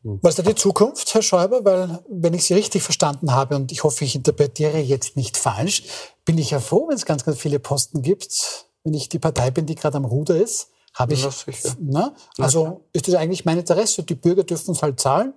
Was 0.04 0.38
ist 0.38 0.40
da 0.40 0.44
die 0.44 0.56
Zukunft, 0.56 1.14
Herr 1.14 1.22
Schäuber? 1.22 1.66
Weil, 1.66 2.00
wenn 2.10 2.34
ich 2.34 2.46
Sie 2.46 2.54
richtig 2.54 2.84
verstanden 2.84 3.34
habe, 3.34 3.56
und 3.56 3.72
ich 3.72 3.84
hoffe, 3.84 4.06
ich 4.06 4.16
interpretiere 4.16 4.80
jetzt 4.80 5.18
nicht 5.18 5.36
falsch, 5.36 5.84
bin 6.24 6.38
ich 6.38 6.52
ja 6.52 6.60
froh, 6.60 6.88
wenn 6.88 6.96
es 6.96 7.06
ganz, 7.06 7.26
ganz 7.26 7.38
viele 7.38 7.60
Posten 7.60 8.02
gibt. 8.02 8.66
Wenn 8.84 8.94
ich 8.94 9.10
die 9.10 9.20
Partei 9.20 9.52
bin, 9.52 9.66
die 9.66 9.76
gerade 9.76 9.98
am 9.98 10.06
Ruder 10.06 10.38
ist, 10.38 10.70
habe 10.94 11.14
ich. 11.14 11.28
Na, 11.80 12.16
also 12.38 12.86
ist 12.94 13.10
das 13.10 13.16
eigentlich 13.16 13.44
mein 13.44 13.58
Interesse. 13.58 14.04
Die 14.04 14.16
Bürger 14.16 14.44
dürfen 14.44 14.72
es 14.72 14.82
halt 14.82 15.00
zahlen 15.00 15.34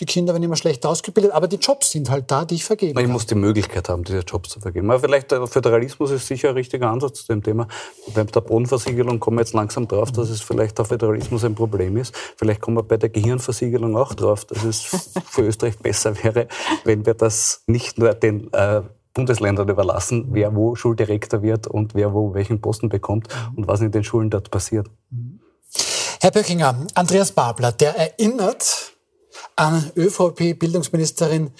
die 0.00 0.06
Kinder 0.06 0.32
werden 0.32 0.42
immer 0.42 0.56
schlecht 0.56 0.84
ausgebildet, 0.86 1.32
aber 1.32 1.46
die 1.46 1.56
Jobs 1.56 1.92
sind 1.92 2.10
halt 2.10 2.28
da, 2.30 2.44
die 2.44 2.56
ich 2.56 2.64
vergebe. 2.64 3.00
Ich 3.00 3.08
muss 3.08 3.26
die 3.26 3.36
Möglichkeit 3.36 3.88
haben, 3.88 4.02
diese 4.02 4.20
Jobs 4.20 4.48
zu 4.48 4.58
vergeben. 4.58 4.90
Aber 4.90 4.98
vielleicht 4.98 5.30
der 5.30 5.46
Föderalismus 5.46 6.10
ist 6.10 6.26
sicher 6.26 6.48
ein 6.48 6.54
richtiger 6.54 6.90
Ansatz 6.90 7.24
zu 7.24 7.32
dem 7.32 7.42
Thema. 7.42 7.68
Bei 8.12 8.24
der 8.24 8.40
Bodenversiegelung 8.40 9.20
kommen 9.20 9.36
wir 9.36 9.42
jetzt 9.42 9.54
langsam 9.54 9.86
drauf, 9.86 10.10
dass 10.10 10.30
es 10.30 10.40
vielleicht 10.40 10.78
der 10.78 10.84
Föderalismus 10.84 11.44
ein 11.44 11.54
Problem 11.54 11.96
ist. 11.96 12.14
Vielleicht 12.36 12.60
kommen 12.60 12.76
wir 12.78 12.82
bei 12.82 12.96
der 12.96 13.08
Gehirnversiegelung 13.08 13.96
auch 13.96 14.14
drauf, 14.14 14.44
dass 14.44 14.64
es 14.64 14.82
für 15.30 15.42
Österreich 15.42 15.78
besser 15.78 16.22
wäre, 16.24 16.48
wenn 16.84 17.06
wir 17.06 17.14
das 17.14 17.62
nicht 17.68 17.96
nur 17.96 18.14
den 18.14 18.52
äh, 18.52 18.82
Bundesländern 19.12 19.68
überlassen, 19.68 20.26
wer 20.30 20.56
wo 20.56 20.74
Schuldirektor 20.74 21.42
wird 21.42 21.68
und 21.68 21.94
wer 21.94 22.12
wo 22.12 22.34
welchen 22.34 22.60
Posten 22.60 22.88
bekommt 22.88 23.28
und 23.54 23.68
was 23.68 23.80
in 23.80 23.92
den 23.92 24.02
Schulen 24.02 24.28
dort 24.28 24.50
passiert. 24.50 24.88
Herr 26.20 26.32
Böckinger, 26.32 26.86
Andreas 26.94 27.30
Babler, 27.30 27.70
der 27.70 27.96
erinnert 27.96 28.93
an 29.56 29.92
ÖVP-Bildungsministerin 29.96 31.50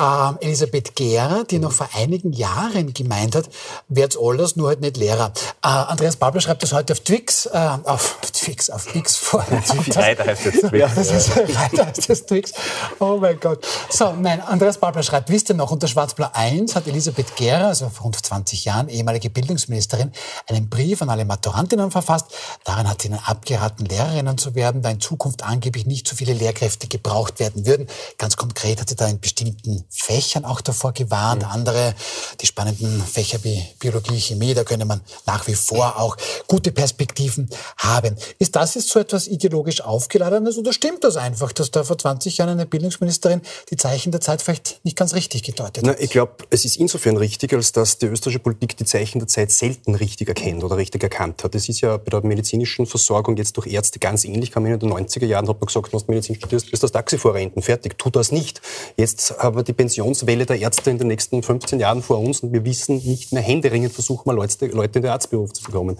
äh, 0.00 0.44
Elisabeth 0.44 0.96
Gera, 0.96 1.44
die 1.44 1.58
noch 1.58 1.72
vor 1.72 1.88
einigen 1.94 2.32
Jahren 2.32 2.92
gemeint 2.94 3.36
hat, 3.36 3.48
werd's 3.88 4.16
alles, 4.20 4.56
nur 4.56 4.68
halt 4.68 4.80
nicht 4.80 4.96
Lehrer. 4.96 5.32
Äh, 5.62 5.68
Andreas 5.68 6.16
Babler 6.16 6.40
schreibt 6.40 6.62
das 6.62 6.72
heute 6.72 6.92
auf 6.94 7.00
Twix, 7.00 7.46
äh, 7.46 7.70
auf 7.84 8.18
Twix, 8.32 8.70
auf 8.70 8.94
X 8.94 9.16
vor. 9.16 9.44
Weiter 9.50 10.24
heißt 10.24 10.44
jetzt 10.44 10.60
Twix. 10.60 10.78
Ja, 10.78 10.88
das 10.88 11.10
ist, 11.10 11.36
weiter 11.36 11.86
heißt 11.86 12.08
jetzt 12.08 12.28
Twix. 12.28 12.52
Oh 12.98 13.18
mein 13.20 13.38
Gott. 13.38 13.66
So, 13.90 14.12
nein, 14.12 14.40
Andreas 14.40 14.78
Babler 14.78 15.02
schreibt, 15.02 15.28
wisst 15.28 15.50
ihr 15.50 15.54
noch, 15.54 15.70
unter 15.70 15.88
Schwarzblau 15.88 16.28
1 16.32 16.74
hat 16.74 16.86
Elisabeth 16.86 17.36
Gera, 17.36 17.68
also 17.68 17.88
vor 17.88 18.04
rund 18.04 18.16
20 18.24 18.64
Jahren, 18.64 18.88
ehemalige 18.88 19.30
Bildungsministerin, 19.30 20.12
einen 20.46 20.68
Brief 20.68 21.02
an 21.02 21.10
alle 21.10 21.24
Maturantinnen 21.24 21.90
verfasst. 21.90 22.26
Darin 22.64 22.88
hat 22.88 23.02
sie 23.02 23.08
ihnen 23.08 23.18
abgeraten, 23.18 23.84
Lehrerinnen 23.84 24.38
zu 24.38 24.54
werden, 24.54 24.82
da 24.82 24.90
in 24.90 25.00
Zukunft 25.00 25.44
angeblich 25.44 25.86
nicht 25.86 26.08
so 26.08 26.16
viele 26.16 26.32
Lehrkräfte 26.32 26.86
gebraucht 26.86 27.40
werden 27.40 27.66
würden. 27.66 27.86
Ganz 28.18 28.36
konkret 28.36 28.80
hat 28.80 28.88
sie 28.88 28.96
da 28.96 29.06
in 29.06 29.20
bestimmten 29.20 29.84
Fächern 29.90 30.44
auch 30.44 30.60
davor 30.60 30.92
gewarnt. 30.92 31.42
Mhm. 31.42 31.48
Andere, 31.48 31.94
die 32.40 32.46
spannenden 32.46 33.02
Fächer 33.02 33.42
wie 33.42 33.62
Biologie, 33.78 34.20
Chemie, 34.20 34.54
da 34.54 34.64
könne 34.64 34.84
man 34.84 35.00
nach 35.26 35.46
wie 35.46 35.54
vor 35.54 35.98
auch 36.00 36.16
gute 36.46 36.70
Perspektiven 36.70 37.50
haben. 37.76 38.14
Ist 38.38 38.54
das 38.56 38.76
jetzt 38.76 38.88
so 38.88 39.00
etwas 39.00 39.26
ideologisch 39.26 39.80
aufgeladenes 39.80 40.56
oder 40.58 40.72
stimmt 40.72 41.02
das 41.04 41.16
einfach, 41.16 41.52
dass 41.52 41.70
da 41.70 41.82
vor 41.84 41.98
20 41.98 42.38
Jahren 42.38 42.50
eine 42.50 42.66
Bildungsministerin 42.66 43.42
die 43.70 43.76
Zeichen 43.76 44.12
der 44.12 44.20
Zeit 44.20 44.42
vielleicht 44.42 44.80
nicht 44.84 44.96
ganz 44.96 45.14
richtig 45.14 45.42
gedeutet 45.42 45.78
hat? 45.78 45.96
Na, 45.96 46.00
ich 46.00 46.10
glaube, 46.10 46.32
es 46.50 46.64
ist 46.64 46.76
insofern 46.76 47.16
richtig, 47.16 47.52
als 47.52 47.72
dass 47.72 47.98
die 47.98 48.06
österreichische 48.06 48.38
Politik 48.38 48.76
die 48.76 48.84
Zeichen 48.84 49.18
der 49.18 49.28
Zeit 49.28 49.50
selten 49.50 49.94
richtig 49.96 50.28
erkennt 50.28 50.62
oder 50.62 50.76
richtig 50.76 51.02
erkannt 51.02 51.42
hat. 51.42 51.54
Es 51.54 51.68
ist 51.68 51.80
ja 51.80 51.96
bei 51.96 52.10
der 52.10 52.24
medizinischen 52.24 52.86
Versorgung 52.86 53.36
jetzt 53.36 53.56
durch 53.56 53.66
Ärzte 53.66 53.98
ganz 53.98 54.24
ähnlich. 54.24 54.52
Kam 54.52 54.66
in 54.66 54.78
den 54.78 54.92
90er 54.92 55.26
Jahren, 55.26 55.48
hat 55.48 55.60
man 55.60 55.66
gesagt, 55.66 55.92
wenn 55.92 55.98
du 55.98 56.04
Medizin 56.06 56.36
studierst, 56.36 56.70
bist 56.70 56.82
du 56.82 56.86
das 56.86 56.92
Taxifahrer 56.92 57.40
enden. 57.40 57.62
Fertig. 57.62 57.98
Tu 57.98 58.10
das 58.10 58.32
nicht. 58.32 58.60
Jetzt 58.96 59.36
haben 59.38 59.56
wir 59.56 59.64
die 59.70 59.74
Pensionswelle 59.74 60.46
der 60.46 60.58
Ärzte 60.58 60.90
in 60.90 60.98
den 60.98 61.06
nächsten 61.06 61.42
15 61.42 61.78
Jahren 61.78 62.02
vor 62.02 62.18
uns 62.18 62.40
und 62.40 62.52
wir 62.52 62.64
wissen 62.64 62.96
nicht 62.96 63.32
mehr 63.32 63.42
händeringend, 63.42 63.92
versuchen 63.92 64.26
wir 64.26 64.34
Leute, 64.34 64.66
Leute 64.66 64.98
in 64.98 65.02
den 65.02 65.12
Arztberuf 65.12 65.52
zu 65.52 65.62
bekommen. 65.62 65.96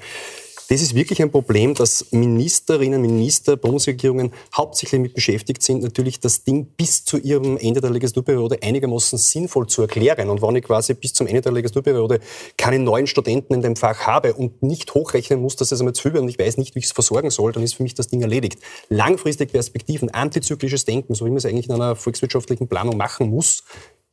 Das 0.70 0.80
ist 0.80 0.94
wirklich 0.94 1.20
ein 1.20 1.32
Problem, 1.32 1.74
dass 1.74 2.12
Ministerinnen, 2.12 3.02
Minister, 3.02 3.56
Bundesregierungen 3.56 4.32
hauptsächlich 4.56 5.00
mit 5.00 5.14
beschäftigt 5.14 5.64
sind, 5.64 5.82
natürlich 5.82 6.20
das 6.20 6.44
Ding 6.44 6.64
bis 6.76 7.04
zu 7.04 7.18
ihrem 7.18 7.56
Ende 7.56 7.80
der 7.80 7.90
Legislaturperiode 7.90 8.62
einigermaßen 8.62 9.18
sinnvoll 9.18 9.66
zu 9.66 9.82
erklären. 9.82 10.30
Und 10.30 10.42
wenn 10.42 10.54
ich 10.54 10.62
quasi 10.62 10.94
bis 10.94 11.12
zum 11.12 11.26
Ende 11.26 11.40
der 11.40 11.50
Legislaturperiode 11.50 12.20
keine 12.56 12.78
neuen 12.78 13.08
Studenten 13.08 13.54
in 13.54 13.62
dem 13.62 13.74
Fach 13.74 14.06
habe 14.06 14.34
und 14.34 14.62
nicht 14.62 14.94
hochrechnen 14.94 15.40
muss, 15.40 15.56
dass 15.56 15.72
es 15.72 15.80
einmal 15.80 15.92
zu 15.92 16.08
viel 16.08 16.20
und 16.20 16.28
ich 16.28 16.38
weiß 16.38 16.56
nicht, 16.56 16.76
wie 16.76 16.78
ich 16.78 16.84
es 16.84 16.92
versorgen 16.92 17.30
soll, 17.30 17.50
dann 17.50 17.64
ist 17.64 17.74
für 17.74 17.82
mich 17.82 17.94
das 17.94 18.06
Ding 18.06 18.22
erledigt. 18.22 18.60
Langfristig 18.88 19.50
Perspektiven, 19.50 20.10
antizyklisches 20.10 20.84
Denken, 20.84 21.16
so 21.16 21.26
wie 21.26 21.30
man 21.30 21.38
es 21.38 21.46
eigentlich 21.46 21.68
in 21.68 21.74
einer 21.74 21.96
volkswirtschaftlichen 21.96 22.68
Planung 22.68 22.96
machen 22.96 23.28
muss, 23.28 23.64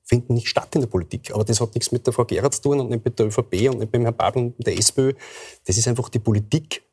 finden 0.07 0.35
nicht 0.35 0.47
statt 0.47 0.73
in 0.73 0.81
der 0.81 0.87
Politik. 0.87 1.31
Aber 1.33 1.43
das 1.43 1.59
hat 1.59 1.75
nichts 1.75 1.91
mit 1.91 2.05
der 2.07 2.13
Frau 2.13 2.25
Gerard 2.25 2.55
zu 2.55 2.61
tun 2.61 2.79
und 2.79 2.89
nicht 2.89 3.03
mit 3.03 3.19
der 3.19 3.27
ÖVP 3.27 3.69
und 3.69 3.79
nicht 3.79 3.79
mit 3.79 3.95
dem 3.95 4.03
Herrn 4.03 4.15
Babel 4.15 4.53
und 4.57 4.65
der 4.65 4.77
SPÖ. 4.77 5.13
Das 5.65 5.77
ist 5.77 5.87
einfach 5.87 6.09
die 6.09 6.19
Politik 6.19 6.83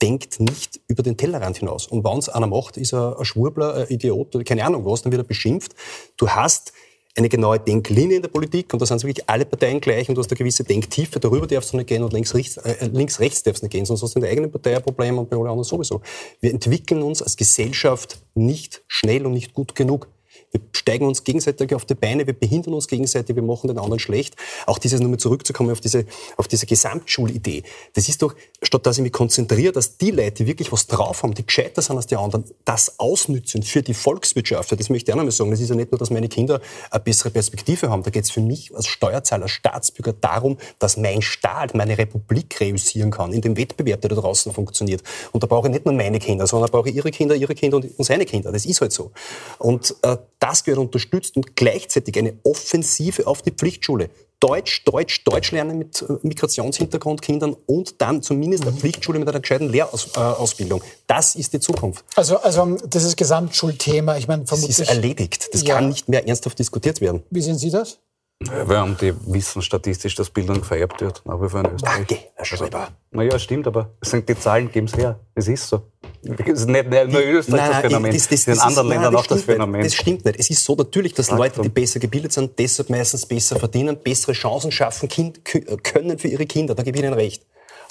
denkt 0.00 0.40
nicht 0.40 0.80
über 0.88 1.02
den 1.02 1.16
Tellerrand 1.16 1.58
hinaus. 1.58 1.86
Und 1.86 2.04
wenn 2.04 2.18
es 2.18 2.28
einer 2.28 2.46
macht, 2.46 2.76
ist 2.76 2.94
er 2.94 3.18
ein 3.18 3.24
Schwurbler, 3.24 3.74
ein 3.74 3.88
Idiot 3.88 4.34
oder 4.34 4.44
keine 4.44 4.64
Ahnung 4.64 4.84
was, 4.86 5.02
dann 5.02 5.12
wird 5.12 5.20
er 5.20 5.26
beschimpft. 5.26 5.74
Du 6.16 6.28
hast 6.28 6.72
eine 7.16 7.28
genaue 7.28 7.58
Denklinie 7.58 8.16
in 8.16 8.22
der 8.22 8.28
Politik 8.28 8.72
und 8.72 8.80
da 8.80 8.86
sind 8.86 9.02
wirklich 9.02 9.28
alle 9.28 9.44
Parteien 9.44 9.80
gleich 9.80 10.08
und 10.08 10.14
du 10.14 10.20
hast 10.20 10.30
eine 10.30 10.38
gewisse 10.38 10.64
Denktiefe, 10.64 11.18
darüber 11.18 11.46
darfst 11.46 11.72
du 11.72 11.76
nicht 11.76 11.88
gehen 11.88 12.04
und 12.04 12.12
links, 12.12 12.34
rechts, 12.34 12.56
äh, 12.58 12.86
links, 12.86 13.18
rechts 13.18 13.42
darfst 13.42 13.62
du 13.62 13.66
nicht 13.66 13.72
gehen, 13.72 13.84
sonst 13.84 14.02
hast 14.02 14.14
du 14.14 14.18
in 14.18 14.22
der 14.22 14.30
eigenen 14.30 14.50
Partei 14.50 14.76
ein 14.76 14.82
Problem 14.82 15.18
und 15.18 15.28
bei 15.28 15.36
allen 15.36 15.48
anderen 15.48 15.64
sowieso. 15.64 16.00
Wir 16.40 16.50
entwickeln 16.50 17.02
uns 17.02 17.20
als 17.20 17.36
Gesellschaft 17.36 18.22
nicht 18.34 18.82
schnell 18.86 19.26
und 19.26 19.32
nicht 19.32 19.52
gut 19.52 19.74
genug 19.74 20.08
Wir 20.52 20.60
steigen 20.72 21.06
uns 21.06 21.24
gegenseitig 21.24 21.74
auf 21.74 21.84
die 21.84 21.94
Beine, 21.94 22.26
wir 22.26 22.34
behindern 22.34 22.74
uns 22.74 22.88
gegenseitig, 22.88 23.36
wir 23.36 23.42
machen 23.42 23.68
den 23.68 23.78
anderen 23.78 24.00
schlecht. 24.00 24.34
Auch 24.66 24.78
dieses, 24.78 25.00
nur 25.00 25.10
mal 25.10 25.18
zurückzukommen 25.18 25.70
auf 25.70 25.80
diese, 25.80 26.06
auf 26.36 26.48
diese 26.48 26.66
Gesamtschulidee. 26.66 27.62
Das 27.94 28.08
ist 28.08 28.22
doch, 28.22 28.34
statt 28.62 28.86
dass 28.86 28.98
ich 28.98 29.02
mich 29.02 29.12
konzentriere, 29.12 29.72
dass 29.72 29.96
die 29.96 30.10
Leute, 30.10 30.42
die 30.42 30.46
wirklich 30.46 30.72
was 30.72 30.86
drauf 30.86 31.22
haben, 31.22 31.34
die 31.34 31.46
gescheiter 31.46 31.82
sind 31.82 31.96
als 31.96 32.06
die 32.06 32.16
anderen, 32.16 32.44
das 32.64 32.98
ausnützen 32.98 33.62
für 33.62 33.82
die 33.82 33.94
Volkswirtschaft. 33.94 34.72
Das 34.72 34.90
möchte 34.90 35.10
ich 35.10 35.14
auch 35.16 35.22
mal 35.22 35.30
sagen. 35.30 35.50
Das 35.50 35.60
ist 35.60 35.68
ja 35.68 35.76
nicht 35.76 35.92
nur, 35.92 35.98
dass 35.98 36.10
meine 36.10 36.28
Kinder 36.28 36.60
eine 36.90 37.00
bessere 37.00 37.30
Perspektive 37.30 37.90
haben. 37.90 38.02
Da 38.02 38.10
geht 38.10 38.24
es 38.24 38.30
für 38.30 38.40
mich 38.40 38.74
als 38.74 38.86
Steuerzahler, 38.86 39.44
als 39.44 39.52
Staatsbürger 39.52 40.12
darum, 40.12 40.58
dass 40.78 40.96
mein 40.96 41.22
Staat, 41.22 41.74
meine 41.74 41.96
Republik 41.96 42.60
reüssieren 42.60 43.10
kann 43.10 43.32
in 43.32 43.40
dem 43.40 43.56
Wettbewerb, 43.56 44.00
der 44.00 44.10
da 44.10 44.16
draußen 44.16 44.52
funktioniert. 44.52 45.02
Und 45.32 45.42
da 45.42 45.46
brauche 45.46 45.68
ich 45.68 45.74
nicht 45.74 45.86
nur 45.86 45.94
meine 45.94 46.18
Kinder, 46.18 46.46
sondern 46.46 46.70
da 46.70 46.76
brauche 46.76 46.88
ich 46.88 46.96
ihre 46.96 47.10
Kinder, 47.10 47.34
ihre 47.34 47.54
Kinder 47.54 47.76
und 47.76 48.04
seine 48.04 48.24
Kinder. 48.24 48.52
Das 48.52 48.66
ist 48.66 48.80
halt 48.80 48.92
so. 48.92 49.12
Und 49.58 49.94
äh, 50.02 50.16
das 50.40 50.64
gehört 50.64 50.80
unterstützt 50.80 51.36
und 51.36 51.54
gleichzeitig 51.54 52.18
eine 52.18 52.34
Offensive 52.42 53.26
auf 53.26 53.42
die 53.42 53.52
Pflichtschule. 53.52 54.10
Deutsch, 54.40 54.84
Deutsch, 54.86 55.22
Deutsch 55.24 55.52
lernen 55.52 55.78
mit 55.78 56.00
äh, 56.00 56.14
Migrationshintergrund 56.22 57.20
Kindern 57.20 57.54
und 57.66 58.00
dann 58.00 58.22
zumindest 58.22 58.66
eine 58.66 58.72
Pflichtschule 58.72 59.18
mit 59.18 59.28
einer 59.28 59.40
gescheiten 59.40 59.68
Lehrausbildung. 59.68 60.82
Das 61.06 61.34
ist 61.36 61.52
die 61.52 61.60
Zukunft. 61.60 62.04
Also, 62.16 62.38
also 62.38 62.78
das 62.88 63.04
ist 63.04 63.18
Gesamtschulthema. 63.18 64.16
Ich 64.16 64.28
meine, 64.28 64.46
vermutlich. 64.46 64.78
Das 64.78 64.88
ist 64.88 64.94
erledigt. 64.94 65.50
Das 65.52 65.62
ja. 65.62 65.74
kann 65.74 65.90
nicht 65.90 66.08
mehr 66.08 66.26
ernsthaft 66.26 66.58
diskutiert 66.58 67.02
werden. 67.02 67.22
Wie 67.30 67.42
sehen 67.42 67.58
Sie 67.58 67.70
das? 67.70 67.98
Wir 68.40 68.78
haben 68.78 68.96
die 68.98 69.12
wissen 69.26 69.60
statistisch, 69.60 70.14
dass 70.14 70.30
Bildung 70.30 70.64
vererbt 70.64 71.02
wird. 71.02 71.20
Aber 71.26 71.52
wir 71.52 71.60
in 71.60 71.74
Österreich. 71.74 71.94
Danke, 71.96 72.18
Herr 72.34 72.44
Schreiber. 72.46 72.88
Naja, 73.10 73.38
stimmt, 73.38 73.66
aber 73.66 73.90
die 74.10 74.38
Zahlen 74.38 74.72
geben 74.72 74.86
es 74.86 74.96
her. 74.96 75.20
Es 75.34 75.48
ist 75.48 75.68
so. 75.68 75.82
Es 76.22 76.60
ist 76.60 76.68
nicht 76.68 76.90
nur 76.90 77.22
in 77.22 77.36
Österreich 77.36 77.70
das 77.70 77.80
Phänomen, 77.80 78.12
das, 78.12 78.28
das, 78.28 78.44
das 78.44 78.56
in 78.58 78.62
anderen 78.62 78.88
Ländern 78.88 79.16
auch 79.16 79.26
das 79.26 79.42
Phänomen. 79.42 79.80
Nicht. 79.80 79.92
Das 79.92 79.94
stimmt 79.94 80.24
nicht. 80.24 80.38
Es 80.38 80.50
ist 80.50 80.64
so 80.64 80.74
natürlich, 80.74 81.14
dass 81.14 81.30
Leute, 81.30 81.62
die 81.62 81.68
besser 81.70 81.98
gebildet 81.98 82.32
sind, 82.32 82.58
deshalb 82.58 82.90
meistens 82.90 83.24
besser 83.24 83.58
verdienen, 83.58 83.96
bessere 83.96 84.32
Chancen 84.32 84.70
schaffen 84.70 85.08
kind, 85.08 85.40
können 85.44 86.18
für 86.18 86.28
ihre 86.28 86.46
Kinder. 86.46 86.74
Da 86.74 86.82
gebe 86.82 86.98
ich 86.98 87.04
Ihnen 87.04 87.14
recht. 87.14 87.42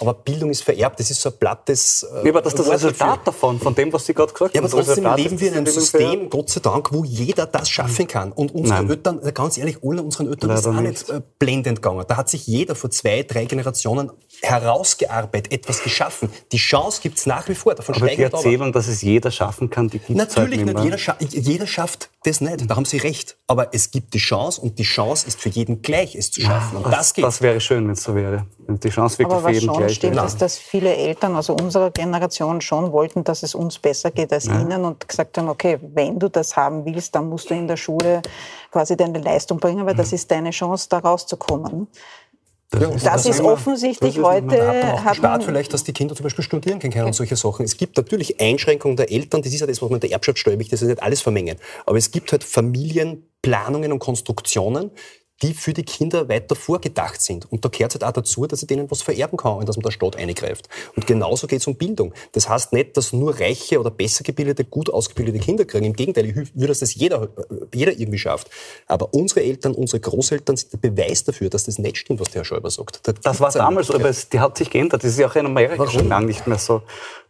Aber 0.02 0.14
Bildung 0.14 0.50
ist 0.50 0.64
vererbt, 0.64 1.00
das 1.00 1.12
ist 1.12 1.22
so 1.22 1.30
ein 1.30 1.38
plattes. 1.38 2.04
Äh, 2.04 2.26
ja, 2.26 2.32
aber 2.32 2.42
das 2.42 2.54
ist 2.54 2.60
das 2.60 2.70
Resultat 2.70 3.28
davon, 3.28 3.60
von 3.60 3.76
dem, 3.76 3.92
was 3.92 4.06
Sie 4.06 4.14
gerade 4.14 4.32
gesagt 4.32 4.56
haben. 4.56 4.66
Ja, 4.66 4.74
aber 4.74 4.84
trotzdem 4.84 5.16
leben 5.16 5.40
wir 5.40 5.50
in 5.50 5.58
einem 5.58 5.66
System, 5.66 6.30
Gott 6.30 6.50
sei 6.50 6.62
Dank, 6.62 6.94
wo 6.94 7.04
jeder 7.04 7.46
das 7.46 7.70
schaffen 7.70 8.08
kann. 8.08 8.32
Und 8.32 8.54
unsere 8.56 8.80
Nein. 8.80 8.90
Eltern, 8.90 9.20
äh, 9.24 9.32
ganz 9.34 9.58
ehrlich, 9.58 9.80
alle 9.84 10.02
unseren 10.02 10.28
Eltern 10.28 10.52
ist 10.52 10.68
auch 10.68 10.74
nicht 10.74 11.10
äh, 11.10 11.22
blendend 11.38 11.82
gegangen. 11.82 12.06
Da 12.08 12.16
hat 12.16 12.30
sich 12.30 12.48
jeder 12.48 12.76
vor 12.76 12.92
zwei, 12.92 13.24
drei 13.24 13.46
Generationen 13.46 14.12
herausgearbeitet, 14.42 15.52
etwas 15.52 15.84
geschaffen. 15.84 16.30
Die 16.52 16.58
Chance 16.58 17.02
gibt 17.02 17.18
es 17.18 17.26
nach 17.26 17.48
wie 17.50 17.56
vor. 17.56 17.76
Davon 17.76 17.96
aber 17.96 18.08
die 18.08 18.22
Erzählung, 18.22 18.72
dass 18.72 18.88
es 18.88 19.02
jeder 19.02 19.32
schaffen 19.32 19.70
kann, 19.70 19.90
die 19.90 20.00
gibt 20.00 20.12
es 20.12 20.16
Natürlich 20.16 20.60
halt 20.60 20.74
nicht. 20.74 20.84
Jeder, 20.84 20.98
scha 20.98 21.16
jeder 21.20 21.68
schafft 21.68 22.10
das 22.24 22.42
nicht. 22.42 22.70
Da 22.70 22.76
haben 22.76 22.86
Sie 22.86 22.98
recht. 22.98 23.38
Aber 23.48 23.74
es 23.74 23.92
gibt 23.92 24.14
die 24.14 24.20
Chance 24.20 24.62
und 24.62 24.78
die 24.78 24.84
Chance 24.84 25.28
ist 25.28 25.40
für 25.40 25.50
jeden 25.50 25.82
gleich, 25.82 26.16
es 26.16 26.32
zu 26.32 26.42
schaffen. 26.42 26.78
Und 26.78 26.86
das, 26.86 26.92
das 26.92 27.14
geht. 27.14 27.26
Das 27.26 27.42
wäre 27.42 27.62
schön, 27.62 27.86
wenn 27.86 27.94
es 27.94 28.04
so 28.04 28.16
wäre. 28.16 28.46
Wenn 28.68 28.80
die 28.80 28.90
Chance 28.90 29.20
wirklich 29.20 29.40
für 29.40 29.52
jeden 29.52 29.74
gleich 29.74 29.96
stimmt, 29.96 30.18
ist, 30.18 30.42
dass 30.42 30.58
viele 30.58 30.96
Eltern, 30.96 31.36
also 31.36 31.54
unserer 31.54 31.92
Generation, 31.92 32.62
schon 32.62 32.92
wollten, 32.92 33.24
dass 33.24 33.44
es 33.44 33.56
uns 33.56 33.80
besser 33.80 34.12
geht 34.12 34.32
als 34.34 34.46
ja. 34.46 34.60
ihnen 34.60 34.86
und 34.86 35.08
gesagt 35.08 35.38
haben, 35.38 35.50
okay, 35.50 35.80
wenn 35.82 36.20
du 36.20 36.30
das 36.30 36.56
haben 36.56 36.86
willst, 36.86 37.16
dann 37.16 37.30
musst 37.30 37.50
du 37.50 37.54
in 37.54 37.68
der 37.68 37.78
Schule 37.78 38.22
quasi 38.72 38.96
deine 38.96 39.20
Leistung 39.20 39.60
bringen, 39.60 39.86
weil 39.86 39.96
das 39.96 40.12
mhm. 40.12 40.16
ist 40.16 40.32
deine 40.32 40.52
Chance, 40.52 40.88
da 40.90 41.00
rauszukommen. 41.00 41.88
Das, 42.72 42.82
ja, 42.82 42.90
ist, 42.90 43.06
das 43.06 43.26
ist 43.26 43.42
offensichtlich 43.42 44.16
das 44.16 44.18
ist, 44.18 44.24
heute. 44.24 44.46
Man 44.46 45.04
hat 45.04 45.16
Staat 45.16 45.44
vielleicht, 45.44 45.74
dass 45.74 45.84
die 45.84 45.94
Kinder 45.94 46.16
zum 46.16 46.24
Beispiel 46.24 46.44
studieren 46.44 46.80
können 46.80 47.06
und 47.06 47.14
solche 47.14 47.36
Sachen. 47.36 47.66
Es 47.66 47.78
gibt 47.78 47.98
natürlich 47.98 48.40
Einschränkungen 48.40 48.96
der 48.96 49.12
Eltern, 49.12 49.42
das 49.42 49.52
ist 49.52 49.62
ja 49.62 49.68
das, 49.68 49.82
was 49.82 49.90
man 49.90 49.98
in 49.98 50.02
der 50.02 50.12
Erbschaftssteuer 50.12 50.56
das 50.56 50.82
ist 50.82 50.84
nicht 50.84 51.02
alles 51.02 51.22
vermengen. 51.22 51.58
Aber 51.88 51.98
es 51.98 52.12
gibt 52.12 52.32
halt 52.32 52.44
Familienplanungen 52.44 53.92
und 53.92 53.98
Konstruktionen, 53.98 54.92
die 55.42 55.54
für 55.54 55.74
die 55.74 55.84
Kinder 55.84 56.28
weiter 56.28 56.56
vorgedacht 56.56 57.22
sind. 57.22 57.52
Und 57.52 57.64
da 57.64 57.70
gehört 57.70 57.92
es 57.92 58.02
halt 58.02 58.04
auch 58.04 58.14
dazu, 58.14 58.46
dass 58.46 58.62
ich 58.62 58.68
denen 58.68 58.92
was 58.92 59.02
vererben 59.02 59.38
kann 59.38 59.58
und 59.58 59.70
dass 59.70 59.78
man 59.78 59.84
der 59.84 59.92
Staat 59.92 60.16
eingreift. 60.18 60.68
Und 60.96 61.08
genauso 61.08 61.48
geht 61.48 61.62
es 61.62 61.68
um 61.68 61.76
Bildung. 61.76 62.14
Das 62.34 62.50
heißt 62.50 62.74
nicht, 62.74 62.98
dass 62.98 63.14
nur 63.14 63.40
reiche 63.40 63.80
oder 63.80 63.92
besser 63.92 64.24
gebildete, 64.24 64.66
gut 64.66 64.90
ausgebildete 64.90 65.40
Kinder 65.40 65.66
kriegen. 65.66 65.86
Im 65.86 65.94
Gegenteil, 65.94 66.26
ich 66.26 66.36
würde, 66.36 66.68
dass 66.68 66.80
das 66.80 66.94
jeder, 66.96 67.30
jeder 67.74 67.94
irgendwie 67.94 68.20
schafft. 68.20 68.50
Aber 68.88 69.14
unsere 69.14 69.42
Eltern, 69.42 69.74
unsere 69.74 70.02
Großeltern 70.02 70.58
sind 70.58 70.74
der 70.74 70.90
Beweis 70.90 71.24
dafür, 71.24 71.50
dass 71.50 71.64
das 71.64 71.80
nicht 71.80 71.98
stimmt, 71.98 72.20
was 72.20 72.30
der 72.30 72.42
Herr 72.42 72.46
Schäuber 72.46 72.70
sagt. 72.70 73.08
Da 73.08 73.14
das 73.14 73.40
war 73.40 73.52
damals 73.52 73.92
aber 73.92 74.10
es, 74.10 74.30
die 74.30 74.40
hat 74.40 74.58
sich 74.58 74.70
geändert. 74.70 75.04
Das 75.04 75.12
ist 75.12 75.20
ja 75.20 75.28
auch 75.28 75.36
in 75.36 75.46
Amerika 75.46 75.80
Warum? 75.80 75.94
schon 75.94 76.10
lange 76.10 76.26
nicht 76.26 76.48
mehr 76.48 76.58
so. 76.58 76.82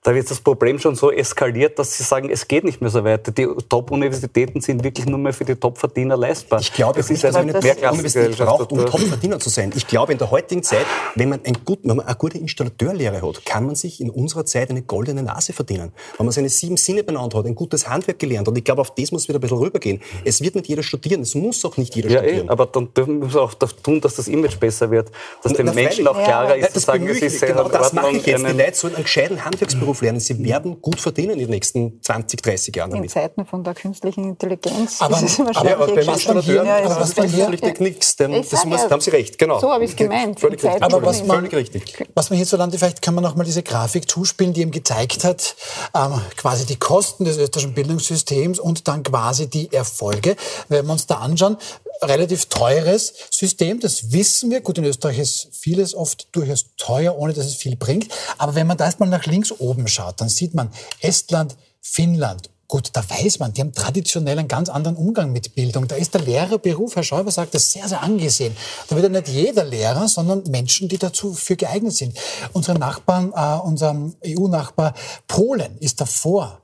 Da 0.01 0.15
wird 0.15 0.31
das 0.31 0.39
Problem 0.39 0.79
schon 0.79 0.95
so 0.95 1.11
eskaliert, 1.11 1.77
dass 1.77 1.97
sie 1.97 2.03
sagen, 2.03 2.29
es 2.29 2.47
geht 2.47 2.63
nicht 2.63 2.79
mehr 2.79 2.89
so 2.89 3.03
weiter. 3.03 3.31
Die 3.33 3.47
Top-Universitäten 3.67 4.61
sind 4.61 4.81
wirklich 4.81 5.05
nur 5.05 5.19
mehr 5.19 5.33
für 5.33 5.43
die 5.43 5.55
Top-Verdiener 5.55 6.15
leistbar. 6.15 6.61
Ich 6.61 6.71
glaube, 6.71 7.01
es 7.01 7.09
ist 7.09 7.25
also 7.25 7.39
eine 7.39 7.51
Universität 7.53 8.37
braucht, 8.37 8.71
um 8.71 8.85
Top-Verdiener 8.85 9.39
zu 9.39 9.49
sein. 9.49 9.73
Ich 9.75 9.87
glaube, 9.87 10.13
in 10.13 10.17
der 10.17 10.31
heutigen 10.31 10.63
Zeit, 10.63 10.85
wenn 11.15 11.27
man, 11.27 11.41
ein 11.43 11.57
gut, 11.65 11.79
wenn 11.83 11.97
man 11.97 12.05
eine 12.05 12.15
gute 12.15 12.37
Installateurlehre 12.37 13.21
hat, 13.21 13.45
kann 13.45 13.65
man 13.65 13.75
sich 13.75 13.99
in 13.99 14.09
unserer 14.09 14.45
Zeit 14.45 14.69
eine 14.69 14.83
goldene 14.83 15.21
Nase 15.21 15.51
verdienen. 15.51 15.91
Wenn 16.17 16.25
man 16.25 16.31
seine 16.31 16.47
sieben 16.47 16.77
Sinne 16.77 17.03
benannt 17.03 17.35
hat, 17.35 17.45
ein 17.45 17.55
gutes 17.55 17.89
Handwerk 17.89 18.19
gelernt 18.19 18.47
hat. 18.47 18.53
Und 18.53 18.57
ich 18.57 18.63
glaube, 18.63 18.79
auf 18.79 18.95
das 18.95 19.11
muss 19.11 19.27
wieder 19.27 19.39
ein 19.39 19.41
bisschen 19.41 19.57
rübergehen. 19.57 20.01
Es 20.23 20.39
wird 20.41 20.55
nicht 20.55 20.69
jeder 20.69 20.83
studieren. 20.83 21.21
Es 21.21 21.35
muss 21.35 21.65
auch 21.65 21.75
nicht 21.75 21.93
jeder 21.95 22.09
ja, 22.09 22.19
studieren. 22.19 22.47
Eh, 22.47 22.51
aber 22.51 22.67
dann 22.67 22.93
dürfen 22.93 23.33
wir 23.33 23.41
auch 23.41 23.53
tun, 23.53 23.99
dass 23.99 24.15
das 24.15 24.29
Image 24.29 24.57
besser 24.59 24.91
wird. 24.91 25.11
Dass 25.43 25.51
den 25.53 25.73
Menschen 25.73 26.07
auch 26.07 26.23
klarer 26.23 26.55
ja, 26.55 26.67
ist, 26.67 26.73
zu 26.73 26.79
sagen, 26.79 27.05
es 27.07 27.21
ist 27.21 27.41
Genau 27.41 27.67
das 27.67 27.93
mache 27.93 28.11
ich 28.15 28.25
jetzt. 28.25 28.47
Die 28.47 28.51
Leute 28.51 28.75
sollen 28.75 28.95
einen 28.95 29.03
gescheiten 29.03 29.43
Handwerksberuf 29.43 29.88
lernen. 30.01 30.19
Sie 30.19 30.43
werden 30.43 30.81
gut 30.81 30.99
verdienen 30.99 31.33
in 31.33 31.39
den 31.39 31.49
nächsten 31.49 32.01
20, 32.01 32.41
30 32.41 32.75
Jahren 32.75 32.91
damit. 32.91 33.05
In 33.05 33.09
Zeiten 33.09 33.45
von 33.45 33.63
der 33.63 33.73
künstlichen 33.73 34.23
Intelligenz. 34.23 35.01
Aber, 35.01 35.21
ist 35.21 35.39
es 35.39 35.39
aber, 35.39 35.71
aber 35.71 35.87
beim 35.87 36.09
Installateuren, 36.09 36.67
ja, 36.67 36.77
aber 36.85 36.99
was 36.99 37.15
man 37.15 37.27
hier, 37.27 37.49
nichts. 37.49 38.15
Das 38.15 38.65
muss, 38.65 38.83
da 38.83 38.91
haben 38.91 39.01
Sie 39.01 39.09
recht, 39.09 39.37
genau. 39.37 39.59
So 39.59 39.71
habe 39.71 39.83
ich 39.83 39.91
es 39.91 39.95
gemeint. 39.95 40.39
Völlig 40.39 40.63
richtig. 40.63 40.83
Aber 40.83 41.01
was 41.01 41.23
man, 41.23 41.37
völlig 41.37 41.53
richtig. 41.53 42.07
Was 42.15 42.29
man 42.29 42.37
hierzulande, 42.37 42.77
vielleicht 42.77 43.01
kann 43.01 43.15
man 43.15 43.23
noch 43.23 43.35
mal 43.35 43.43
diese 43.43 43.63
Grafik 43.63 44.09
zuspielen, 44.09 44.53
die 44.53 44.61
eben 44.61 44.71
gezeigt 44.71 45.23
hat, 45.23 45.55
ähm, 45.95 46.21
quasi 46.37 46.65
die 46.65 46.77
Kosten 46.77 47.25
des 47.25 47.37
österreichischen 47.37 47.73
Bildungssystems 47.73 48.59
und 48.59 48.87
dann 48.87 49.03
quasi 49.03 49.49
die 49.49 49.71
Erfolge. 49.71 50.35
Wenn 50.67 50.85
wir 50.85 50.91
uns 50.91 51.07
da 51.07 51.15
anschauen, 51.15 51.57
relativ 52.01 52.45
teures 52.45 53.13
System, 53.31 53.79
das 53.79 54.11
wissen 54.11 54.51
wir. 54.51 54.61
Gut, 54.61 54.77
in 54.77 54.85
Österreich 54.85 55.19
ist 55.19 55.49
vieles 55.51 55.93
oft 55.93 56.27
durchaus 56.31 56.65
teuer, 56.77 57.17
ohne 57.17 57.33
dass 57.33 57.45
es 57.45 57.55
viel 57.55 57.75
bringt. 57.75 58.07
Aber 58.37 58.55
wenn 58.55 58.67
man 58.67 58.77
da 58.77 58.85
erstmal 58.85 59.09
nach 59.09 59.25
links 59.25 59.51
oben 59.51 59.87
schaut, 59.87 60.21
dann 60.21 60.29
sieht 60.29 60.53
man 60.53 60.71
Estland, 61.01 61.55
Finnland, 61.81 62.49
Gut, 62.71 62.91
da 62.93 63.03
weiß 63.03 63.39
man, 63.39 63.51
die 63.51 63.61
haben 63.61 63.73
traditionell 63.73 64.37
einen 64.37 64.47
ganz 64.47 64.69
anderen 64.69 64.95
Umgang 64.95 65.31
mit 65.31 65.55
Bildung. 65.55 65.87
Da 65.87 65.95
ist 65.95 66.13
der 66.13 66.21
Lehrerberuf, 66.21 66.95
Herr 66.95 67.01
Schäuber 67.01 67.31
sagt 67.31 67.55
das, 67.55 67.71
sehr, 67.71 67.87
sehr 67.87 68.03
angesehen. 68.03 68.55
Da 68.87 68.95
wird 68.95 69.05
ja 69.05 69.09
nicht 69.09 69.27
jeder 69.27 69.63
Lehrer, 69.63 70.07
sondern 70.07 70.43
Menschen, 70.51 70.87
die 70.87 70.99
dazu 70.99 71.33
für 71.33 71.55
geeignet 71.55 71.95
sind. 71.95 72.15
Unsere 72.53 72.77
Nachbarn, 72.77 73.33
äh, 73.35 73.59
unser 73.67 73.95
EU-Nachbar 74.23 74.93
Polen 75.27 75.79
ist 75.79 75.99
davor 75.99 76.61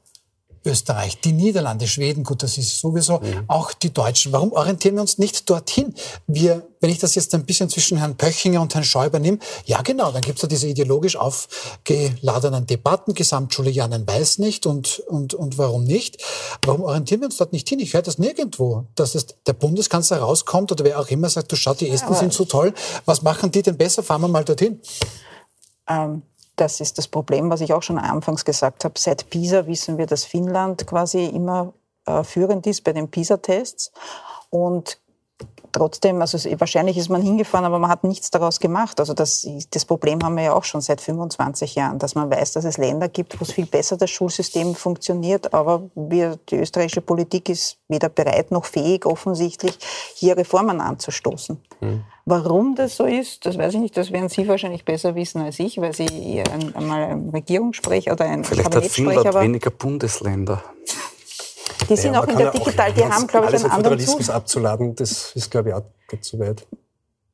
Österreich, 0.65 1.19
die 1.21 1.32
Niederlande, 1.32 1.88
Schweden, 1.88 2.23
gut, 2.23 2.43
das 2.43 2.58
ist 2.58 2.80
sowieso, 2.80 3.19
mhm. 3.19 3.43
auch 3.47 3.73
die 3.73 3.93
Deutschen. 3.93 4.32
Warum 4.32 4.51
orientieren 4.51 4.95
wir 4.95 5.01
uns 5.01 5.17
nicht 5.17 5.49
dorthin? 5.49 5.93
Wir, 6.28 6.67
wenn 6.82 6.89
ich 6.89 6.99
das 6.99 7.15
jetzt 7.15 7.34
ein 7.36 7.45
bisschen 7.45 7.69
zwischen 7.69 7.97
Herrn 7.97 8.17
Pöchinger 8.17 8.62
und 8.62 8.73
Herrn 8.73 8.84
Schäuber 8.84 9.19
nehme, 9.19 9.39
ja 9.65 9.82
genau, 9.82 10.12
dann 10.12 10.21
gibt 10.21 10.38
es 10.38 10.41
ja 10.41 10.47
diese 10.47 10.67
ideologisch 10.67 11.15
aufgeladenen 11.15 12.65
Debatten, 12.65 13.13
Gesamtschule 13.13 13.69
ja, 13.69 13.88
nein, 13.88 14.08
weiß 14.08 14.39
nicht 14.39 14.65
und, 14.65 14.99
und, 15.08 15.34
und 15.34 15.58
warum 15.58 15.84
nicht. 15.84 16.21
Warum 16.63 16.82
orientieren 16.82 17.21
wir 17.21 17.28
uns 17.28 17.38
dort 17.38 17.54
nicht 17.54 17.69
hin? 17.69 17.80
Ich 17.80 17.93
höre 17.93 18.01
das 18.01 18.17
nirgendwo, 18.17 18.86
dass 18.95 19.15
es 19.15 19.28
der 19.45 19.54
Bundeskanzler 19.54 20.17
rauskommt 20.17 20.71
oder 20.71 20.84
wer 20.84 20.99
auch 20.99 21.10
immer 21.10 21.30
sagt, 21.30 21.51
du 21.51 21.56
schau, 21.56 21.73
die 21.73 21.89
Esten 21.89 22.13
ja, 22.13 22.19
sind 22.19 22.34
so 22.34 22.45
toll, 22.45 22.73
was 23.06 23.21
machen 23.21 23.51
die 23.51 23.62
denn 23.62 23.78
besser? 23.78 24.04
Fahren 24.04 24.21
wir 24.21 24.28
mal 24.28 24.43
dorthin. 24.43 24.80
Ähm 25.88 26.23
das 26.56 26.80
ist 26.80 26.98
das 26.98 27.08
Problem, 27.08 27.50
was 27.50 27.62
ich 27.62 27.74
auch 27.74 27.84
schon 27.84 27.98
anfangs 27.98 28.46
gesagt 28.46 28.86
habe. 28.86 28.98
Seit 28.98 29.30
PISA 29.30 29.68
wissen 29.68 29.98
wir, 29.98 30.06
dass 30.06 30.24
Finnland 30.24 30.88
quasi 30.88 31.26
immer 31.26 31.74
äh, 32.06 32.24
führend 32.24 32.65
ist 32.68 32.84
bei 32.84 32.94
den 32.94 33.10
PISA-Tests. 33.10 33.91
Und 34.50 35.00
trotzdem, 35.75 36.21
also 36.21 36.38
wahrscheinlich 36.59 36.97
ist 36.97 37.09
man 37.09 37.21
hingefahren, 37.21 37.65
aber 37.65 37.79
man 37.79 37.89
hat 37.89 38.03
nichts 38.03 38.31
daraus 38.31 38.59
gemacht. 38.59 38.99
Also 38.99 39.13
das, 39.13 39.47
das 39.71 39.85
Problem 39.85 40.23
haben 40.23 40.35
wir 40.35 40.43
ja 40.43 40.53
auch 40.53 40.63
schon 40.63 40.81
seit 40.81 41.01
25 41.01 41.75
Jahren, 41.75 41.99
dass 41.99 42.15
man 42.15 42.29
weiß, 42.29 42.53
dass 42.53 42.63
es 42.63 42.77
Länder 42.77 43.09
gibt, 43.09 43.39
wo 43.39 43.43
es 43.43 43.51
viel 43.51 43.65
besser 43.65 43.97
das 43.97 44.09
Schulsystem 44.09 44.73
funktioniert, 44.73 45.53
aber 45.53 45.83
wir, 45.95 46.38
die 46.49 46.55
österreichische 46.55 47.01
Politik 47.01 47.49
ist 47.49 47.77
weder 47.88 48.09
bereit 48.09 48.51
noch 48.51 48.65
fähig, 48.65 49.05
offensichtlich 49.05 49.77
hier 50.15 50.38
Reformen 50.38 50.79
anzustoßen. 50.79 51.57
Mhm. 51.81 52.03
Warum 52.25 52.75
das 52.75 52.95
so 52.95 53.05
ist, 53.05 53.45
das 53.45 53.57
weiß 53.57 53.75
ich 53.75 53.79
nicht. 53.79 53.97
Das 53.97 54.11
werden 54.11 54.29
Sie 54.29 54.47
wahrscheinlich 54.47 54.85
besser 54.85 55.13
wissen 55.13 55.41
als 55.41 55.59
ich, 55.59 55.79
weil 55.79 55.93
Sie 55.93 56.41
einmal 56.73 57.03
ein 57.03 57.29
Regierungssprecher 57.29 58.13
oder 58.13 58.25
ein 58.25 58.43
Vielleicht 58.43 58.71
Kabinettsprecher 58.71 59.09
hat 59.09 59.23
Finnland 59.23 59.45
weniger 59.45 59.69
Bundesländer. 59.69 60.63
Die 61.89 61.95
sind 61.95 62.13
ja, 62.13 62.21
auch 62.21 62.28
in 62.28 62.38
der 62.38 62.52
Digital, 62.52 62.93
die 62.93 63.04
haben, 63.04 63.28
glaube 63.28 63.48
ich, 63.48 63.56
einen 63.56 63.71
anderen 63.71 64.00
Föderalismus 64.00 64.30
abzuladen, 64.30 64.95
das 64.95 65.32
ist, 65.36 65.52
glaube 65.52 65.69
ich, 65.69 65.76
auch 65.76 65.84
zu 66.21 66.39
weit. 66.39 66.65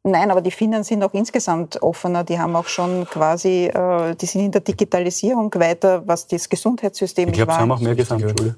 Nein, 0.03 0.31
aber 0.31 0.41
die 0.41 0.49
Finnen 0.49 0.83
sind 0.83 1.03
auch 1.03 1.13
insgesamt 1.13 1.79
offener. 1.83 2.23
Die 2.23 2.39
haben 2.39 2.55
auch 2.55 2.65
schon 2.65 3.05
quasi, 3.05 3.67
äh, 3.67 4.15
die 4.15 4.25
sind 4.25 4.45
in 4.45 4.51
der 4.51 4.61
Digitalisierung 4.61 5.53
weiter, 5.55 6.01
was 6.07 6.27
das 6.27 6.49
Gesundheitssystem 6.49 7.29
Ich 7.29 7.35
glaube, 7.35 7.51
sie 7.51 7.59
haben 7.59 7.71
auch 7.71 7.79
mehr 7.79 7.93
Gesamtschule. 7.93 8.55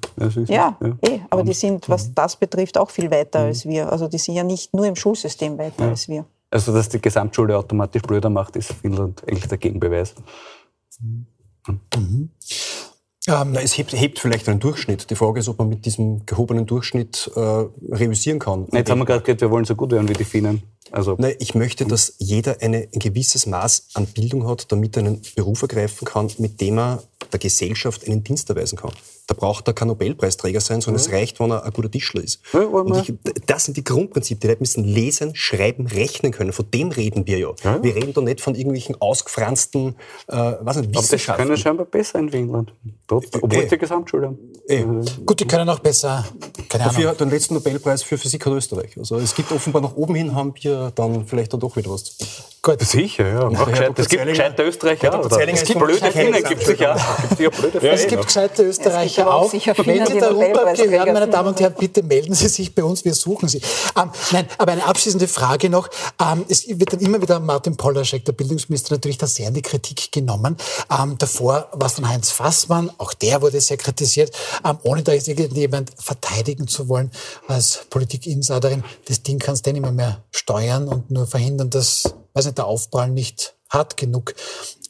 Ja, 0.47 0.77
ja, 0.79 0.97
eh, 1.01 1.19
aber 1.29 1.43
die 1.43 1.53
sind, 1.53 1.89
was 1.89 2.07
mhm. 2.07 2.15
das 2.15 2.37
betrifft, 2.37 2.77
auch 2.77 2.89
viel 2.89 3.11
weiter 3.11 3.41
mhm. 3.41 3.45
als 3.47 3.65
wir. 3.65 3.91
Also 3.91 4.07
die 4.07 4.19
sind 4.19 4.35
ja 4.35 4.43
nicht 4.43 4.73
nur 4.73 4.85
im 4.85 4.95
Schulsystem 4.95 5.57
weiter 5.57 5.83
ja. 5.83 5.89
als 5.89 6.07
wir. 6.07 6.23
Also, 6.49 6.71
dass 6.71 6.87
die 6.87 7.01
Gesamtschule 7.01 7.57
automatisch 7.57 8.03
blöder 8.03 8.29
macht, 8.29 8.55
ist 8.55 8.71
Finnland 8.71 9.21
eigentlich 9.27 9.47
der 9.47 9.57
Gegenbeweis. 9.57 10.13
Mhm. 11.01 11.25
Mhm. 11.95 12.29
Ähm, 13.27 13.55
es 13.55 13.77
hebt, 13.77 13.93
hebt, 13.93 14.19
vielleicht 14.19 14.49
einen 14.49 14.59
Durchschnitt. 14.59 15.09
Die 15.09 15.15
Frage 15.15 15.39
ist, 15.39 15.47
ob 15.47 15.57
man 15.59 15.69
mit 15.69 15.85
diesem 15.85 16.25
gehobenen 16.25 16.65
Durchschnitt 16.65 17.31
äh, 17.35 17.39
reüssieren 17.39 18.39
kann. 18.39 18.67
Jetzt 18.73 18.91
haben 18.91 18.99
wir 18.99 19.05
gerade 19.05 19.21
gehört, 19.21 19.41
wir 19.41 19.49
wollen 19.49 19.65
so 19.65 19.75
gut 19.75 19.91
werden 19.91 20.09
wie 20.09 20.13
die 20.13 20.25
Finnen. 20.25 20.63
Also 20.93 21.15
Nein, 21.17 21.35
ich 21.39 21.55
möchte, 21.55 21.85
dass 21.85 22.13
jeder 22.19 22.57
eine, 22.61 22.87
ein 22.93 22.99
gewisses 22.99 23.47
Maß 23.47 23.89
an 23.95 24.05
Bildung 24.05 24.47
hat, 24.47 24.71
damit 24.71 24.95
er 24.95 25.03
einen 25.03 25.21
Beruf 25.35 25.63
ergreifen 25.63 26.05
kann, 26.05 26.29
mit 26.37 26.61
dem 26.61 26.77
er 26.77 27.03
der 27.31 27.39
Gesellschaft 27.39 28.07
einen 28.07 28.23
Dienst 28.23 28.49
erweisen 28.49 28.77
kann. 28.77 28.91
Da 29.25 29.33
braucht 29.33 29.67
er 29.67 29.73
kein 29.73 29.87
Nobelpreisträger 29.87 30.59
sein, 30.59 30.81
sondern 30.81 31.01
ja. 31.01 31.07
es 31.07 31.13
reicht, 31.13 31.39
wenn 31.39 31.49
er 31.49 31.63
ein 31.63 31.71
guter 31.71 31.89
Tischler 31.89 32.21
ist. 32.21 32.41
Ja, 32.51 32.61
ich, 32.99 33.13
das 33.45 33.65
sind 33.65 33.77
die 33.77 33.83
Grundprinzipien. 33.83 34.41
Die 34.41 34.47
Leute 34.47 34.59
müssen 34.59 34.83
lesen, 34.83 35.33
schreiben, 35.33 35.87
rechnen 35.87 36.33
können. 36.33 36.51
Von 36.51 36.69
dem 36.71 36.89
reden 36.89 37.25
wir 37.25 37.39
ja. 37.39 37.53
ja. 37.63 37.81
Wir 37.81 37.95
reden 37.95 38.13
da 38.13 38.19
nicht 38.19 38.41
von 38.41 38.53
irgendwelchen 38.53 38.99
ausgefransten 38.99 39.95
äh, 40.27 40.35
was 40.59 40.77
nicht, 40.77 40.95
Aber 40.95 41.07
das 41.07 41.25
können 41.25 41.57
scheinbar 41.57 41.85
besser 41.85 42.19
in 42.19 42.29
Finnland. 42.29 42.73
Dort, 43.07 43.27
obwohl 43.41 43.63
äh, 43.63 43.67
die 43.67 43.77
Gesamtschule 43.77 44.27
haben. 44.27 44.37
Äh. 44.67 44.83
Gut, 45.25 45.39
die 45.39 45.47
können 45.47 45.69
auch 45.69 45.79
besser. 45.79 46.25
Keine 46.67 46.83
Dafür 46.83 47.09
Ahnung. 47.09 47.17
den 47.19 47.29
letzten 47.29 47.53
Nobelpreis 47.53 48.03
für 48.03 48.17
Physik 48.17 48.45
hat 48.45 48.53
Österreich. 48.53 48.97
Also 48.97 49.17
es 49.17 49.33
gibt 49.33 49.51
offenbar 49.53 49.81
nach 49.81 49.95
oben 49.95 50.15
hin 50.15 50.35
haben 50.35 50.53
wir 50.61 50.82
dann 50.91 51.25
vielleicht 51.25 51.53
dann 51.53 51.59
doch 51.59 51.75
wieder 51.75 51.91
was. 51.91 52.52
Gut. 52.65 52.81
Sicher, 52.81 53.27
ja. 53.27 53.49
Na, 53.51 53.65
gescheit, 53.65 53.99
es 53.99 54.07
gibt 54.07 54.25
gescheite 54.25 54.63
Österreicher. 54.63 55.29
Es 55.51 55.65
gibt 55.65 55.79
blöde 55.79 56.11
Finnen, 56.13 56.41
gibt 56.45 56.63
es 56.65 56.79
ja. 56.79 56.95
Es 57.81 58.07
gibt 58.07 58.25
gescheite 58.25 58.63
Österreicher 58.63 59.33
auch. 59.33 59.51
Wenn 59.51 60.05
Sie 60.05 60.17
darunter 60.17 60.71
gehören, 60.73 61.11
meine 61.11 61.27
Damen 61.27 61.49
und 61.49 61.59
Herren, 61.59 61.75
bitte 61.77 62.03
melden 62.03 62.33
Sie 62.33 62.47
sich 62.47 62.73
bei 62.73 62.81
uns, 62.81 63.03
wir 63.03 63.15
suchen 63.15 63.49
Sie. 63.49 63.61
Ähm, 64.01 64.11
nein, 64.31 64.47
aber 64.57 64.71
eine 64.71 64.85
abschließende 64.85 65.27
Frage 65.27 65.69
noch. 65.69 65.89
Ähm, 66.21 66.45
es 66.47 66.65
wird 66.65 66.93
dann 66.93 67.01
immer 67.01 67.21
wieder 67.21 67.41
Martin 67.41 67.75
Polaschek, 67.75 68.23
der 68.23 68.31
Bildungsminister, 68.31 68.95
natürlich 68.95 69.17
da 69.17 69.27
sehr 69.27 69.49
in 69.49 69.55
die 69.55 69.61
Kritik 69.61 70.13
genommen. 70.13 70.55
Ähm, 70.89 71.17
davor 71.17 71.67
war 71.73 71.87
es 71.87 71.95
dann 71.95 72.07
Heinz 72.07 72.31
Fassmann, 72.31 72.89
auch 72.97 73.13
der 73.13 73.41
wurde 73.41 73.59
sehr 73.59 73.75
kritisiert, 73.75 74.33
ähm, 74.63 74.77
ohne 74.83 75.03
da 75.03 75.11
jetzt 75.11 75.27
irgendjemand 75.27 75.91
verteidigen 75.97 76.69
zu 76.69 76.87
wollen 76.87 77.11
als 77.45 77.85
Politik-Insiderin. 77.89 78.85
Das 79.09 79.21
Ding 79.21 79.37
kannst 79.37 79.67
du 79.67 79.73
nicht 79.73 79.91
mehr 79.91 80.23
steuern 80.31 80.87
und 80.87 81.11
nur 81.11 81.27
verhindern, 81.27 81.69
dass 81.69 82.15
weiß 82.33 82.45
nicht, 82.45 82.57
der 82.57 82.65
Aufprall 82.65 83.09
nicht 83.09 83.55
hart 83.73 83.97
genug 83.97 84.35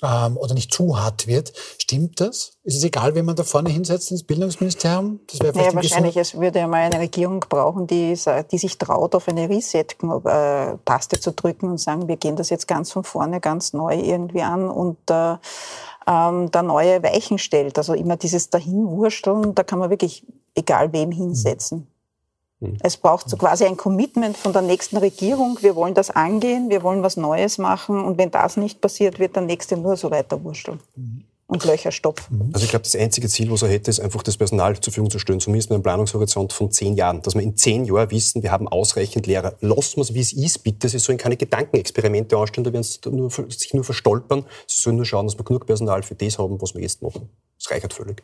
ähm, 0.03 0.37
oder 0.37 0.53
nicht 0.53 0.73
zu 0.73 0.99
hart 0.99 1.25
wird. 1.25 1.53
Stimmt 1.77 2.19
das? 2.19 2.57
Ist 2.63 2.77
es 2.77 2.83
egal, 2.83 3.15
wen 3.15 3.25
man 3.25 3.35
da 3.35 3.43
vorne 3.43 3.69
hinsetzt 3.69 4.11
ins 4.11 4.23
Bildungsministerium? 4.23 5.21
Das 5.27 5.39
wäre 5.39 5.57
naja, 5.57 5.73
wahrscheinlich. 5.73 6.17
Es 6.17 6.37
würde 6.37 6.59
ja 6.59 6.67
mal 6.67 6.81
eine 6.81 6.99
Regierung 6.99 7.39
brauchen, 7.39 7.87
die, 7.87 8.17
die 8.51 8.57
sich 8.57 8.77
traut, 8.77 9.15
auf 9.15 9.27
eine 9.29 9.49
Reset-Taste 9.49 11.19
zu 11.19 11.31
drücken 11.31 11.71
und 11.71 11.79
sagen, 11.79 12.07
wir 12.07 12.17
gehen 12.17 12.35
das 12.35 12.49
jetzt 12.49 12.67
ganz 12.67 12.91
von 12.91 13.03
vorne, 13.03 13.39
ganz 13.39 13.73
neu 13.73 13.95
irgendwie 13.95 14.41
an 14.41 14.69
und 14.69 14.97
äh, 15.09 15.35
ähm, 16.05 16.51
da 16.51 16.61
neue 16.61 17.01
Weichen 17.01 17.37
stellt. 17.37 17.77
Also 17.77 17.93
immer 17.93 18.17
dieses 18.17 18.49
Dahinwursteln, 18.49 19.55
da 19.55 19.63
kann 19.63 19.79
man 19.79 19.89
wirklich 19.89 20.25
egal 20.55 20.91
wem 20.91 21.11
hinsetzen. 21.11 21.87
Mhm. 22.63 22.77
Es 22.81 22.97
braucht 22.97 23.29
so 23.29 23.37
quasi 23.37 23.65
ein 23.65 23.77
Commitment 23.77 24.37
von 24.37 24.53
der 24.53 24.61
nächsten 24.61 24.97
Regierung. 24.97 25.57
Wir 25.61 25.75
wollen 25.75 25.93
das 25.93 26.09
angehen, 26.09 26.69
wir 26.69 26.83
wollen 26.83 27.03
was 27.03 27.17
Neues 27.17 27.57
machen 27.57 28.03
und 28.03 28.17
wenn 28.17 28.31
das 28.31 28.57
nicht 28.57 28.81
passiert, 28.81 29.19
wird 29.19 29.35
der 29.35 29.43
nächste 29.43 29.77
nur 29.77 29.97
so 29.97 30.09
weiter 30.11 30.43
wursteln. 30.43 30.79
Mhm. 30.95 31.25
Und 31.45 31.65
Löcher 31.65 31.91
stopfen. 31.91 32.37
Mhm. 32.37 32.49
Also 32.53 32.63
ich 32.63 32.71
glaube, 32.71 32.83
das 32.83 32.95
einzige 32.95 33.27
Ziel, 33.27 33.51
was 33.51 33.61
er 33.61 33.67
hätte, 33.67 33.91
ist 33.91 33.99
einfach 33.99 34.23
das 34.23 34.37
Personal 34.37 34.75
zur 34.75 34.91
Verfügung 34.91 35.11
zu 35.11 35.19
stellen, 35.19 35.39
zumindest 35.39 35.69
mit 35.69 35.75
einem 35.75 35.83
Planungshorizont 35.83 36.51
von 36.53 36.71
zehn 36.71 36.95
Jahren. 36.95 37.21
Dass 37.21 37.35
wir 37.35 37.41
in 37.41 37.55
zehn 37.57 37.85
Jahren 37.85 38.09
wissen, 38.09 38.41
wir 38.41 38.51
haben 38.51 38.67
ausreichend 38.67 39.27
Lehrer. 39.27 39.53
Lassen 39.59 39.97
wir 39.97 40.01
es, 40.03 40.13
wie 40.13 40.21
es 40.21 40.33
ist, 40.33 40.63
bitte. 40.63 40.89
Sie 40.89 40.97
sollen 40.97 41.17
keine 41.17 41.37
Gedankenexperimente 41.37 42.37
anstellen, 42.37 42.63
da 42.63 42.73
werden 42.73 42.83
sie 42.83 42.97
nur, 43.11 43.29
sich 43.29 43.73
nur 43.73 43.83
verstolpern. 43.83 44.45
Sie 44.67 44.81
sollen 44.81 44.95
nur 44.95 45.05
schauen, 45.05 45.27
dass 45.27 45.37
wir 45.37 45.43
genug 45.43 45.67
Personal 45.67 46.01
für 46.01 46.15
das 46.15 46.39
haben, 46.39 46.59
was 46.59 46.73
wir 46.73 46.81
jetzt 46.81 47.01
machen. 47.03 47.29
Das 47.59 47.69
reicht 47.69 47.93
völlig. 47.93 48.23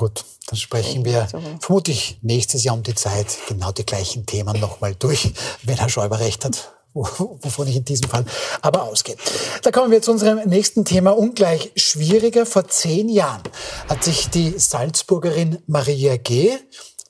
Gut, 0.00 0.24
dann 0.46 0.56
sprechen 0.56 1.04
wir 1.04 1.28
vermutlich 1.60 2.16
nächstes 2.22 2.64
Jahr 2.64 2.74
um 2.74 2.82
die 2.82 2.94
Zeit 2.94 3.36
genau 3.48 3.70
die 3.70 3.84
gleichen 3.84 4.24
Themen 4.24 4.58
nochmal 4.58 4.94
durch, 4.94 5.30
wenn 5.62 5.76
Herr 5.76 5.90
Schäuber 5.90 6.20
recht 6.20 6.46
hat 6.46 6.72
wovon 6.94 7.68
ich 7.68 7.76
in 7.76 7.84
diesem 7.84 8.08
Fall 8.08 8.24
aber 8.62 8.84
ausgehe. 8.84 9.16
Da 9.62 9.70
kommen 9.70 9.90
wir 9.92 10.00
zu 10.00 10.10
unserem 10.10 10.48
nächsten 10.48 10.86
Thema, 10.86 11.10
ungleich 11.10 11.70
schwieriger. 11.76 12.46
Vor 12.46 12.66
zehn 12.66 13.10
Jahren 13.10 13.42
hat 13.90 14.02
sich 14.02 14.30
die 14.30 14.58
Salzburgerin 14.58 15.62
Maria 15.66 16.16
G., 16.16 16.56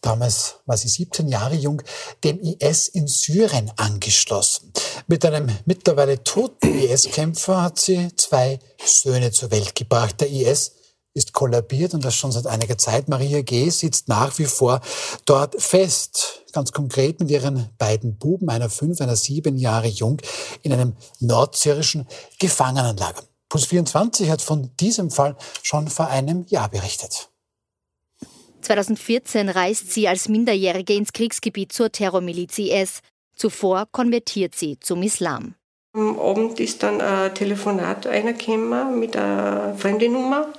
damals 0.02 0.56
war 0.66 0.76
sie 0.76 0.88
17 0.88 1.28
Jahre 1.28 1.54
jung, 1.54 1.82
dem 2.24 2.40
IS 2.40 2.88
in 2.88 3.06
Syrien 3.06 3.70
angeschlossen. 3.76 4.72
Mit 5.06 5.24
einem 5.24 5.48
mittlerweile 5.64 6.24
toten 6.24 6.76
IS-Kämpfer 6.76 7.62
hat 7.62 7.78
sie 7.78 8.08
zwei 8.16 8.58
Söhne 8.84 9.30
zur 9.30 9.52
Welt 9.52 9.76
gebracht. 9.76 10.20
Der 10.20 10.28
IS 10.28 10.72
ist 11.14 11.32
kollabiert 11.32 11.94
und 11.94 12.04
das 12.04 12.14
schon 12.14 12.32
seit 12.32 12.46
einiger 12.46 12.78
Zeit. 12.78 13.08
Maria 13.08 13.42
G. 13.42 13.68
sitzt 13.70 14.08
nach 14.08 14.38
wie 14.38 14.44
vor 14.44 14.80
dort 15.24 15.60
fest, 15.60 16.42
ganz 16.52 16.72
konkret 16.72 17.20
mit 17.20 17.30
ihren 17.30 17.70
beiden 17.78 18.16
Buben, 18.16 18.48
einer 18.48 18.70
fünf, 18.70 19.00
einer 19.00 19.16
sieben 19.16 19.58
Jahre 19.58 19.88
jung, 19.88 20.20
in 20.62 20.72
einem 20.72 20.94
nordsyrischen 21.18 22.06
Gefangenenlager. 22.38 23.22
Puls 23.48 23.66
24 23.66 24.30
hat 24.30 24.42
von 24.42 24.70
diesem 24.78 25.10
Fall 25.10 25.36
schon 25.62 25.88
vor 25.88 26.06
einem 26.06 26.46
Jahr 26.48 26.68
berichtet. 26.68 27.28
2014 28.62 29.48
reist 29.48 29.90
sie 29.92 30.06
als 30.06 30.28
Minderjährige 30.28 30.94
ins 30.94 31.12
Kriegsgebiet 31.12 31.72
zur 31.72 31.90
Terrormiliz 31.90 32.58
IS. 32.58 33.00
Zuvor 33.34 33.86
konvertiert 33.90 34.54
sie 34.54 34.78
zum 34.78 35.02
Islam. 35.02 35.54
Am 35.92 36.20
Abend 36.20 36.60
ist 36.60 36.82
dann 36.84 37.00
ein 37.00 37.34
Telefonat 37.34 38.06
einer 38.06 38.34
mit 38.92 39.16
einer 39.16 39.74
Freundennummer 39.76 40.52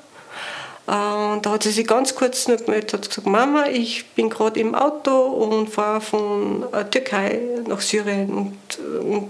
und 0.88 0.94
äh, 0.94 1.41
da 1.41 1.52
hat 1.52 1.63
sie 1.63 1.72
sich 1.72 1.86
ganz 1.86 2.15
kurz 2.15 2.48
noch 2.48 2.58
gemeldet, 2.58 2.94
hat 2.94 3.08
gesagt, 3.08 3.28
Mama, 3.28 3.67
ich 3.67 4.06
bin 4.15 4.30
gerade 4.30 4.60
im 4.60 4.74
Auto 4.74 5.12
und 5.12 5.70
fahre 5.70 6.02
von 6.02 6.65
äh, 6.74 6.86
Türkei 6.86 7.39
nach 7.67 7.82
Syrien. 7.82 8.30
Und, 8.30 8.80
und 9.00 9.30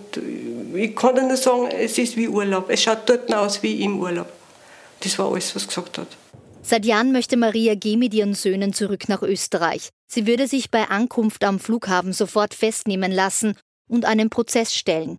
ich 0.76 0.96
dir 0.96 1.24
nur 1.24 1.38
sagen, 1.38 1.68
es 1.68 1.98
ist 1.98 2.16
wie 2.16 2.30
Urlaub. 2.30 2.70
Es 2.70 2.84
schaut 2.84 3.08
dort 3.08 3.34
aus 3.34 3.62
wie 3.64 3.82
im 3.84 4.00
Urlaub. 4.00 4.32
Das 5.02 5.20
war 5.20 5.32
alles, 5.32 5.54
was 5.56 5.64
sie 5.64 5.68
gesagt 5.68 5.98
hat. 5.98 6.08
Seit 6.64 6.86
Jahren 6.86 7.12
möchte 7.12 7.38
Maria 7.38 7.76
G. 7.76 7.98
mit 7.98 8.14
ihren 8.14 8.36
Söhnen 8.36 8.72
zurück 8.72 9.10
nach 9.10 9.24
Österreich. 9.24 9.90
Sie 10.08 10.28
würde 10.28 10.48
sich 10.48 10.72
bei 10.72 10.90
Ankunft 10.90 11.44
am 11.44 11.60
Flughafen 11.60 12.14
sofort 12.14 12.54
festnehmen 12.54 13.12
lassen 13.12 13.58
und 13.90 14.06
einen 14.06 14.30
Prozess 14.30 14.74
stellen. 14.74 15.18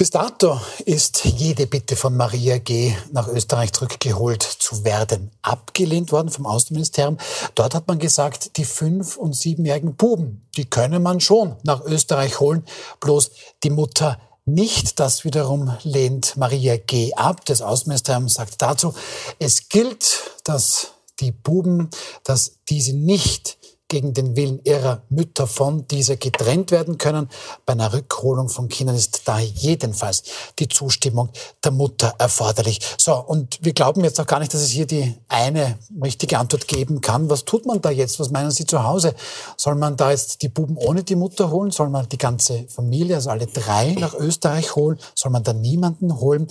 Bis 0.00 0.08
dato 0.08 0.58
ist 0.86 1.26
jede 1.26 1.66
Bitte 1.66 1.94
von 1.94 2.16
Maria 2.16 2.56
G. 2.56 2.94
nach 3.12 3.28
Österreich 3.28 3.74
zurückgeholt 3.74 4.42
zu 4.42 4.82
werden 4.82 5.30
abgelehnt 5.42 6.10
worden 6.10 6.30
vom 6.30 6.46
Außenministerium. 6.46 7.18
Dort 7.54 7.74
hat 7.74 7.86
man 7.86 7.98
gesagt, 7.98 8.56
die 8.56 8.64
fünf- 8.64 9.18
und 9.18 9.36
siebenjährigen 9.36 9.96
Buben, 9.96 10.48
die 10.56 10.64
könne 10.64 11.00
man 11.00 11.20
schon 11.20 11.56
nach 11.64 11.84
Österreich 11.84 12.40
holen, 12.40 12.64
bloß 13.00 13.30
die 13.62 13.68
Mutter 13.68 14.18
nicht. 14.46 14.98
Das 14.98 15.26
wiederum 15.26 15.76
lehnt 15.82 16.34
Maria 16.38 16.78
G. 16.78 17.12
ab. 17.12 17.44
Das 17.44 17.60
Außenministerium 17.60 18.30
sagt 18.30 18.62
dazu, 18.62 18.94
es 19.38 19.68
gilt, 19.68 20.30
dass 20.44 20.92
die 21.20 21.30
Buben, 21.30 21.90
dass 22.24 22.52
diese 22.70 22.96
nicht 22.96 23.58
gegen 23.90 24.14
den 24.14 24.36
Willen 24.36 24.60
ihrer 24.64 25.02
Mütter 25.10 25.46
von 25.46 25.86
dieser 25.88 26.16
getrennt 26.16 26.70
werden 26.70 26.96
können. 26.96 27.28
Bei 27.66 27.74
einer 27.74 27.92
Rückholung 27.92 28.48
von 28.48 28.68
Kindern 28.68 28.96
ist 28.96 29.22
daher 29.26 29.46
jedenfalls 29.46 30.22
die 30.58 30.68
Zustimmung 30.68 31.28
der 31.62 31.72
Mutter 31.72 32.14
erforderlich. 32.18 32.80
So, 32.96 33.14
und 33.14 33.58
wir 33.62 33.74
glauben 33.74 34.02
jetzt 34.04 34.18
auch 34.20 34.26
gar 34.26 34.38
nicht, 34.38 34.54
dass 34.54 34.62
es 34.62 34.70
hier 34.70 34.86
die 34.86 35.14
eine 35.28 35.78
richtige 36.02 36.38
Antwort 36.38 36.68
geben 36.68 37.00
kann. 37.00 37.28
Was 37.28 37.44
tut 37.44 37.66
man 37.66 37.82
da 37.82 37.90
jetzt? 37.90 38.20
Was 38.20 38.30
meinen 38.30 38.52
Sie 38.52 38.64
zu 38.64 38.84
Hause? 38.84 39.14
Soll 39.56 39.74
man 39.74 39.96
da 39.96 40.10
jetzt 40.12 40.42
die 40.42 40.48
Buben 40.48 40.76
ohne 40.76 41.02
die 41.02 41.16
Mutter 41.16 41.50
holen? 41.50 41.72
Soll 41.72 41.90
man 41.90 42.08
die 42.08 42.18
ganze 42.18 42.66
Familie, 42.68 43.16
also 43.16 43.30
alle 43.30 43.48
drei 43.48 43.96
nach 43.98 44.14
Österreich 44.14 44.76
holen? 44.76 44.98
Soll 45.16 45.32
man 45.32 45.42
da 45.42 45.52
niemanden 45.52 46.20
holen? 46.20 46.46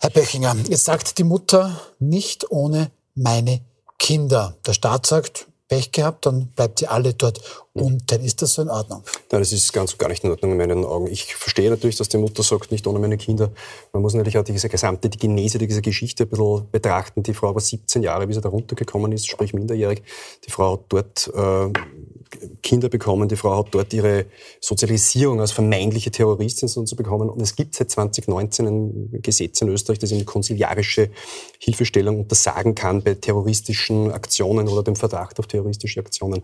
Herr 0.00 0.10
Böchinger, 0.10 0.56
jetzt 0.68 0.84
sagt 0.84 1.18
die 1.18 1.24
Mutter 1.24 1.78
nicht 1.98 2.50
ohne 2.50 2.90
meine 3.14 3.60
Kinder. 3.98 4.56
Der 4.66 4.72
Staat 4.72 5.04
sagt, 5.04 5.46
Pech 5.70 5.92
gehabt, 5.92 6.26
dann 6.26 6.48
bleibt 6.48 6.80
sie 6.80 6.88
alle 6.88 7.14
dort 7.14 7.40
unten. 7.72 8.24
Ist 8.24 8.42
das 8.42 8.54
so 8.54 8.62
in 8.62 8.68
Ordnung? 8.68 9.02
Nein, 9.30 9.40
das 9.40 9.52
ist 9.52 9.72
ganz 9.72 9.96
gar 9.96 10.08
nicht 10.08 10.24
in 10.24 10.30
Ordnung 10.30 10.52
in 10.52 10.58
meinen 10.58 10.84
Augen. 10.84 11.06
Ich 11.06 11.34
verstehe 11.34 11.70
natürlich, 11.70 11.96
dass 11.96 12.08
die 12.08 12.18
Mutter 12.18 12.42
sagt, 12.42 12.72
nicht 12.72 12.86
ohne 12.86 12.98
meine 12.98 13.16
Kinder. 13.16 13.52
Man 13.92 14.02
muss 14.02 14.14
natürlich 14.14 14.38
auch 14.38 14.44
diese 14.44 14.68
gesamte 14.68 15.08
die 15.08 15.18
Genese 15.18 15.58
dieser 15.58 15.80
Geschichte 15.80 16.24
ein 16.24 16.28
bisschen 16.28 16.70
betrachten. 16.70 17.22
Die 17.22 17.34
Frau 17.34 17.54
war 17.54 17.60
17 17.60 18.02
Jahre, 18.02 18.28
wie 18.28 18.34
sie 18.34 18.40
da 18.40 18.48
runtergekommen 18.48 19.12
ist, 19.12 19.28
sprich 19.28 19.54
minderjährig. 19.54 20.02
Die 20.46 20.50
Frau 20.50 20.74
hat 20.74 20.84
dort 20.88 21.30
äh, 21.34 21.72
Kinder 22.62 22.88
bekommen. 22.88 23.28
Die 23.28 23.36
Frau 23.36 23.58
hat 23.58 23.68
dort 23.72 23.92
ihre 23.92 24.26
Sozialisierung 24.60 25.40
als 25.40 25.52
vermeintliche 25.52 26.10
Terroristin 26.10 26.68
so 26.68 26.96
bekommen. 26.96 27.28
Und 27.28 27.40
es 27.40 27.54
gibt 27.54 27.74
seit 27.74 27.90
2019 27.90 28.66
ein 28.66 29.22
Gesetz 29.22 29.60
in 29.60 29.68
Österreich, 29.68 29.98
das 29.98 30.12
eine 30.12 30.24
konsiliarische 30.24 31.10
Hilfestellung 31.58 32.20
untersagen 32.20 32.74
kann 32.74 33.02
bei 33.02 33.14
terroristischen 33.14 34.10
Aktionen 34.10 34.68
oder 34.68 34.82
dem 34.82 34.96
Verdacht 34.96 35.38
auf 35.38 35.46
terroristische 35.46 36.00
Aktionen 36.00 36.42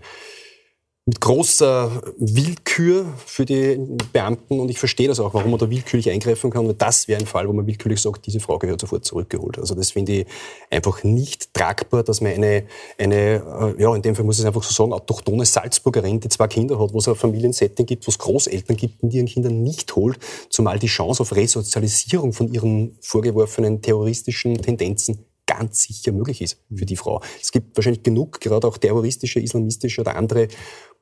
mit 1.08 1.20
großer 1.20 2.02
Willkür 2.18 3.06
für 3.26 3.44
die 3.44 3.78
Beamten 4.12 4.58
und 4.58 4.68
ich 4.70 4.80
verstehe 4.80 5.06
das 5.06 5.20
auch, 5.20 5.34
warum 5.34 5.52
man 5.52 5.60
da 5.60 5.70
willkürlich 5.70 6.10
eingreifen 6.10 6.50
kann. 6.50 6.66
Und 6.66 6.82
das 6.82 7.06
wäre 7.06 7.20
ein 7.20 7.26
Fall, 7.26 7.46
wo 7.46 7.52
man 7.52 7.64
willkürlich 7.64 8.02
sagt, 8.02 8.26
diese 8.26 8.40
Frau 8.40 8.58
gehört 8.58 8.80
sofort 8.80 9.04
zurückgeholt. 9.04 9.56
Also 9.56 9.76
das 9.76 9.92
finde 9.92 10.12
ich 10.12 10.26
einfach 10.68 11.04
nicht 11.04 11.54
tragbar, 11.54 12.02
dass 12.02 12.20
man 12.20 12.32
eine, 12.32 12.64
eine, 12.98 13.74
äh, 13.78 13.80
ja, 13.80 13.94
in 13.94 14.02
dem 14.02 14.16
Fall 14.16 14.24
muss 14.24 14.38
ich 14.38 14.40
es 14.40 14.46
einfach 14.46 14.64
so 14.64 14.74
sagen, 14.74 14.92
autochtone 14.92 15.46
Salzburgerin, 15.46 16.18
die 16.18 16.28
zwei 16.28 16.48
Kinder 16.48 16.80
hat, 16.80 16.92
wo 16.92 16.98
es 16.98 17.06
ein 17.06 17.14
Familiensetting 17.14 17.86
gibt, 17.86 18.04
wo 18.08 18.10
es 18.10 18.18
Großeltern 18.18 18.76
gibt, 18.76 18.96
die 19.02 19.18
ihren 19.18 19.26
Kindern 19.26 19.62
nicht 19.62 19.94
holt, 19.94 20.18
zumal 20.50 20.80
die 20.80 20.88
Chance 20.88 21.22
auf 21.22 21.36
Resozialisierung 21.36 22.32
von 22.32 22.52
ihren 22.52 22.98
vorgeworfenen 23.00 23.80
terroristischen 23.80 24.60
Tendenzen 24.60 25.24
ganz 25.46 25.82
sicher 25.82 26.12
möglich 26.12 26.42
ist 26.42 26.58
für 26.74 26.86
die 26.86 26.96
Frau. 26.96 27.22
Es 27.40 27.52
gibt 27.52 27.76
wahrscheinlich 27.76 28.02
genug, 28.02 28.40
gerade 28.40 28.66
auch 28.66 28.78
terroristische, 28.78 29.40
islamistische 29.40 30.00
oder 30.00 30.16
andere 30.16 30.48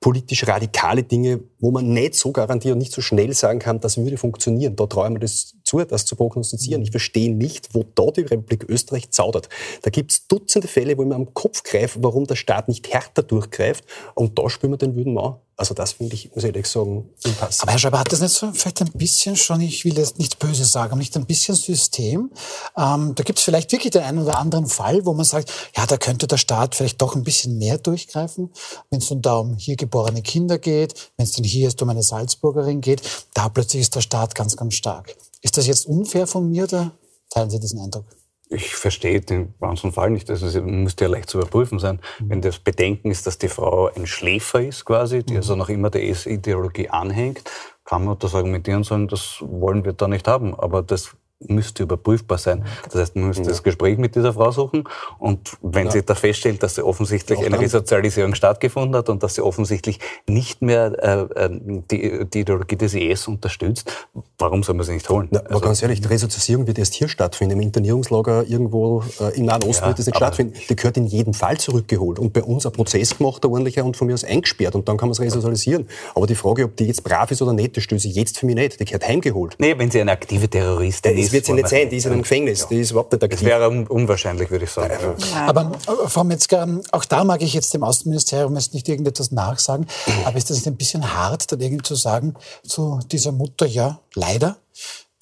politisch 0.00 0.46
radikale 0.46 1.02
Dinge, 1.02 1.40
wo 1.60 1.70
man 1.70 1.88
nicht 1.92 2.14
so 2.14 2.30
garantiert 2.30 2.72
und 2.72 2.78
nicht 2.78 2.92
so 2.92 3.00
schnell 3.00 3.32
sagen 3.32 3.58
kann, 3.58 3.80
das 3.80 3.96
würde 3.96 4.18
funktionieren. 4.18 4.76
Da 4.76 4.86
ich 5.06 5.12
mir 5.14 5.18
das 5.18 5.54
zu, 5.64 5.82
das 5.84 6.04
zu 6.04 6.16
prognostizieren. 6.16 6.82
Ich 6.82 6.90
verstehe 6.90 7.34
nicht, 7.34 7.74
wo 7.74 7.84
da 7.94 8.10
die 8.10 8.22
Republik 8.22 8.66
Österreich 8.68 9.10
zaudert. 9.10 9.48
Da 9.82 9.90
gibt 9.90 10.12
es 10.12 10.26
Dutzende 10.26 10.68
Fälle, 10.68 10.96
wo 10.96 11.02
ich 11.02 11.08
mir 11.08 11.14
am 11.14 11.34
Kopf 11.34 11.62
greife, 11.62 12.02
warum 12.02 12.26
der 12.26 12.36
Staat 12.36 12.68
nicht 12.68 12.92
härter 12.92 13.22
durchgreift. 13.22 13.84
Und 14.14 14.38
da 14.38 14.48
spüren 14.48 14.72
wir 14.72 14.78
den 14.78 14.94
Wüden 14.94 15.14
Mau. 15.14 15.40
Also 15.56 15.72
das 15.72 15.92
finde 15.92 16.14
ich, 16.14 16.34
muss 16.34 16.42
ich 16.42 16.48
ehrlich 16.48 16.66
sagen, 16.66 17.08
unpassend. 17.24 17.62
Aber 17.62 17.72
Herr 17.72 17.78
Schreiber, 17.78 18.00
hat 18.00 18.10
das 18.10 18.20
nicht 18.20 18.34
so 18.34 18.50
vielleicht 18.52 18.80
ein 18.80 18.90
bisschen 18.92 19.36
schon, 19.36 19.60
ich 19.60 19.84
will 19.84 19.96
jetzt 19.96 20.18
nichts 20.18 20.34
Böses 20.34 20.72
sagen, 20.72 20.92
aber 20.92 20.98
nicht 20.98 21.16
ein 21.16 21.26
bisschen 21.26 21.54
System? 21.54 22.32
Ähm, 22.76 23.14
da 23.14 23.22
gibt 23.22 23.38
es 23.38 23.44
vielleicht 23.44 23.70
wirklich 23.70 23.92
den 23.92 24.02
einen 24.02 24.18
oder 24.18 24.38
anderen 24.38 24.66
Fall, 24.66 25.06
wo 25.06 25.14
man 25.14 25.24
sagt, 25.24 25.52
ja, 25.76 25.86
da 25.86 25.96
könnte 25.96 26.26
der 26.26 26.38
Staat 26.38 26.74
vielleicht 26.74 27.00
doch 27.00 27.14
ein 27.14 27.22
bisschen 27.22 27.56
mehr 27.56 27.78
durchgreifen, 27.78 28.50
wenn 28.90 28.98
es 28.98 29.14
da 29.16 29.36
um 29.36 29.56
hier 29.56 29.76
geborene 29.76 30.22
Kinder 30.22 30.58
geht, 30.58 31.12
wenn 31.16 31.24
es 31.24 31.32
denn 31.32 31.44
hier 31.44 31.68
ist 31.68 31.80
um 31.80 31.88
eine 31.88 32.02
Salzburgerin 32.02 32.80
geht, 32.80 33.02
da 33.34 33.48
plötzlich 33.48 33.82
ist 33.82 33.94
der 33.94 34.00
Staat 34.00 34.34
ganz, 34.34 34.56
ganz 34.56 34.74
stark. 34.74 35.14
Ist 35.44 35.58
das 35.58 35.66
jetzt 35.66 35.86
unfair 35.86 36.26
von 36.26 36.50
mir 36.50 36.64
oder 36.64 36.92
teilen 37.28 37.50
Sie 37.50 37.60
diesen 37.60 37.78
Eindruck? 37.78 38.06
Ich 38.48 38.74
verstehe 38.74 39.20
den 39.20 39.52
ganzen 39.60 39.92
Fall 39.92 40.08
nicht. 40.08 40.28
Das 40.30 40.42
also 40.42 40.62
müsste 40.62 41.04
ja 41.04 41.10
leicht 41.10 41.28
zu 41.28 41.38
überprüfen 41.38 41.78
sein. 41.78 42.00
Mhm. 42.18 42.30
Wenn 42.30 42.40
das 42.40 42.58
Bedenken 42.58 43.10
ist, 43.10 43.26
dass 43.26 43.36
die 43.36 43.48
Frau 43.48 43.90
ein 43.94 44.06
Schläfer 44.06 44.62
ist 44.62 44.86
quasi, 44.86 45.22
die 45.22 45.34
mhm. 45.34 45.38
also 45.40 45.54
noch 45.54 45.68
immer 45.68 45.90
der 45.90 46.02
ideologie 46.02 46.88
anhängt, 46.88 47.42
kann 47.84 48.06
man 48.06 48.18
das 48.18 48.34
argumentieren 48.34 48.78
und 48.78 48.84
sagen, 48.84 49.08
das 49.08 49.36
wollen 49.40 49.84
wir 49.84 49.92
da 49.92 50.08
nicht 50.08 50.26
haben. 50.26 50.54
Aber 50.54 50.82
das 50.82 51.14
müsste 51.40 51.82
überprüfbar 51.82 52.38
sein. 52.38 52.64
Das 52.84 52.94
heißt, 52.94 53.16
man 53.16 53.28
müsste 53.28 53.44
ja. 53.44 53.50
das 53.50 53.62
Gespräch 53.62 53.98
mit 53.98 54.14
dieser 54.14 54.32
Frau 54.32 54.50
suchen 54.50 54.84
und 55.18 55.56
wenn 55.62 55.86
ja. 55.86 55.92
sie 55.92 56.02
da 56.02 56.14
feststellt, 56.14 56.62
dass 56.62 56.76
sie 56.76 56.84
offensichtlich 56.84 57.44
eine 57.44 57.58
Resozialisierung 57.58 58.34
stattgefunden 58.34 58.96
hat 58.96 59.08
und 59.08 59.22
dass 59.22 59.34
sie 59.34 59.42
offensichtlich 59.42 59.98
nicht 60.26 60.62
mehr 60.62 60.92
äh, 61.36 61.44
äh 61.44 61.50
die, 61.90 62.24
die, 62.26 62.40
Ideologie 62.40 62.76
des 62.76 62.94
IS 62.94 63.28
unterstützt, 63.28 64.08
warum 64.38 64.62
soll 64.62 64.76
man 64.76 64.86
sie 64.86 64.92
nicht 64.92 65.08
holen? 65.08 65.28
Na, 65.30 65.40
also, 65.40 65.60
ganz 65.60 65.82
ehrlich, 65.82 66.00
die 66.00 66.08
Resozialisierung 66.08 66.66
wird 66.66 66.78
erst 66.78 66.94
hier 66.94 67.08
stattfinden. 67.08 67.54
Im 67.54 67.60
Internierungslager 67.60 68.44
irgendwo 68.46 69.02
äh, 69.20 69.36
im 69.36 69.46
Nahen 69.46 69.62
Osten 69.64 69.84
ja, 69.84 69.88
wird 69.88 69.98
das 69.98 70.06
nicht 70.06 70.16
stattfinden. 70.16 70.54
Die 70.68 70.76
gehört 70.76 70.96
in 70.96 71.06
jedem 71.06 71.34
Fall 71.34 71.58
zurückgeholt 71.58 72.18
und 72.18 72.32
bei 72.32 72.42
uns 72.42 72.64
ein 72.64 72.72
Prozess 72.72 73.18
gemacht, 73.18 73.44
ein 73.44 73.50
ordentlicher 73.50 73.84
und 73.84 73.96
von 73.96 74.06
mir 74.06 74.14
aus 74.14 74.24
eingesperrt 74.24 74.74
und 74.74 74.88
dann 74.88 74.96
kann 74.96 75.08
man 75.08 75.12
es 75.12 75.20
resozialisieren. 75.20 75.88
Aber 76.14 76.26
die 76.26 76.34
Frage, 76.34 76.64
ob 76.64 76.76
die 76.76 76.84
jetzt 76.84 77.02
brav 77.04 77.30
ist 77.30 77.42
oder 77.42 77.52
nicht, 77.52 77.76
das 77.76 77.84
stößt 77.84 78.02
sich 78.02 78.14
jetzt 78.14 78.38
für 78.38 78.46
mich 78.46 78.54
nicht. 78.54 78.80
Die 78.80 78.84
gehört 78.84 79.06
heimgeholt. 79.06 79.56
Nee, 79.58 79.74
wenn 79.76 79.90
sie 79.90 80.00
eine 80.00 80.12
aktive 80.12 80.48
Terroristin 80.48 81.16
ist, 81.16 81.23
wird 81.32 81.46
sie 81.46 81.52
nicht 81.52 81.68
sein, 81.68 81.88
die 81.90 81.96
ist 81.96 82.06
in 82.06 82.12
einem 82.12 82.22
Gefängnis, 82.22 82.60
ja. 82.60 82.66
die 82.70 82.80
ist 82.80 82.90
überhaupt 82.90 83.12
nicht 83.12 83.22
aktiv. 83.22 83.40
Das 83.40 83.48
wäre 83.48 83.68
unwahrscheinlich, 83.88 84.50
würde 84.50 84.64
ich 84.64 84.70
sagen. 84.70 84.94
Ja. 85.32 85.46
Aber 85.46 85.72
äh, 85.86 86.08
Frau 86.08 86.24
Metzger, 86.24 86.66
auch 86.92 87.04
da 87.04 87.24
mag 87.24 87.42
ich 87.42 87.54
jetzt 87.54 87.74
dem 87.74 87.82
Außenministerium 87.82 88.54
jetzt 88.54 88.74
nicht 88.74 88.88
irgendetwas 88.88 89.30
nachsagen, 89.30 89.86
aber 90.24 90.36
ist 90.36 90.50
das 90.50 90.58
nicht 90.58 90.66
ein 90.66 90.76
bisschen 90.76 91.14
hart, 91.14 91.50
dann 91.50 91.60
irgendwie 91.60 91.82
zu 91.82 91.94
sagen 91.94 92.34
zu 92.66 93.00
dieser 93.10 93.32
Mutter, 93.32 93.66
ja, 93.66 94.00
leider, 94.14 94.56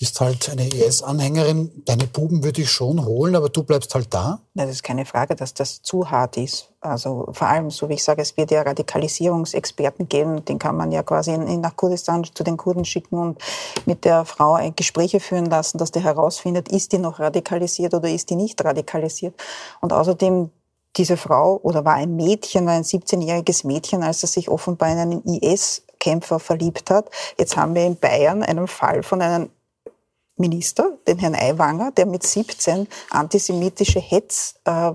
bist 0.03 0.21
halt 0.21 0.51
eine 0.51 0.67
IS-Anhängerin, 0.67 1.85
deine 1.85 2.09
Buben 2.09 2.43
würde 2.43 2.62
ich 2.62 2.73
schon 2.73 3.05
holen, 3.07 3.37
aber 3.37 3.51
du 3.51 3.62
bleibst 3.62 3.95
halt 3.95 4.12
da? 4.12 4.41
Das 4.53 4.69
ist 4.69 4.83
keine 4.83 5.07
Frage, 5.07 5.37
dass 5.37 5.55
das 5.55 5.81
zu 5.81 6.11
hart 6.11 6.37
ist. 6.38 6.73
Also 6.81 7.29
vor 7.31 7.47
allem, 7.47 7.71
so 7.71 7.88
wie 7.88 7.95
ich 7.95 8.03
sage, 8.03 8.21
es 8.21 8.37
wird 8.37 8.51
ja 8.51 8.62
Radikalisierungsexperten 8.62 10.09
geben, 10.09 10.45
den 10.45 10.59
kann 10.59 10.77
man 10.77 10.91
ja 10.91 11.05
quasi 11.05 11.33
in, 11.33 11.47
in 11.47 11.61
nach 11.61 11.77
Kurdistan 11.77 12.25
zu 12.25 12.43
den 12.43 12.57
Kurden 12.57 12.85
schicken 12.85 13.17
und 13.17 13.41
mit 13.87 14.05
der 14.05 14.25
Frau 14.25 14.59
Gespräche 14.75 15.21
führen 15.21 15.47
lassen, 15.47 15.79
dass 15.79 15.93
der 15.93 16.03
herausfindet, 16.03 16.69
ist 16.69 16.91
die 16.91 16.99
noch 16.99 17.21
radikalisiert 17.21 17.95
oder 17.95 18.11
ist 18.11 18.29
die 18.29 18.35
nicht 18.35 18.65
radikalisiert. 18.65 19.41
Und 19.81 19.93
außerdem 19.93 20.51
diese 20.97 21.17
Frau 21.17 21.61
oder 21.62 21.85
war 21.85 21.95
ein 21.95 22.17
Mädchen, 22.17 22.67
war 22.67 22.73
ein 22.73 22.83
17-jähriges 22.83 23.65
Mädchen, 23.65 24.03
als 24.03 24.25
er 24.25 24.29
sich 24.29 24.49
offenbar 24.49 24.91
in 24.91 24.99
einen 24.99 25.23
IS-Kämpfer 25.23 26.41
verliebt 26.41 26.91
hat. 26.91 27.09
Jetzt 27.38 27.57
haben 27.57 27.77
wir 27.77 27.87
in 27.87 27.97
Bayern 27.97 28.43
einen 28.43 28.67
Fall 28.67 29.05
von 29.05 29.23
einem 29.23 29.49
Minister, 30.37 30.99
den 31.07 31.18
Herrn 31.18 31.35
Aiwanger, 31.35 31.92
der 31.92 32.07
mit 32.07 32.23
17 32.23 32.88
antisemitische 33.11 34.01
Hetz 34.01 34.55
äh, 34.64 34.92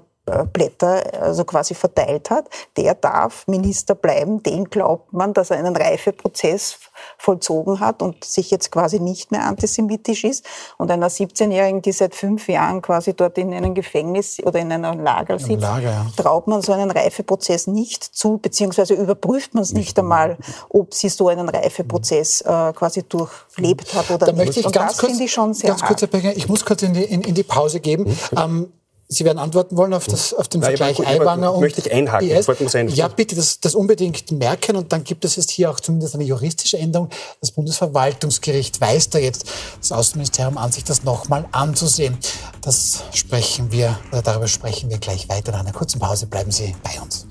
Blätter 0.53 1.03
also 1.21 1.43
quasi 1.45 1.73
verteilt 1.73 2.29
hat, 2.29 2.49
der 2.77 2.95
darf 2.95 3.47
Minister 3.47 3.95
bleiben. 3.95 4.43
Den 4.43 4.65
glaubt 4.65 5.13
man, 5.13 5.33
dass 5.33 5.49
er 5.49 5.57
einen 5.57 5.75
Reifeprozess 5.75 6.79
vollzogen 7.17 7.79
hat 7.79 8.01
und 8.01 8.23
sich 8.23 8.51
jetzt 8.51 8.71
quasi 8.71 8.99
nicht 8.99 9.31
mehr 9.31 9.45
antisemitisch 9.45 10.23
ist. 10.23 10.45
Und 10.77 10.91
einer 10.91 11.09
17-Jährigen, 11.09 11.81
die 11.81 11.91
seit 11.91 12.15
fünf 12.15 12.47
Jahren 12.47 12.81
quasi 12.81 13.13
dort 13.13 13.37
in 13.37 13.53
einem 13.53 13.73
Gefängnis 13.73 14.39
oder 14.43 14.59
in 14.59 14.71
einem 14.71 14.99
Lager 14.99 15.39
sitzt, 15.39 15.61
Lager, 15.61 15.89
ja. 15.89 16.05
traut 16.15 16.47
man 16.47 16.61
so 16.61 16.73
einen 16.73 16.91
Reifeprozess 16.91 17.67
nicht 17.67 18.03
zu, 18.03 18.37
beziehungsweise 18.37 18.93
überprüft 18.93 19.53
man 19.53 19.63
es 19.63 19.73
nicht, 19.73 19.87
nicht 19.87 19.99
einmal, 19.99 20.37
ob 20.69 20.93
sie 20.93 21.09
so 21.09 21.29
einen 21.29 21.49
Reifeprozess 21.49 22.41
äh, 22.41 22.73
quasi 22.73 23.03
durchlebt 23.03 23.93
hat 23.93 24.09
oder 24.09 24.25
da 24.25 24.31
nicht. 24.31 24.45
Möchte 24.45 24.59
ich 24.59 24.65
und 24.65 24.73
ganz 24.73 24.97
das 24.97 25.05
finde 25.05 25.23
ich 25.23 25.31
schon 25.31 25.53
sehr 25.53 25.69
ganz 25.69 25.81
kurz, 25.81 26.03
ich 26.35 26.47
muss 26.47 26.65
kurz 26.65 26.83
in 26.83 26.93
die, 26.93 27.03
in, 27.03 27.21
in 27.21 27.33
die 27.33 27.43
Pause 27.43 27.79
geben. 27.79 28.03
Mhm. 28.03 28.37
Ähm, 28.37 28.73
Sie 29.09 29.23
werden 29.23 29.37
antworten 29.37 29.77
wollen 29.77 29.93
auf, 29.93 30.05
das, 30.05 30.33
auf 30.33 30.49
den 30.49 30.59
Nein, 30.59 30.75
Vergleich 30.75 31.07
Aiwanger 31.07 31.53
und 31.53 31.61
möchte 31.61 31.79
ich 31.79 31.93
einhaken. 31.93 32.29
IS. 32.29 32.47
Ich 32.49 32.95
ja, 32.95 33.07
bitte, 33.07 33.37
das, 33.37 33.61
das 33.61 33.73
unbedingt 33.73 34.31
merken. 34.31 34.75
Und 34.75 34.91
dann 34.91 35.05
gibt 35.05 35.23
es 35.23 35.37
jetzt 35.37 35.49
hier 35.49 35.71
auch 35.71 35.79
zumindest 35.79 36.15
eine 36.15 36.25
juristische 36.25 36.77
Änderung. 36.77 37.09
Das 37.39 37.51
Bundesverwaltungsgericht 37.51 38.81
weist 38.81 39.15
da 39.15 39.19
jetzt 39.19 39.45
das 39.79 39.93
Außenministerium 39.93 40.57
an, 40.57 40.73
sich 40.73 40.83
das 40.83 41.03
nochmal 41.03 41.45
anzusehen. 41.53 42.17
Das 42.61 43.03
sprechen 43.13 43.71
wir, 43.71 43.97
oder 44.11 44.21
darüber 44.21 44.47
sprechen 44.47 44.89
wir 44.89 44.97
gleich 44.97 45.29
weiter. 45.29 45.53
Nach 45.53 45.61
einer 45.61 45.71
kurzen 45.71 45.99
Pause 45.99 46.25
bleiben 46.25 46.51
Sie 46.51 46.75
bei 46.83 47.01
uns. 47.01 47.26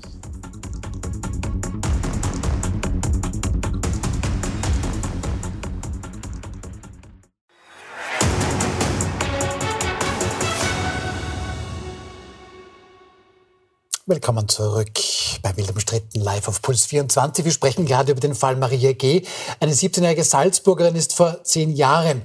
Willkommen 14.09 14.47
zurück 14.47 14.93
bei 15.41 15.57
Wild 15.57 15.69
umstritten 15.71 16.21
live 16.21 16.47
auf 16.47 16.61
Puls 16.61 16.85
24. 16.85 17.43
Wir 17.43 17.51
sprechen 17.51 17.85
gerade 17.85 18.13
über 18.13 18.21
den 18.21 18.35
Fall 18.35 18.55
Maria 18.55 18.93
G. 18.93 19.23
Eine 19.59 19.73
17-jährige 19.73 20.23
Salzburgerin 20.23 20.95
ist 20.95 21.13
vor 21.13 21.43
zehn 21.43 21.75
Jahren 21.75 22.21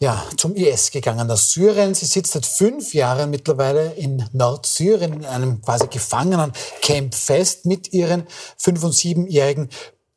ja, 0.00 0.24
zum 0.36 0.56
IS 0.56 0.90
gegangen 0.90 1.30
aus 1.30 1.52
Syrien. 1.52 1.94
Sie 1.94 2.06
sitzt 2.06 2.32
seit 2.32 2.46
fünf 2.46 2.94
Jahren 2.94 3.30
mittlerweile 3.30 3.92
in 3.92 4.28
Nordsyrien 4.32 5.12
in 5.12 5.24
einem 5.24 5.62
quasi 5.62 5.86
Gefangenencamp 5.86 7.14
fest 7.14 7.64
mit 7.64 7.92
ihren 7.92 8.26
fünf- 8.56 8.82
und 8.82 8.92
siebenjährigen 8.92 9.68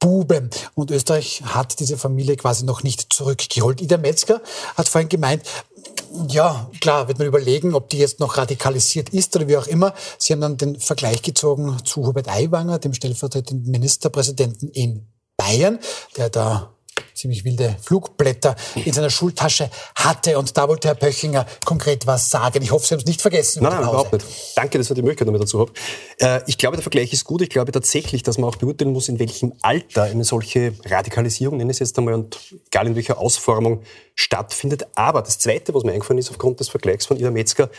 Buben. 0.04 0.49
Und 0.73 0.91
Österreich 0.91 1.43
hat 1.45 1.80
diese 1.80 1.97
Familie 1.97 2.38
quasi 2.38 2.65
noch 2.65 2.84
nicht 2.84 3.13
zurückgeholt. 3.13 3.82
Ida 3.82 3.97
Metzger 3.97 4.41
hat 4.76 4.89
vorhin 4.89 5.08
gemeint, 5.08 5.43
ja, 6.28 6.69
klar, 6.80 7.08
wird 7.08 7.17
man 7.17 7.28
überlegen, 7.28 7.73
ob 7.73 7.89
die 7.89 7.97
jetzt 7.97 8.19
noch 8.19 8.38
radikalisiert 8.38 9.10
ist 9.10 9.36
oder 9.36 9.47
wie 9.47 9.58
auch 9.58 9.67
immer. 9.67 9.93
Sie 10.17 10.34
haben 10.34 10.41
dann 10.41 10.58
den 10.58 10.80
Vergleich 10.80 11.21
gezogen 11.21 11.78
zu 11.84 12.06
Hubert 12.06 12.30
Aiwanger, 12.30 12.80
dem 12.80 12.93
stellvertretenden 12.93 13.71
Ministerpräsidenten 13.71 14.69
in 14.69 15.08
Bayern, 15.38 15.80
der 16.17 16.30
da 16.30 16.72
ziemlich 17.13 17.43
wilde 17.43 17.76
Flugblätter 17.82 18.56
in 18.76 18.93
seiner 18.93 19.10
Schultasche 19.10 19.69
hatte. 19.95 20.38
Und 20.38 20.58
da 20.58 20.67
wollte 20.67 20.88
Herr 20.88 20.95
Pöchinger 20.95 21.45
konkret 21.65 22.08
was 22.08 22.30
sagen. 22.30 22.62
Ich 22.62 22.71
hoffe, 22.71 22.86
Sie 22.86 22.93
haben 22.93 22.99
es 22.99 23.06
nicht 23.06 23.21
vergessen. 23.21 23.63
Nein, 23.63 23.73
nein, 23.73 23.84
überhaupt 23.84 24.13
nicht. 24.13 24.26
Danke, 24.56 24.78
dass 24.78 24.89
ich 24.89 24.95
die 24.95 25.02
Möglichkeit 25.02 25.28
damit 25.28 25.41
dazu 25.41 25.60
habe. 25.60 25.71
Äh, 26.19 26.41
ich 26.47 26.58
glaube, 26.58 26.78
der 26.78 26.84
Vergleich 26.84 27.13
ist 27.13 27.26
gut. 27.26 27.41
Ich 27.41 27.49
glaube 27.49 27.71
tatsächlich, 27.71 28.23
dass 28.23 28.38
man 28.38 28.49
auch 28.49 28.56
beurteilen 28.56 28.91
muss, 28.91 29.10
in 29.10 29.19
welchem 29.19 29.54
Alter 29.62 30.04
eine 30.04 30.23
solche 30.23 30.73
Radikalisierung, 30.86 31.58
nenne 31.58 31.71
ich 31.71 31.76
es 31.76 31.80
jetzt 31.80 31.97
einmal, 31.97 32.13
und 32.13 32.38
egal 32.67 32.88
in 32.88 32.95
welcher 32.95 33.17
Ausformung 33.17 33.84
stattfindet. 34.15 34.88
Aber 34.95 35.21
das 35.21 35.39
Zweite, 35.39 35.73
was 35.73 35.84
mir 35.84 35.91
eingefallen 35.91 36.19
ist 36.19 36.30
aufgrund 36.30 36.60
des 36.60 36.69
Vergleichs 36.69 37.06
von 37.06 37.17
Ida 37.17 37.32
Metzger, 37.32 37.69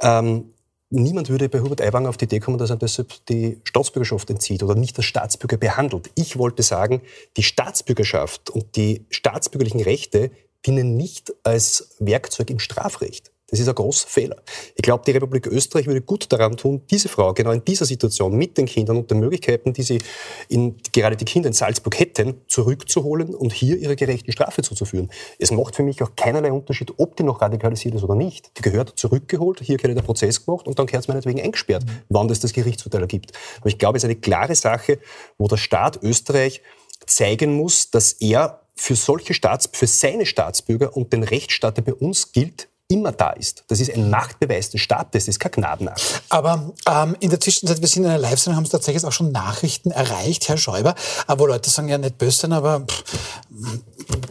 ähm, 0.00 0.52
Niemand 0.90 1.28
würde 1.28 1.48
bei 1.48 1.60
Hubert 1.60 1.80
Aiwanger 1.80 2.08
auf 2.08 2.16
die 2.16 2.26
Idee 2.26 2.38
kommen, 2.38 2.58
dass 2.58 2.70
er 2.70 2.76
deshalb 2.76 3.12
die 3.26 3.60
Staatsbürgerschaft 3.64 4.30
entzieht 4.30 4.62
oder 4.62 4.76
nicht 4.76 4.96
als 4.96 5.06
Staatsbürger 5.06 5.56
behandelt. 5.56 6.10
Ich 6.14 6.38
wollte 6.38 6.62
sagen, 6.62 7.02
die 7.36 7.42
Staatsbürgerschaft 7.42 8.50
und 8.50 8.76
die 8.76 9.04
staatsbürgerlichen 9.10 9.80
Rechte 9.80 10.30
dienen 10.64 10.96
nicht 10.96 11.34
als 11.42 11.96
Werkzeug 11.98 12.50
im 12.50 12.60
Strafrecht. 12.60 13.32
Das 13.48 13.60
ist 13.60 13.68
ein 13.68 13.74
großer 13.74 14.08
Fehler. 14.08 14.36
Ich 14.74 14.82
glaube, 14.82 15.04
die 15.06 15.12
Republik 15.12 15.46
Österreich 15.46 15.86
würde 15.86 16.00
gut 16.00 16.32
daran 16.32 16.56
tun, 16.56 16.82
diese 16.90 17.08
Frau 17.08 17.32
genau 17.32 17.52
in 17.52 17.64
dieser 17.64 17.86
Situation 17.86 18.36
mit 18.36 18.58
den 18.58 18.66
Kindern 18.66 18.96
und 18.96 19.10
den 19.10 19.20
Möglichkeiten, 19.20 19.72
die 19.72 19.82
sie 19.82 20.00
in, 20.48 20.76
gerade 20.92 21.16
die 21.16 21.24
Kinder 21.24 21.46
in 21.46 21.52
Salzburg 21.52 21.98
hätten, 21.98 22.40
zurückzuholen 22.48 23.34
und 23.34 23.52
hier 23.52 23.76
ihre 23.76 23.94
gerechte 23.94 24.32
Strafe 24.32 24.62
zuzuführen. 24.62 25.10
Es 25.38 25.52
macht 25.52 25.76
für 25.76 25.84
mich 25.84 26.02
auch 26.02 26.16
keinerlei 26.16 26.50
Unterschied, 26.50 26.92
ob 26.96 27.16
die 27.16 27.22
noch 27.22 27.40
radikalisiert 27.40 27.94
ist 27.94 28.02
oder 28.02 28.16
nicht. 28.16 28.50
Die 28.58 28.62
gehört 28.62 28.98
zurückgeholt, 28.98 29.60
hier 29.60 29.76
gehört 29.76 29.96
der 29.96 30.02
Prozess 30.02 30.44
gemacht 30.44 30.66
und 30.66 30.78
dann 30.78 30.86
gehört 30.86 31.04
es 31.04 31.08
meinetwegen 31.08 31.40
eingesperrt, 31.40 31.84
mhm. 31.84 31.90
wann 32.08 32.28
es 32.30 32.40
das 32.40 32.52
Gerichtsurteil 32.52 33.06
gibt. 33.06 33.32
Aber 33.60 33.68
ich 33.68 33.78
glaube, 33.78 33.96
es 33.96 34.02
ist 34.02 34.10
eine 34.10 34.16
klare 34.16 34.56
Sache, 34.56 34.98
wo 35.38 35.46
der 35.46 35.56
Staat 35.56 36.02
Österreich 36.02 36.62
zeigen 37.06 37.54
muss, 37.54 37.90
dass 37.90 38.14
er 38.14 38.62
für 38.74 38.96
solche 38.96 39.34
Staats, 39.34 39.68
für 39.72 39.86
seine 39.86 40.26
Staatsbürger 40.26 40.96
und 40.96 41.12
den 41.12 41.22
Rechtsstaat, 41.22 41.76
der 41.76 41.82
bei 41.82 41.94
uns 41.94 42.32
gilt, 42.32 42.68
immer 42.88 43.10
da 43.10 43.30
ist. 43.30 43.64
Das 43.66 43.80
ist 43.80 43.92
ein 43.92 44.10
Machtbeweis 44.10 44.70
des 44.70 44.80
Staates, 44.80 45.24
das 45.24 45.28
ist 45.28 45.40
kein 45.40 45.50
Gnadenakt. 45.52 46.22
Aber 46.28 46.72
ähm, 46.88 47.16
in 47.18 47.30
der 47.30 47.40
Zwischenzeit, 47.40 47.80
wir 47.80 47.88
sind 47.88 48.04
in 48.04 48.10
einer 48.10 48.18
Live-Sendung, 48.18 48.56
haben 48.56 48.64
es 48.64 48.70
tatsächlich 48.70 49.04
auch 49.04 49.12
schon 49.12 49.32
Nachrichten 49.32 49.90
erreicht, 49.90 50.48
Herr 50.48 50.56
Schäuber, 50.56 50.94
wo 51.36 51.46
Leute 51.46 51.68
sagen, 51.68 51.88
ja 51.88 51.98
nicht 51.98 52.18
böse 52.18 52.38
sein, 52.38 52.52
aber 52.52 52.80
pff, 52.80 53.04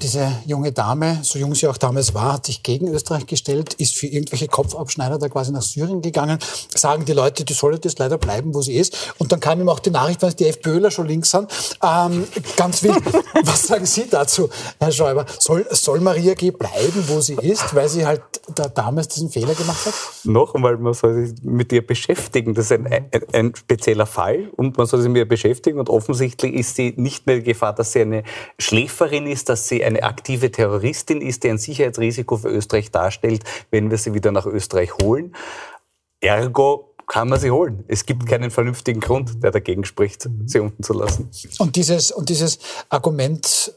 diese 0.01 0.31
junge 0.45 0.71
Dame, 0.71 1.19
so 1.23 1.37
jung 1.37 1.53
sie 1.53 1.67
auch 1.67 1.77
damals 1.77 2.13
war, 2.13 2.33
hat 2.33 2.45
sich 2.45 2.63
gegen 2.63 2.87
Österreich 2.87 3.25
gestellt, 3.25 3.73
ist 3.75 3.95
für 3.95 4.07
irgendwelche 4.07 4.47
Kopfabschneider 4.47 5.17
da 5.17 5.27
quasi 5.27 5.51
nach 5.51 5.61
Syrien 5.61 6.01
gegangen, 6.01 6.39
sagen 6.73 7.05
die 7.05 7.13
Leute, 7.13 7.43
die 7.43 7.53
soll 7.53 7.77
jetzt 7.83 7.99
leider 7.99 8.17
bleiben, 8.17 8.53
wo 8.53 8.61
sie 8.61 8.75
ist. 8.75 9.13
Und 9.17 9.31
dann 9.31 9.39
kam 9.39 9.59
ihm 9.59 9.67
auch 9.67 9.79
die 9.79 9.89
Nachricht, 9.89 10.21
weil 10.21 10.33
die 10.33 10.47
FPÖler 10.47 10.91
schon 10.91 11.07
links 11.07 11.31
sind. 11.31 11.51
Ähm, 11.83 12.25
ganz 12.55 12.83
wild. 12.83 13.01
Was 13.43 13.63
sagen 13.67 13.85
Sie 13.85 14.07
dazu, 14.09 14.49
Herr 14.79 14.91
Schäuber? 14.91 15.25
Soll, 15.39 15.67
soll 15.71 15.99
Maria 15.99 16.35
G. 16.35 16.51
bleiben, 16.51 17.03
wo 17.07 17.19
sie 17.19 17.35
ist, 17.35 17.75
weil 17.75 17.89
sie 17.89 18.05
halt 18.05 18.21
da 18.53 18.67
damals 18.67 19.07
diesen 19.07 19.29
Fehler 19.29 19.55
gemacht 19.55 19.85
hat? 19.85 19.93
Noch 20.23 20.55
einmal, 20.55 20.77
man 20.77 20.93
soll 20.93 21.25
sich 21.25 21.43
mit 21.43 21.71
ihr 21.71 21.85
beschäftigen. 21.85 22.53
Das 22.53 22.65
ist 22.65 22.71
ein, 22.73 22.87
ein, 22.87 23.09
ein, 23.33 23.55
spezieller 23.55 24.05
Fall 24.05 24.49
und 24.55 24.77
man 24.77 24.85
soll 24.85 25.01
sich 25.01 25.09
mit 25.09 25.17
ihr 25.17 25.27
beschäftigen. 25.27 25.79
Und 25.79 25.89
offensichtlich 25.89 26.53
ist 26.53 26.75
sie 26.75 26.93
nicht 26.97 27.25
mehr 27.25 27.37
die 27.37 27.43
Gefahr, 27.43 27.73
dass 27.73 27.93
sie 27.93 28.01
eine 28.01 28.23
Schläferin 28.59 29.27
ist, 29.27 29.49
dass 29.49 29.67
sie 29.67 29.83
eine 29.83 30.03
aktive 30.03 30.51
Terroristin 30.51 31.21
ist, 31.21 31.43
die 31.43 31.49
ein 31.49 31.57
Sicherheitsrisiko 31.57 32.37
für 32.37 32.49
Österreich 32.49 32.91
darstellt, 32.91 33.43
wenn 33.71 33.89
wir 33.89 33.97
sie 33.97 34.13
wieder 34.13 34.31
nach 34.31 34.45
Österreich 34.45 34.93
holen. 35.01 35.35
Ergo 36.19 36.95
kann 37.07 37.29
man 37.29 37.39
sie 37.39 37.51
holen. 37.51 37.83
Es 37.87 38.05
gibt 38.05 38.25
keinen 38.27 38.51
vernünftigen 38.51 38.99
Grund, 38.99 39.43
der 39.43 39.51
dagegen 39.51 39.85
spricht, 39.85 40.27
sie 40.45 40.59
unten 40.59 40.83
zu 40.83 40.93
lassen. 40.93 41.29
Und 41.59 41.75
dieses, 41.75 42.11
und 42.11 42.29
dieses 42.29 42.59
Argument 42.89 43.73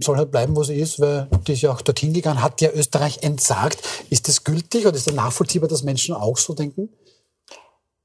soll 0.00 0.16
halt 0.16 0.30
bleiben, 0.30 0.54
wo 0.54 0.62
sie 0.62 0.76
ist, 0.76 1.00
weil 1.00 1.28
die 1.46 1.52
ist 1.54 1.62
ja 1.62 1.72
auch 1.72 1.80
dorthin 1.80 2.12
gegangen, 2.12 2.42
hat 2.42 2.60
ja 2.60 2.70
Österreich 2.70 3.22
entsagt. 3.22 3.78
Ist 4.10 4.28
das 4.28 4.44
gültig 4.44 4.86
oder 4.86 4.96
ist 4.96 5.06
das 5.06 5.14
nachvollziehbar, 5.14 5.68
dass 5.68 5.82
Menschen 5.82 6.14
auch 6.14 6.36
so 6.36 6.54
denken? 6.54 6.90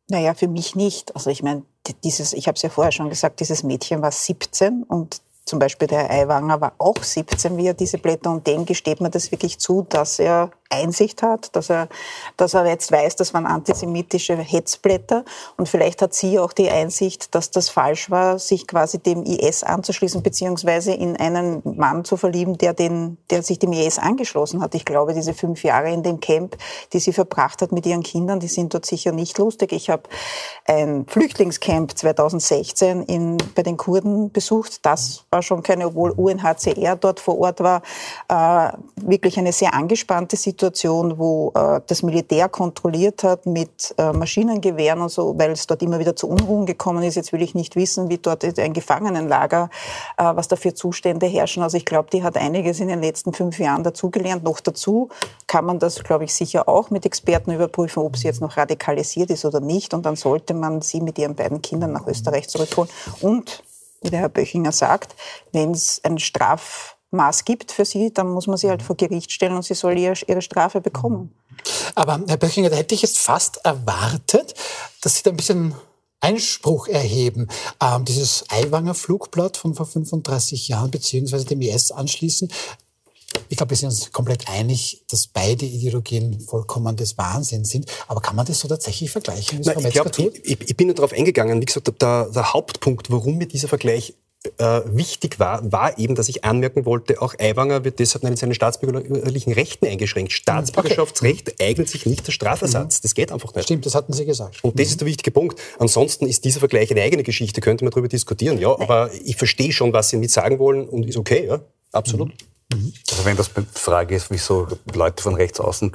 Naja, 0.07 0.33
für 0.33 0.47
mich 0.47 0.75
nicht. 0.75 1.15
Also 1.15 1.29
ich 1.29 1.43
meine, 1.43 1.63
dieses, 2.03 2.33
ich 2.33 2.47
habe 2.47 2.55
es 2.55 2.61
ja 2.61 2.69
vorher 2.69 2.91
schon 2.91 3.09
gesagt, 3.09 3.39
dieses 3.39 3.63
Mädchen 3.63 4.01
war 4.01 4.11
17 4.11 4.83
und 4.83 5.21
zum 5.45 5.59
Beispiel 5.59 5.87
der 5.87 5.99
Herr 5.99 6.09
Aiwanger 6.09 6.59
war 6.59 6.73
auch 6.79 6.97
17, 7.01 7.57
wie 7.57 7.67
er 7.67 7.75
diese 7.75 7.99
Blätter 7.99 8.31
und 8.31 8.47
dem 8.47 8.65
gesteht 8.65 8.99
man 8.99 9.11
das 9.11 9.31
wirklich 9.31 9.59
zu, 9.59 9.85
dass 9.87 10.17
er 10.17 10.51
Einsicht 10.69 11.21
hat, 11.21 11.55
dass 11.55 11.69
er, 11.69 11.87
dass 12.37 12.53
er 12.53 12.65
jetzt 12.65 12.91
weiß, 12.91 13.15
das 13.15 13.33
waren 13.33 13.45
antisemitische 13.45 14.35
Hetzblätter. 14.35 15.23
Und 15.57 15.69
vielleicht 15.69 16.01
hat 16.01 16.13
sie 16.13 16.39
auch 16.39 16.53
die 16.53 16.69
Einsicht, 16.69 17.35
dass 17.35 17.51
das 17.51 17.69
falsch 17.69 18.09
war, 18.09 18.39
sich 18.39 18.67
quasi 18.67 18.99
dem 18.99 19.23
IS 19.23 19.63
anzuschließen, 19.63 20.23
beziehungsweise 20.23 20.93
in 20.93 21.15
einen 21.17 21.61
Mann 21.63 22.03
zu 22.03 22.17
verlieben, 22.17 22.57
der, 22.57 22.73
den, 22.73 23.17
der 23.29 23.43
sich 23.43 23.59
dem 23.59 23.73
IS 23.73 23.99
angeschlossen 23.99 24.61
hat. 24.61 24.73
Ich 24.75 24.85
glaube, 24.85 25.13
diese 25.13 25.33
fünf 25.33 25.63
Jahre 25.63 25.91
in 25.91 26.03
dem 26.03 26.19
Camp, 26.19 26.57
die 26.93 26.99
sie 26.99 27.13
verbracht 27.13 27.61
hat 27.61 27.71
mit 27.71 27.85
ihren 27.85 28.03
Kindern, 28.03 28.39
die 28.39 28.47
sind 28.47 28.73
dort 28.73 28.85
sicher 28.85 29.11
nicht 29.11 29.37
lustig. 29.37 29.71
Ich 29.71 29.89
habe 29.89 30.03
ein 30.65 31.05
Flüchtlingscamp 31.07 31.97
2016 31.97 33.03
in, 33.03 33.37
bei 33.53 33.61
den 33.61 33.77
Kurden 33.77 34.31
besucht. 34.31 34.85
Das 34.85 35.25
war 35.35 35.41
schon 35.41 35.61
keine, 35.61 35.87
obwohl 35.87 36.11
UNHCR 36.11 36.95
dort 36.95 37.19
vor 37.19 37.37
Ort 37.39 37.59
war, 37.59 37.81
äh, 38.29 38.71
wirklich 38.95 39.37
eine 39.37 39.51
sehr 39.51 39.73
angespannte 39.73 40.37
Situation. 40.37 41.17
Wo 41.17 41.51
äh, 41.53 41.81
das 41.85 42.03
Militär 42.03 42.49
kontrolliert 42.49 43.23
hat 43.23 43.45
mit 43.45 43.93
äh, 43.97 44.13
Maschinengewehren 44.13 45.01
und 45.01 45.11
so, 45.11 45.37
weil 45.37 45.51
es 45.51 45.67
dort 45.67 45.83
immer 45.83 45.99
wieder 45.99 46.15
zu 46.15 46.27
Unruhen 46.27 46.65
gekommen 46.65 47.03
ist. 47.03 47.15
Jetzt 47.15 47.33
will 47.33 47.41
ich 47.41 47.53
nicht 47.53 47.75
wissen, 47.75 48.09
wie 48.09 48.17
dort 48.17 48.45
ein 48.45 48.73
Gefangenenlager, 48.73 49.69
was 50.17 50.47
da 50.47 50.55
für 50.55 50.73
Zustände 50.73 51.25
herrschen. 51.25 51.63
Also 51.63 51.77
ich 51.77 51.85
glaube, 51.85 52.09
die 52.11 52.23
hat 52.23 52.37
einiges 52.37 52.79
in 52.79 52.87
den 52.87 53.01
letzten 53.01 53.33
fünf 53.33 53.59
Jahren 53.59 53.83
dazugelernt. 53.83 54.43
Noch 54.43 54.59
dazu 54.59 55.09
kann 55.47 55.65
man 55.65 55.79
das, 55.79 56.03
glaube 56.03 56.23
ich, 56.23 56.33
sicher 56.33 56.69
auch 56.69 56.89
mit 56.89 57.05
Experten 57.05 57.51
überprüfen, 57.51 58.03
ob 58.03 58.17
sie 58.17 58.27
jetzt 58.27 58.41
noch 58.41 58.57
radikalisiert 58.57 59.29
ist 59.29 59.45
oder 59.45 59.59
nicht. 59.59 59.93
Und 59.93 60.05
dann 60.05 60.15
sollte 60.15 60.53
man 60.53 60.81
sie 60.81 61.01
mit 61.01 61.17
ihren 61.17 61.35
beiden 61.35 61.61
Kindern 61.61 61.91
nach 61.91 62.07
Österreich 62.07 62.47
zurückholen. 62.47 62.89
Und 63.21 63.63
wie 64.05 64.09
der 64.11 64.19
Herr 64.19 64.29
Böchinger 64.29 64.71
sagt, 64.71 65.15
wenn 65.51 65.71
es 65.71 65.99
ein 66.03 66.19
Straf 66.19 66.95
Maß 67.11 67.45
gibt 67.45 67.71
für 67.71 67.85
sie, 67.85 68.13
dann 68.13 68.29
muss 68.29 68.47
man 68.47 68.57
sie 68.57 68.69
halt 68.69 68.83
vor 68.83 68.95
Gericht 68.95 69.31
stellen 69.31 69.55
und 69.55 69.63
sie 69.63 69.73
soll 69.73 69.97
ihre 69.97 70.41
Strafe 70.41 70.81
bekommen. 70.81 71.33
Aber 71.95 72.21
Herr 72.27 72.37
Böchinger, 72.37 72.69
da 72.69 72.75
hätte 72.75 72.95
ich 72.95 73.01
jetzt 73.01 73.17
fast 73.17 73.57
erwartet, 73.65 74.53
dass 75.01 75.15
Sie 75.15 75.23
da 75.23 75.31
ein 75.31 75.37
bisschen 75.37 75.73
Einspruch 76.19 76.87
erheben. 76.87 77.47
Ähm, 77.81 78.05
dieses 78.05 78.45
Eiwanger 78.49 78.95
Flugblatt 78.95 79.57
von 79.57 79.75
vor 79.75 79.85
35 79.85 80.67
Jahren 80.67 80.91
beziehungsweise 80.91 81.45
dem 81.45 81.61
IS 81.61 81.91
anschließen. 81.91 82.51
Ich 83.49 83.57
glaube, 83.57 83.71
wir 83.71 83.77
sind 83.77 83.89
uns 83.89 84.11
komplett 84.11 84.47
einig, 84.47 85.03
dass 85.09 85.27
beide 85.27 85.65
Ideologien 85.65 86.39
vollkommen 86.39 86.95
des 86.95 87.17
Wahnsinns 87.17 87.69
sind. 87.69 87.85
Aber 88.07 88.21
kann 88.21 88.35
man 88.35 88.45
das 88.45 88.59
so 88.59 88.67
tatsächlich 88.67 89.11
vergleichen? 89.11 89.61
Nein, 89.63 89.77
ich, 89.79 89.93
glaub, 89.93 90.17
ich, 90.17 90.61
ich, 90.61 90.77
bin 90.77 90.87
nur 90.87 90.95
darauf 90.95 91.13
eingegangen. 91.13 91.61
Wie 91.61 91.65
gesagt, 91.65 91.87
der, 92.01 92.29
der 92.29 92.53
Hauptpunkt, 92.53 93.11
warum 93.11 93.37
mir 93.37 93.47
dieser 93.47 93.67
Vergleich 93.67 94.15
äh, 94.57 94.81
wichtig 94.85 95.39
war, 95.39 95.71
war 95.71 95.97
eben, 95.97 96.15
dass 96.15 96.29
ich 96.29 96.43
anmerken 96.43 96.85
wollte, 96.85 97.21
auch 97.21 97.35
Aiwanger 97.39 97.83
wird 97.83 97.99
deshalb 97.99 98.23
in 98.23 98.35
seine 98.35 98.53
staatsbürgerlichen 98.53 99.53
Rechten 99.53 99.87
eingeschränkt. 99.87 100.31
Staatsbürgerschaftsrecht 100.31 101.53
okay. 101.53 101.69
eignet 101.69 101.89
sich 101.89 102.05
nicht 102.05 102.25
als 102.25 102.33
Strafersatz. 102.33 102.99
Mhm. 102.99 103.01
Das 103.03 103.15
geht 103.15 103.31
einfach 103.31 103.53
nicht. 103.53 103.65
Stimmt, 103.65 103.85
das 103.85 103.95
hatten 103.95 104.13
Sie 104.13 104.25
gesagt. 104.25 104.63
Und 104.63 104.79
das 104.79 104.87
mhm. 104.87 104.91
ist 104.91 105.01
der 105.01 105.07
wichtige 105.07 105.31
Punkt. 105.31 105.59
Ansonsten 105.79 106.27
ist 106.27 106.45
dieser 106.45 106.59
Vergleich 106.59 106.91
eine 106.91 107.01
eigene 107.01 107.23
Geschichte, 107.23 107.61
könnte 107.61 107.83
man 107.83 107.91
darüber 107.91 108.07
diskutieren. 108.07 108.59
Ja, 108.59 108.79
aber 108.79 109.11
ich 109.23 109.35
verstehe 109.35 109.71
schon, 109.71 109.93
was 109.93 110.09
Sie 110.09 110.17
mit 110.17 110.31
sagen 110.31 110.59
wollen 110.59 110.87
und 110.87 111.05
ist 111.05 111.17
okay, 111.17 111.47
ja, 111.47 111.61
absolut. 111.91 112.29
Mhm. 112.29 112.54
Mhm. 112.73 112.93
Also 113.11 113.25
wenn 113.25 113.37
das 113.37 113.53
die 113.53 113.65
Frage 113.73 114.15
ist, 114.15 114.31
wieso 114.31 114.67
Leute 114.93 115.21
von 115.21 115.35
rechts 115.35 115.59
außen 115.59 115.91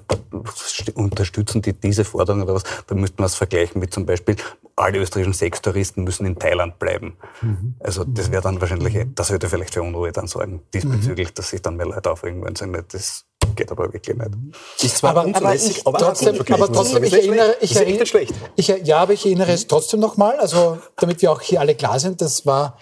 unterstützen 0.95 1.63
die 1.63 1.73
diese 1.73 2.05
Forderung 2.05 2.43
oder 2.43 2.55
was, 2.55 2.63
dann 2.87 2.99
müsste 2.99 3.17
man 3.19 3.27
es 3.27 3.35
vergleichen 3.35 3.81
mit 3.81 3.93
zum 3.93 4.07
Beispiel, 4.07 4.37
alle 4.77 4.99
österreichischen 4.99 5.35
Sextouristen 5.35 6.05
müssen 6.05 6.27
in 6.27 6.39
Thailand 6.39 6.79
bleiben. 6.79 7.17
Mhm. 7.43 7.75
Also 7.81 8.05
das 8.05 8.31
wäre 8.31 8.43
dann 8.43 8.61
wahrscheinlich, 8.61 8.95
mhm. 8.95 9.15
das 9.15 9.31
würde 9.31 9.49
vielleicht 9.49 9.75
für 9.75 9.83
Unruhe 9.83 10.13
dann 10.13 10.27
sorgen, 10.27 10.63
diesbezüglich, 10.73 11.29
mhm. 11.29 11.35
dass 11.35 11.51
sich 11.51 11.61
dann 11.61 11.77
mehr 11.77 11.87
Leute 11.87 12.11
aufregen, 12.11 12.45
sie 12.57 12.67
nicht 12.67 12.95
das 12.95 13.25
geht 13.57 13.71
aber 13.73 13.93
wirklich 13.93 14.17
nicht. 14.17 14.31
Ist 14.81 14.99
zwar 14.99 15.11
aber, 15.11 15.25
unzulässig, 15.25 15.87
aber, 15.87 15.99
trotzdem, 15.99 16.41
aber 16.51 16.73
trotzdem, 16.73 17.03
ich 17.03 17.13
erinnere, 17.13 17.57
ich 17.61 17.75
erinnere. 17.75 18.27
Ich, 18.57 18.69
ja, 18.69 18.99
aber 18.99 19.13
ich 19.13 19.27
erinnere 19.27 19.53
es 19.53 19.67
trotzdem 19.67 20.01
nochmal, 20.01 20.39
also 20.39 20.79
damit 20.97 21.21
wir 21.21 21.33
auch 21.33 21.41
hier 21.41 21.61
alle 21.61 21.75
klar 21.75 21.99
sind, 21.99 22.21
das 22.21 22.47
war 22.47 22.79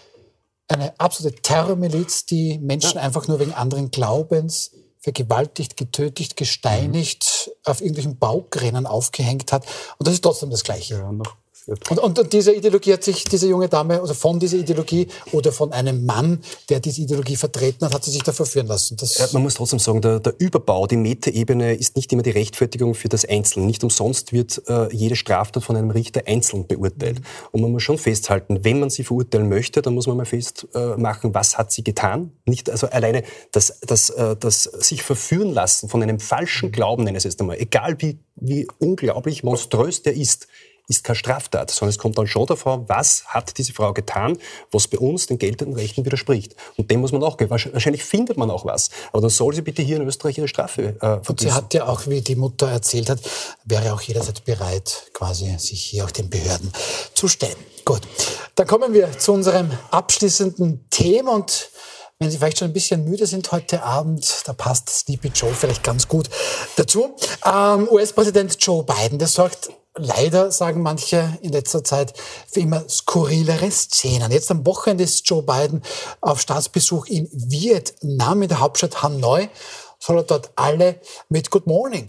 eine 0.69 0.99
absolute 0.99 1.41
Terrormiliz, 1.43 2.27
die 2.27 2.59
Menschen 2.59 2.97
ja. 2.97 3.03
einfach 3.03 3.27
nur 3.27 3.41
wegen 3.41 3.55
anderen 3.55 3.91
Glaubens 3.91 4.73
vergewaltigt, 5.01 5.77
getötet, 5.77 6.37
gesteinigt, 6.37 7.47
mhm. 7.47 7.71
auf 7.71 7.81
irgendwelchen 7.81 8.19
Baugränen 8.19 8.87
aufgehängt 8.87 9.53
hat. 9.53 9.65
Und 9.99 10.07
das 10.07 10.15
ist 10.15 10.23
trotzdem 10.23 10.51
das 10.51 10.65
Gleiche. 10.65 10.97
Ja, 10.97 11.13
noch. 11.13 11.37
Und, 11.69 11.99
und, 11.99 12.19
und 12.19 12.33
diese 12.33 12.55
Ideologie 12.55 12.95
hat 12.95 13.05
sich 13.05 13.25
diese 13.25 13.47
junge 13.47 13.69
Dame, 13.69 14.01
also 14.01 14.15
von 14.15 14.41
dieser 14.41 14.57
Ideologie 14.57 15.09
oder 15.33 15.53
von 15.53 15.73
einem 15.73 16.07
Mann, 16.07 16.41
der 16.71 16.81
diese 16.81 17.03
Ideologie 17.03 17.37
vertreten 17.37 17.85
hat, 17.85 17.95
hat 17.95 18.05
sie 18.05 18.11
sich 18.11 18.23
dafür 18.23 18.47
führen 18.47 18.67
lassen. 18.67 18.97
Ja, 19.17 19.29
man 19.33 19.43
muss 19.43 19.55
trotzdem 19.55 19.79
sagen, 19.79 20.01
der, 20.01 20.21
der 20.21 20.35
Überbau, 20.39 20.87
die 20.87 20.97
Metaebene 20.97 21.75
ist 21.75 21.97
nicht 21.97 22.13
immer 22.13 22.23
die 22.23 22.31
Rechtfertigung 22.31 22.95
für 22.95 23.09
das 23.09 23.25
Einzelne. 23.25 23.67
Nicht 23.67 23.85
umsonst 23.85 24.33
wird 24.33 24.63
äh, 24.69 24.95
jede 24.95 25.17
Straftat 25.17 25.63
von 25.63 25.77
einem 25.77 25.91
Richter 25.91 26.23
einzeln 26.27 26.67
beurteilt. 26.67 27.21
Mhm. 27.21 27.25
Und 27.53 27.61
man 27.61 27.73
muss 27.73 27.83
schon 27.83 27.99
festhalten, 27.99 28.65
wenn 28.65 28.81
man 28.81 28.91
sie 28.91 29.05
verurteilen 29.05 29.49
möchte, 29.49 29.83
dann 29.83 29.95
muss 29.95 30.07
man 30.07 30.17
mal 30.17 30.27
festmachen, 30.27 31.31
äh, 31.31 31.35
was 31.35 31.59
hat 31.59 31.71
sie 31.73 31.85
getan. 31.85 32.33
Nicht 32.47 32.71
also 32.71 32.89
alleine 32.89 33.23
das, 33.53 33.79
das, 33.83 34.11
äh, 34.11 34.37
das 34.37 34.63
sich 34.63 35.03
verführen 35.03 35.53
lassen 35.53 35.89
von 35.89 36.03
einem 36.03 36.21
falschen 36.21 36.73
Glauben, 36.73 37.05
nenne 37.05 37.19
ich 37.19 37.25
es 37.25 37.33
jetzt 37.33 37.41
einmal, 37.41 37.59
egal 37.59 37.97
wie, 38.01 38.19
wie 38.37 38.67
unglaublich 38.79 39.43
monströs 39.43 40.03
der 40.03 40.15
ist, 40.15 40.49
ist 40.89 41.05
keine 41.05 41.17
Straftat, 41.17 41.71
sondern 41.71 41.91
es 41.91 41.99
kommt 41.99 42.17
dann 42.19 42.27
schon 42.27 42.47
davor, 42.47 42.89
was 42.89 43.27
hat 43.27 43.59
diese 43.59 43.75
Frau 43.75 43.93
getan, 43.93 44.39
was 44.73 44.89
bei 44.89 44.99
uns 44.99 45.27
den 45.27 45.39
geltenden 45.39 45.77
Rechten 45.77 46.05
widerspricht. 46.05 46.57
Und 46.77 46.91
dem 46.91 47.01
muss 47.01 47.13
man 47.13 47.23
auch 47.23 47.37
gehen. 47.37 47.51
Wahrscheinlich 47.51 48.03
findet 48.03 48.39
man 48.39 48.51
auch 48.51 48.65
was. 48.65 48.89
Aber 49.13 49.21
dann 49.21 49.31
soll 49.31 49.55
sie 49.55 49.63
bitte 49.63 49.83
hier 49.83 49.97
in 49.97 50.07
Österreich 50.07 50.39
ihre 50.39 50.49
Strafe 50.49 50.97
äh, 51.01 51.29
Und 51.29 51.41
sie 51.41 51.53
hat 51.53 51.75
ja 51.75 51.87
auch, 51.87 52.07
wie 52.07 52.23
die 52.23 52.37
Mutter 52.37 52.69
erzählt 52.69 53.11
hat, 53.11 53.21
wäre 53.65 53.93
auch 53.93 54.01
jederzeit 54.01 54.45
bereit, 54.45 55.11
quasi 55.13 55.55
sich 55.59 55.83
hier 55.83 56.05
auch 56.05 56.11
den 56.11 56.31
Behörden 56.31 56.73
zu 57.13 57.29
stellen. 57.29 57.57
Gut, 57.85 58.01
dann 58.55 58.67
kommen 58.67 58.95
wir 58.95 59.19
zu 59.19 59.33
unserem 59.33 59.71
abschließenden 59.91 60.87
Thema 60.91 61.33
und 61.35 61.71
wenn 62.21 62.33
Sie 62.33 62.39
vielleicht 62.39 62.59
schon 62.59 62.69
ein 62.69 62.73
bisschen 62.73 63.05
müde 63.05 63.27
sind 63.27 63.53
heute 63.53 63.85
Abend, 63.85 64.43
da 64.45 64.53
passt 64.53 64.91
Sleepy 64.91 65.29
Joe 65.29 65.55
vielleicht 65.55 65.85
ganz 65.85 66.09
gut 66.09 66.29
dazu. 66.75 67.15
Ähm, 67.47 67.89
US-Präsident 67.89 68.57
Joe 68.59 68.83
Biden, 68.83 69.21
der 69.21 69.29
sorgt 69.29 69.71
leider, 69.99 70.51
sagen 70.51 70.83
manche 70.83 71.39
in 71.43 71.53
letzter 71.53 71.85
Zeit, 71.85 72.15
für 72.51 72.61
immer 72.61 72.89
skurrilere 72.89 73.71
Szenen. 73.71 74.33
Jetzt 74.33 74.51
am 74.51 74.67
Wochenende 74.67 75.05
ist 75.05 75.29
Joe 75.29 75.43
Biden 75.43 75.83
auf 76.21 76.41
Staatsbesuch 76.41 77.07
in 77.07 77.29
Vietnam, 77.33 78.43
in 78.43 78.49
der 78.49 78.61
Hauptstadt 78.61 79.03
Hanoi, 79.03 79.49
soll 79.99 80.19
er 80.19 80.23
dort 80.23 80.51
alle 80.57 81.01
mit 81.29 81.51
Good 81.51 81.67
Morning 81.67 82.09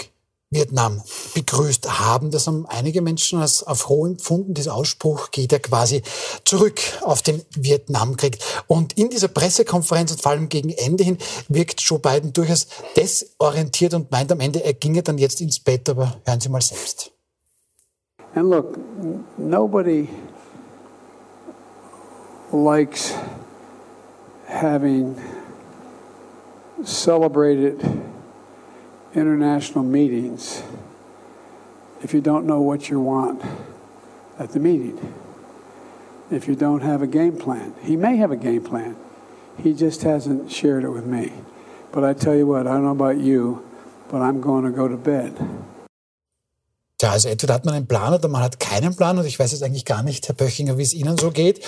Vietnam 0.52 1.04
begrüßt 1.36 2.00
haben. 2.00 2.32
Das 2.32 2.48
haben 2.48 2.66
einige 2.66 3.02
Menschen 3.02 3.40
als 3.40 3.62
auf 3.64 3.82
froh 3.82 4.06
empfunden. 4.06 4.56
Dieser 4.56 4.74
Ausspruch 4.74 5.30
geht 5.32 5.52
ja 5.52 5.60
quasi 5.60 6.02
zurück 6.44 6.82
auf 7.02 7.22
den 7.22 7.44
Vietnamkrieg. 7.56 8.40
Und 8.68 8.98
in 8.98 9.10
dieser 9.10 9.28
Pressekonferenz 9.28 10.12
und 10.12 10.22
vor 10.22 10.32
allem 10.32 10.50
gegen 10.50 10.70
Ende 10.70 11.04
hin 11.04 11.20
wirkt 11.50 11.82
Joe 11.82 12.00
Biden 12.00 12.34
durchaus 12.34 12.68
desorientiert 12.96 13.94
und 13.94 14.10
meint 14.10 14.32
am 14.32 14.40
Ende, 14.40 14.64
er 14.64 14.74
ginge 14.74 15.04
dann 15.04 15.20
jetzt 15.20 15.40
ins 15.40 15.60
Bett. 15.60 15.88
Aber 15.88 16.20
hören 16.26 16.42
Sie 16.42 16.50
mal 16.50 16.62
selbst. 16.62 17.12
And 18.36 18.50
look, 18.50 18.78
nobody 19.38 20.10
likes 22.52 23.16
having 24.48 25.22
celebrated 26.84 27.84
international 29.14 29.84
meetings 29.84 30.64
if 32.02 32.14
you 32.14 32.22
don't 32.22 32.46
know 32.46 32.62
what 32.62 32.90
you 32.90 33.00
want 33.00 33.42
at 34.38 34.52
the 34.52 34.60
meeting. 34.60 35.14
If 36.32 36.48
you 36.48 36.56
don't 36.56 36.82
have 36.82 37.02
a 37.02 37.08
game 37.08 37.38
plan. 37.38 37.74
He 37.82 37.96
may 37.96 38.18
have 38.18 38.32
a 38.32 38.38
game 38.38 38.64
plan. 38.64 38.96
He 39.58 39.74
just 39.74 40.04
hasn't 40.04 40.52
shared 40.52 40.84
it 40.84 40.90
with 40.90 41.06
me. 41.06 41.34
But 41.92 42.04
I 42.04 42.14
tell 42.14 42.36
you 42.36 42.46
what, 42.46 42.68
I 42.68 42.74
don't 42.74 42.84
know 42.84 42.92
about 42.92 43.18
you, 43.18 43.68
but 44.10 44.22
I'm 44.22 44.40
going 44.40 44.64
to 44.64 44.72
go 44.72 44.88
to 44.88 44.96
bed. 44.96 45.36
Tja, 47.00 47.12
also 47.12 47.30
entweder 47.30 47.54
hat 47.54 47.66
man 47.66 47.74
einen 47.74 47.88
Plan 47.88 48.14
oder 48.14 48.28
man 48.28 48.44
hat 48.44 48.60
keinen 48.60 48.96
Plan 48.96 49.18
und 49.18 49.26
ich 49.26 49.40
weiß 49.40 49.54
jetzt 49.54 49.64
eigentlich 49.64 49.86
gar 49.86 50.04
nicht, 50.04 50.28
Herr 50.28 50.36
Böchinger, 50.36 50.78
wie 50.78 50.84
es 50.84 50.94
Ihnen 50.94 51.18
so 51.18 51.32
geht. 51.32 51.64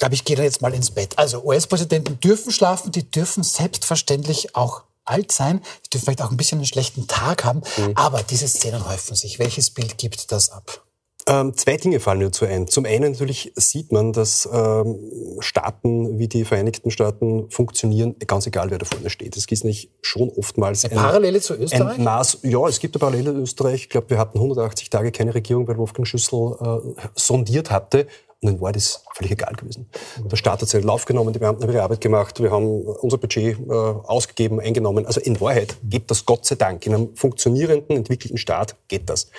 Aber 0.00 0.12
ich 0.12 0.24
gehe 0.24 0.36
da 0.36 0.42
jetzt 0.42 0.60
mal 0.60 0.74
ins 0.74 0.90
Bett. 0.90 1.16
Also 1.16 1.44
US-Präsidenten 1.44 2.18
dürfen 2.18 2.50
schlafen, 2.50 2.90
die 2.90 3.08
dürfen 3.08 3.44
selbstverständlich 3.44 4.56
auch 4.56 4.82
alt 5.04 5.30
sein, 5.30 5.62
die 5.86 5.90
dürfen 5.90 6.06
vielleicht 6.06 6.22
auch 6.22 6.30
ein 6.32 6.36
bisschen 6.36 6.58
einen 6.58 6.66
schlechten 6.66 7.06
Tag 7.06 7.44
haben, 7.44 7.62
mhm. 7.76 7.92
aber 7.94 8.22
diese 8.24 8.48
Szenen 8.48 8.86
häufen 8.88 9.14
sich. 9.14 9.38
Welches 9.38 9.70
Bild 9.70 9.96
gibt 9.96 10.32
das 10.32 10.50
ab? 10.50 10.83
Ähm, 11.26 11.56
zwei 11.56 11.76
Dinge 11.78 12.00
fallen 12.00 12.18
mir 12.18 12.26
dazu 12.26 12.44
ein. 12.44 12.68
Zum 12.68 12.84
einen 12.84 13.12
natürlich 13.12 13.52
sieht 13.56 13.92
man, 13.92 14.12
dass 14.12 14.48
ähm, 14.52 14.98
Staaten 15.40 16.18
wie 16.18 16.28
die 16.28 16.44
Vereinigten 16.44 16.90
Staaten 16.90 17.50
funktionieren, 17.50 18.14
ganz 18.26 18.46
egal 18.46 18.70
wer 18.70 18.78
da 18.78 18.84
vorne 18.84 19.08
steht. 19.08 19.36
Es 19.36 19.46
gibt 19.46 19.64
nicht 19.64 19.90
schon 20.02 20.28
oftmals 20.28 20.84
eine 20.84 20.94
Parallele 20.94 21.40
zu 21.40 21.54
Österreich? 21.54 21.98
Ein 21.98 22.04
Maß, 22.04 22.40
ja, 22.42 22.66
es 22.68 22.78
gibt 22.78 22.94
eine 22.94 23.00
Parallele 23.00 23.32
zu 23.32 23.40
Österreich. 23.40 23.82
Ich 23.82 23.88
glaube, 23.88 24.10
wir 24.10 24.18
hatten 24.18 24.38
180 24.38 24.90
Tage 24.90 25.12
keine 25.12 25.34
Regierung, 25.34 25.66
weil 25.66 25.78
Wolfgang 25.78 26.06
Schüssel 26.06 26.56
äh, 26.60 27.00
sondiert 27.14 27.70
hatte. 27.70 28.06
Und 28.44 28.52
dann 28.52 28.60
war 28.60 28.72
das 28.72 29.02
völlig 29.14 29.32
egal 29.32 29.54
gewesen. 29.54 29.86
Der 30.18 30.36
Staat 30.36 30.60
hat 30.60 30.68
seinen 30.68 30.82
Lauf 30.82 31.06
genommen, 31.06 31.32
die 31.32 31.38
Beamten 31.38 31.62
haben 31.62 31.72
ihre 31.72 31.82
Arbeit 31.82 32.02
gemacht, 32.02 32.42
wir 32.42 32.50
haben 32.50 32.82
unser 32.82 33.16
Budget 33.16 33.58
äh, 33.58 33.72
ausgegeben, 33.72 34.60
eingenommen. 34.60 35.06
Also 35.06 35.20
in 35.20 35.40
Wahrheit 35.40 35.76
geht 35.82 36.10
das 36.10 36.26
Gott 36.26 36.44
sei 36.44 36.56
Dank. 36.56 36.86
In 36.86 36.94
einem 36.94 37.16
funktionierenden, 37.16 37.96
entwickelten 37.96 38.36
Staat 38.36 38.76
geht 38.88 39.08
das. 39.08 39.30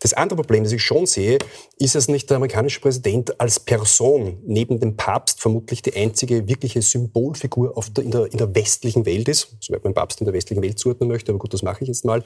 Das 0.00 0.14
andere 0.14 0.38
Problem, 0.38 0.64
das 0.64 0.72
ich 0.72 0.82
schon 0.82 1.06
sehe, 1.06 1.38
ist 1.78 1.94
es 1.94 2.08
nicht 2.08 2.28
der 2.28 2.38
amerikanische 2.38 2.80
Präsident 2.80 3.40
als 3.40 3.60
Person 3.60 4.38
neben 4.44 4.80
dem 4.80 4.96
Papst 4.96 5.40
vermutlich 5.40 5.82
die 5.82 5.94
einzige 5.94 6.48
wirkliche 6.48 6.82
Symbolfigur 6.82 7.72
der, 7.96 8.04
in, 8.04 8.10
der, 8.10 8.32
in, 8.32 8.38
der, 8.38 8.54
westlichen 8.54 9.06
Welt 9.06 9.28
ist, 9.28 9.56
soweit 9.60 9.84
man 9.84 9.94
Papst 9.94 10.20
in 10.20 10.24
der 10.24 10.34
westlichen 10.34 10.62
Welt 10.62 10.78
zuordnen 10.78 11.08
möchte, 11.08 11.30
aber 11.30 11.38
gut, 11.38 11.54
das 11.54 11.62
mache 11.62 11.82
ich 11.82 11.88
jetzt 11.88 12.04
mal. 12.04 12.24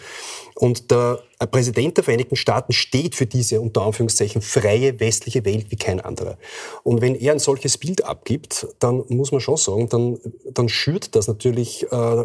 Und 0.55 0.91
der 0.91 1.21
Präsident 1.47 1.97
der 1.97 2.05
Vereinigten 2.05 2.37
Staaten 2.37 2.73
steht 2.73 3.15
für 3.15 3.27
diese 3.27 3.61
unter 3.61 3.83
Anführungszeichen 3.83 4.43
freie 4.43 5.01
westliche 5.01 5.45
Welt 5.45 5.71
wie 5.71 5.77
kein 5.77 6.01
anderer. 6.01 6.39
Und 6.83 7.01
wenn 7.01 7.15
er 7.15 7.33
ein 7.33 7.39
solches 7.39 7.79
Bild 7.79 8.05
abgibt, 8.05 8.67
dann 8.79 9.05
muss 9.09 9.33
man 9.33 9.41
schon 9.41 9.57
sagen, 9.57 9.89
dann, 9.89 10.19
dann 10.51 10.69
schürt 10.69 11.15
das 11.15 11.29
natürlich 11.29 11.91
äh, 11.91 12.25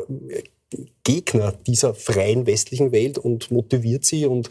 Gegner 1.04 1.54
dieser 1.66 1.96
freien 1.96 2.46
westlichen 2.46 2.92
Welt 2.92 3.18
und 3.18 3.50
motiviert 3.50 4.06
sie 4.06 4.26
und 4.26 4.50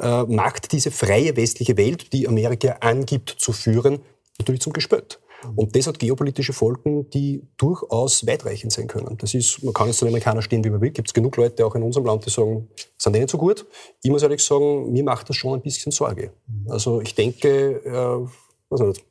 äh, 0.00 0.24
macht 0.24 0.72
diese 0.72 0.90
freie 0.90 1.36
westliche 1.36 1.76
Welt, 1.76 2.12
die 2.12 2.26
Amerika 2.26 2.78
angibt 2.80 3.30
zu 3.30 3.52
führen, 3.52 4.00
natürlich 4.38 4.60
zum 4.60 4.72
Gespött. 4.72 5.20
Und 5.56 5.74
das 5.74 5.86
hat 5.86 5.98
geopolitische 5.98 6.52
Folgen, 6.52 7.08
die 7.10 7.42
durchaus 7.56 8.26
weitreichend 8.26 8.72
sein 8.72 8.86
können. 8.86 9.16
Das 9.18 9.34
ist, 9.34 9.62
man 9.62 9.72
kann 9.72 9.86
jetzt 9.86 9.98
zu 9.98 10.04
den 10.04 10.12
Amerikanern 10.12 10.42
stehen, 10.42 10.62
wie 10.64 10.70
man 10.70 10.80
will. 10.80 10.90
Gibt 10.90 11.08
es 11.08 11.14
genug 11.14 11.36
Leute 11.36 11.64
auch 11.64 11.74
in 11.74 11.82
unserem 11.82 12.06
Land, 12.06 12.26
die 12.26 12.30
sagen, 12.30 12.68
sind 12.98 13.14
die 13.14 13.20
nicht 13.20 13.30
so 13.30 13.38
gut. 13.38 13.66
Ich 14.02 14.10
muss 14.10 14.22
ehrlich 14.22 14.44
sagen, 14.44 14.92
mir 14.92 15.04
macht 15.04 15.28
das 15.28 15.36
schon 15.36 15.54
ein 15.54 15.62
bisschen 15.62 15.92
Sorge. 15.92 16.32
Also 16.68 17.00
ich 17.00 17.14
denke, 17.14 17.82
äh, 17.84 18.70
weiß 18.70 18.80
nicht, 18.80 19.04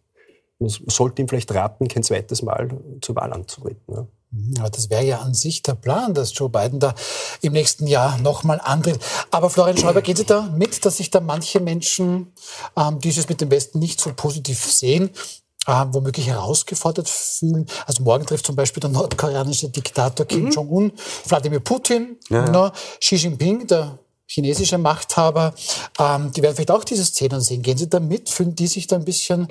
man 0.59 0.69
sollte 0.69 1.21
ihm 1.21 1.27
vielleicht 1.27 1.53
raten, 1.53 1.87
kein 1.87 2.03
zweites 2.03 2.41
Mal 2.41 2.69
zur 3.01 3.15
Wahl 3.15 3.31
anzutreten. 3.33 3.81
Ja. 3.87 4.07
Ja, 4.31 4.69
das 4.69 4.91
wäre 4.91 5.03
ja 5.03 5.19
an 5.19 5.33
sich 5.33 5.63
der 5.63 5.73
Plan, 5.73 6.13
dass 6.13 6.37
Joe 6.37 6.49
Biden 6.49 6.79
da 6.79 6.93
im 7.41 7.53
nächsten 7.53 7.87
Jahr 7.87 8.19
nochmal 8.19 8.61
antritt. 8.63 8.99
Aber 9.31 9.49
Florian 9.49 9.77
Schäuber, 9.77 10.03
gehen 10.03 10.15
Sie 10.15 10.25
da 10.25 10.43
mit, 10.55 10.85
dass 10.85 10.97
sich 10.97 11.09
da 11.09 11.19
manche 11.19 11.59
Menschen, 11.59 12.31
ähm, 12.77 12.99
die 12.99 13.09
es 13.09 13.27
mit 13.27 13.41
dem 13.41 13.49
Westen 13.49 13.79
nicht 13.79 13.99
so 13.99 14.13
positiv 14.15 14.59
sehen, 14.63 15.09
äh, 15.67 15.85
womöglich 15.91 16.27
herausgefordert 16.27 17.09
fühlen? 17.09 17.65
Also 17.85 18.03
morgen 18.03 18.25
trifft 18.25 18.45
zum 18.45 18.55
Beispiel 18.55 18.81
der 18.81 18.89
nordkoreanische 18.89 19.69
Diktator 19.69 20.25
Kim 20.25 20.45
mhm. 20.45 20.51
Jong-un, 20.51 20.91
Wladimir 21.25 21.59
Putin, 21.59 22.17
ja, 22.29 22.45
ja. 22.45 22.51
Ne, 22.51 22.71
Xi 22.99 23.15
Jinping, 23.15 23.67
der 23.67 23.99
chinesische 24.29 24.77
Machthaber. 24.77 25.53
Ähm, 25.99 26.31
die 26.31 26.41
werden 26.41 26.55
vielleicht 26.55 26.71
auch 26.71 26.83
diese 26.83 27.03
Szenen 27.03 27.41
sehen. 27.41 27.61
Gehen 27.61 27.77
Sie 27.77 27.89
da 27.89 27.99
mit? 27.99 28.29
Fühlen 28.29 28.55
die 28.55 28.67
sich 28.67 28.87
da 28.87 28.95
ein 28.95 29.05
bisschen 29.05 29.47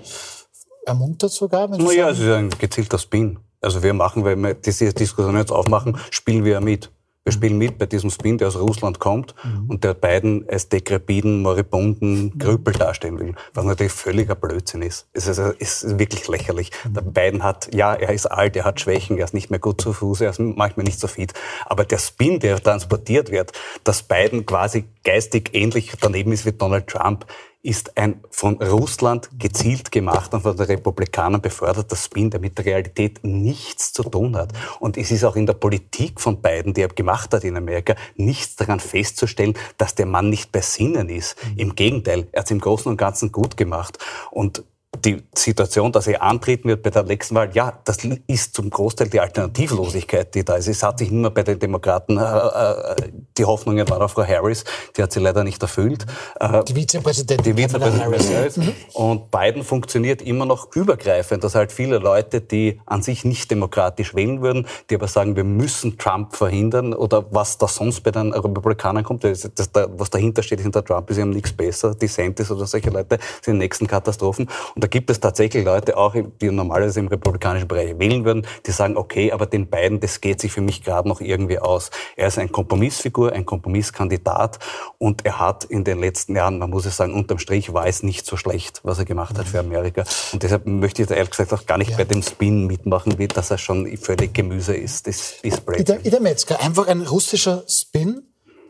ermuntert 0.87 1.33
sogar? 1.33 1.69
Naja, 1.69 2.11
es 2.11 2.21
ist 2.21 2.29
ein 2.29 2.51
gezielter 2.51 2.99
Spin. 2.99 3.39
Also 3.61 3.83
wir 3.83 3.93
machen, 3.93 4.25
weil 4.25 4.37
wir 4.37 4.55
diese 4.55 4.93
Diskussion 4.93 5.37
jetzt 5.37 5.51
aufmachen, 5.51 5.99
spielen 6.11 6.45
wir 6.45 6.53
ja 6.53 6.61
mit. 6.61 6.91
Wir 7.29 7.33
spielen 7.33 7.59
mit 7.59 7.77
bei 7.77 7.85
diesem 7.85 8.09
Spin, 8.09 8.39
der 8.39 8.49
aus 8.49 8.59
Russland 8.59 9.01
kommt 9.01 9.35
mhm. 9.45 9.69
und 9.69 9.85
der 9.85 9.93
beiden 9.93 10.49
als 10.49 10.71
dekrepiden, 10.71 11.43
moribunden 11.43 12.39
Krüppel 12.39 12.73
darstellen 12.73 13.19
will, 13.19 13.35
was 13.53 13.67
natürlich 13.67 13.93
völliger 13.93 14.35
Blödsinn 14.35 14.81
ist. 14.81 15.09
Es 15.13 15.27
ist, 15.27 15.37
es 15.37 15.83
ist 15.83 15.99
wirklich 15.99 16.27
lächerlich. 16.27 16.71
Mhm. 16.85 16.95
Der 16.95 17.03
Biden 17.03 17.43
hat, 17.43 17.69
ja, 17.75 17.93
er 17.93 18.15
ist 18.15 18.25
alt, 18.25 18.57
er 18.57 18.65
hat 18.65 18.81
Schwächen, 18.81 19.19
er 19.19 19.27
ist 19.27 19.35
nicht 19.35 19.51
mehr 19.51 19.59
gut 19.59 19.79
zu 19.79 19.93
Fuß, 19.93 20.23
er 20.23 20.31
ist 20.31 20.41
manchmal 20.41 20.85
nicht 20.85 20.99
so 20.99 21.07
fit. 21.07 21.35
Aber 21.67 21.85
der 21.85 21.99
Spin, 21.99 22.41
der 22.41 22.63
transportiert 22.63 23.31
wird, 23.31 23.53
dass 23.85 24.03
Biden 24.03 24.47
quasi 24.47 24.87
geistig 25.05 25.51
ähnlich 25.53 25.93
daneben 26.01 26.33
ist 26.33 26.47
wie 26.47 26.53
Donald 26.53 26.87
Trump, 26.87 27.27
ist 27.69 27.99
ein 27.99 28.23
von 28.31 28.57
Russland 28.63 29.29
gezielt 29.39 29.93
gemacht 29.93 30.33
und 30.33 30.41
von 30.41 30.57
den 30.57 30.65
Republikanern 30.65 31.43
beförderter 31.43 31.97
Spin, 31.97 32.31
der 32.31 32.41
mit 32.41 32.57
der 32.57 32.65
Realität 32.65 33.21
nichts 33.23 33.93
zu 33.93 34.05
tun 34.05 34.37
hat. 34.37 34.55
Und 34.81 34.97
es 34.97 35.11
ist 35.11 35.23
auch 35.23 35.37
in 35.37 35.45
der 35.45 35.53
Politik 35.53 36.19
von 36.19 36.41
Biden, 36.41 36.73
die 36.73 36.81
er 36.81 36.89
gemacht 36.89 37.35
hat 37.35 37.45
in 37.45 37.59
Amerika, 37.59 37.95
nichts 38.17 38.57
daran 38.57 38.81
festzustellen, 38.81 39.53
dass 39.77 39.95
der 39.95 40.07
Mann 40.07 40.31
nicht 40.31 40.51
bei 40.51 40.63
Sinnen 40.63 41.11
ist. 41.11 41.37
Im 41.59 41.75
Gegenteil, 41.75 42.27
er 42.33 42.41
hat 42.41 42.47
es 42.47 42.53
im 42.53 42.61
Großen 42.61 42.91
und 42.91 42.97
Ganzen 42.97 43.33
gut 43.33 43.59
gemacht. 43.59 43.99
Und 44.31 44.65
die 44.97 45.23
Situation, 45.35 45.93
dass 45.93 46.07
er 46.07 46.23
antreten 46.23 46.69
wird 46.69 46.83
bei 46.83 46.89
der 46.89 47.03
nächsten 47.03 47.35
Wahl, 47.35 47.51
ja, 47.53 47.79
das 47.85 47.99
ist 48.27 48.55
zum 48.55 48.71
Großteil 48.71 49.09
die 49.09 49.21
Alternativlosigkeit, 49.21 50.35
die 50.35 50.45
da 50.45 50.57
ist. 50.57 50.67
Es 50.67 50.83
hat 50.83 50.99
sich 50.99 51.11
immer 51.11 51.31
bei 51.31 51.43
den 51.43 51.59
Demokraten, 51.59 52.17
äh, 52.17 52.23
äh, 52.23 53.13
die 53.37 53.45
Hoffnungen 53.45 53.89
waren 53.89 54.01
auf 54.01 54.13
Frau 54.13 54.27
Harris, 54.27 54.65
die 54.97 55.03
hat 55.03 55.13
sie 55.13 55.21
leider 55.21 55.45
nicht 55.45 55.61
erfüllt. 55.61 56.07
Äh, 56.41 56.65
die 56.65 56.75
Vizepräsidentin. 56.75 57.55
Die 57.55 57.63
Vizepräsidentin 57.63 58.35
Harris. 58.35 58.57
Mhm. 58.57 58.73
Und 58.95 59.31
Biden 59.31 59.63
funktioniert 59.63 60.23
immer 60.23 60.47
noch 60.47 60.75
übergreifend, 60.75 61.45
dass 61.45 61.55
halt 61.55 61.71
viele 61.71 61.99
Leute, 61.99 62.41
die 62.41 62.81
an 62.87 63.03
sich 63.03 63.27
nicht 63.27 63.51
demokratisch 63.51 64.15
wählen 64.15 64.41
würden, 64.41 64.67
die 64.89 64.95
aber 64.95 65.07
sagen, 65.07 65.37
wir 65.37 65.45
müssen 65.45 65.99
Trump 65.99 66.35
verhindern 66.35 66.95
oder 66.95 67.27
was 67.31 67.59
da 67.59 67.69
sonst 67.69 68.01
bei 68.01 68.11
den 68.11 68.33
Republikanern 68.33 69.05
kommt, 69.05 69.23
das, 69.23 69.49
das, 69.55 69.71
was 69.75 70.09
dahinter 70.09 70.43
steht 70.43 70.61
hinter 70.61 70.83
Trump, 70.83 71.11
ist 71.11 71.19
eben 71.19 71.31
nichts 71.31 71.53
besser. 71.53 71.95
Die 71.95 72.07
Santis 72.07 72.51
oder 72.51 72.67
solche 72.67 72.89
Leute 72.89 73.19
sind 73.43 73.55
die 73.55 73.59
nächsten 73.59 73.87
Katastrophen. 73.87 74.49
Und 74.79 74.85
da 74.85 74.87
gibt 74.87 75.11
es 75.11 75.19
tatsächlich 75.19 75.65
Leute 75.65 75.97
auch, 75.97 76.15
die 76.41 76.53
normalerweise 76.53 77.01
im 77.01 77.09
republikanischen 77.09 77.67
Bereich 77.67 77.99
wählen 77.99 78.25
würden, 78.25 78.47
die 78.65 78.71
sagen, 78.71 78.97
okay, 78.97 79.33
aber 79.33 79.47
den 79.47 79.69
beiden, 79.69 79.99
das 79.99 80.21
geht 80.21 80.41
sich 80.41 80.53
für 80.53 80.61
mich 80.61 80.85
gerade 80.85 81.09
noch 81.09 81.21
irgendwie 81.21 81.59
aus. 81.59 81.91
Er 82.15 82.29
ist 82.29 82.39
ein 82.39 82.53
Kompromissfigur, 82.53 83.33
ein 83.33 83.45
Kompromisskandidat 83.45 84.61
und 84.99 85.27
er 85.27 85.41
hat 85.41 85.65
in 85.65 85.83
den 85.83 85.99
letzten 85.99 86.37
Jahren, 86.37 86.61
man 86.61 86.71
muss 86.71 86.87
es 86.87 86.97
sagen, 86.97 87.13
unterm 87.13 87.41
Strich 87.41 87.73
war 87.73 87.89
es 87.89 88.05
nicht 88.05 88.25
so 88.25 88.37
schlecht, 88.37 88.81
was 88.85 89.01
er 89.01 89.05
gemacht 89.05 89.37
hat 89.37 89.49
für 89.49 89.59
Amerika. 89.59 90.05
Und 90.33 90.45
deshalb 90.45 90.65
möchte 90.69 91.03
ich 91.03 91.09
da 91.09 91.17
ehrlich 91.17 91.33
gesagt 91.33 91.53
auch 91.53 91.67
gar 91.67 91.79
nicht 91.79 91.91
ja. 91.91 91.97
bei 91.97 92.05
dem 92.05 92.23
Spin 92.23 92.69
mitmachen, 92.69 93.19
wie 93.19 93.27
dass 93.27 93.51
er 93.51 93.59
schon 93.59 93.97
völlig 93.97 94.33
Gemüse 94.33 94.77
ist. 94.77 95.09
Das 95.09 95.41
ist 95.43 95.63
Ida, 95.77 95.97
Ida 96.05 96.21
Metzger, 96.21 96.61
einfach 96.61 96.87
ein 96.87 97.03
russischer 97.03 97.65
Spin, 97.67 98.23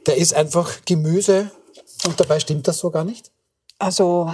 der 0.07 0.17
ist 0.17 0.33
einfach 0.33 0.71
Gemüse 0.87 1.51
und 2.07 2.19
dabei 2.19 2.41
stimmt 2.41 2.67
das 2.67 2.79
so 2.79 2.91
gar 2.91 3.05
nicht? 3.05 3.31
Also 3.81 4.33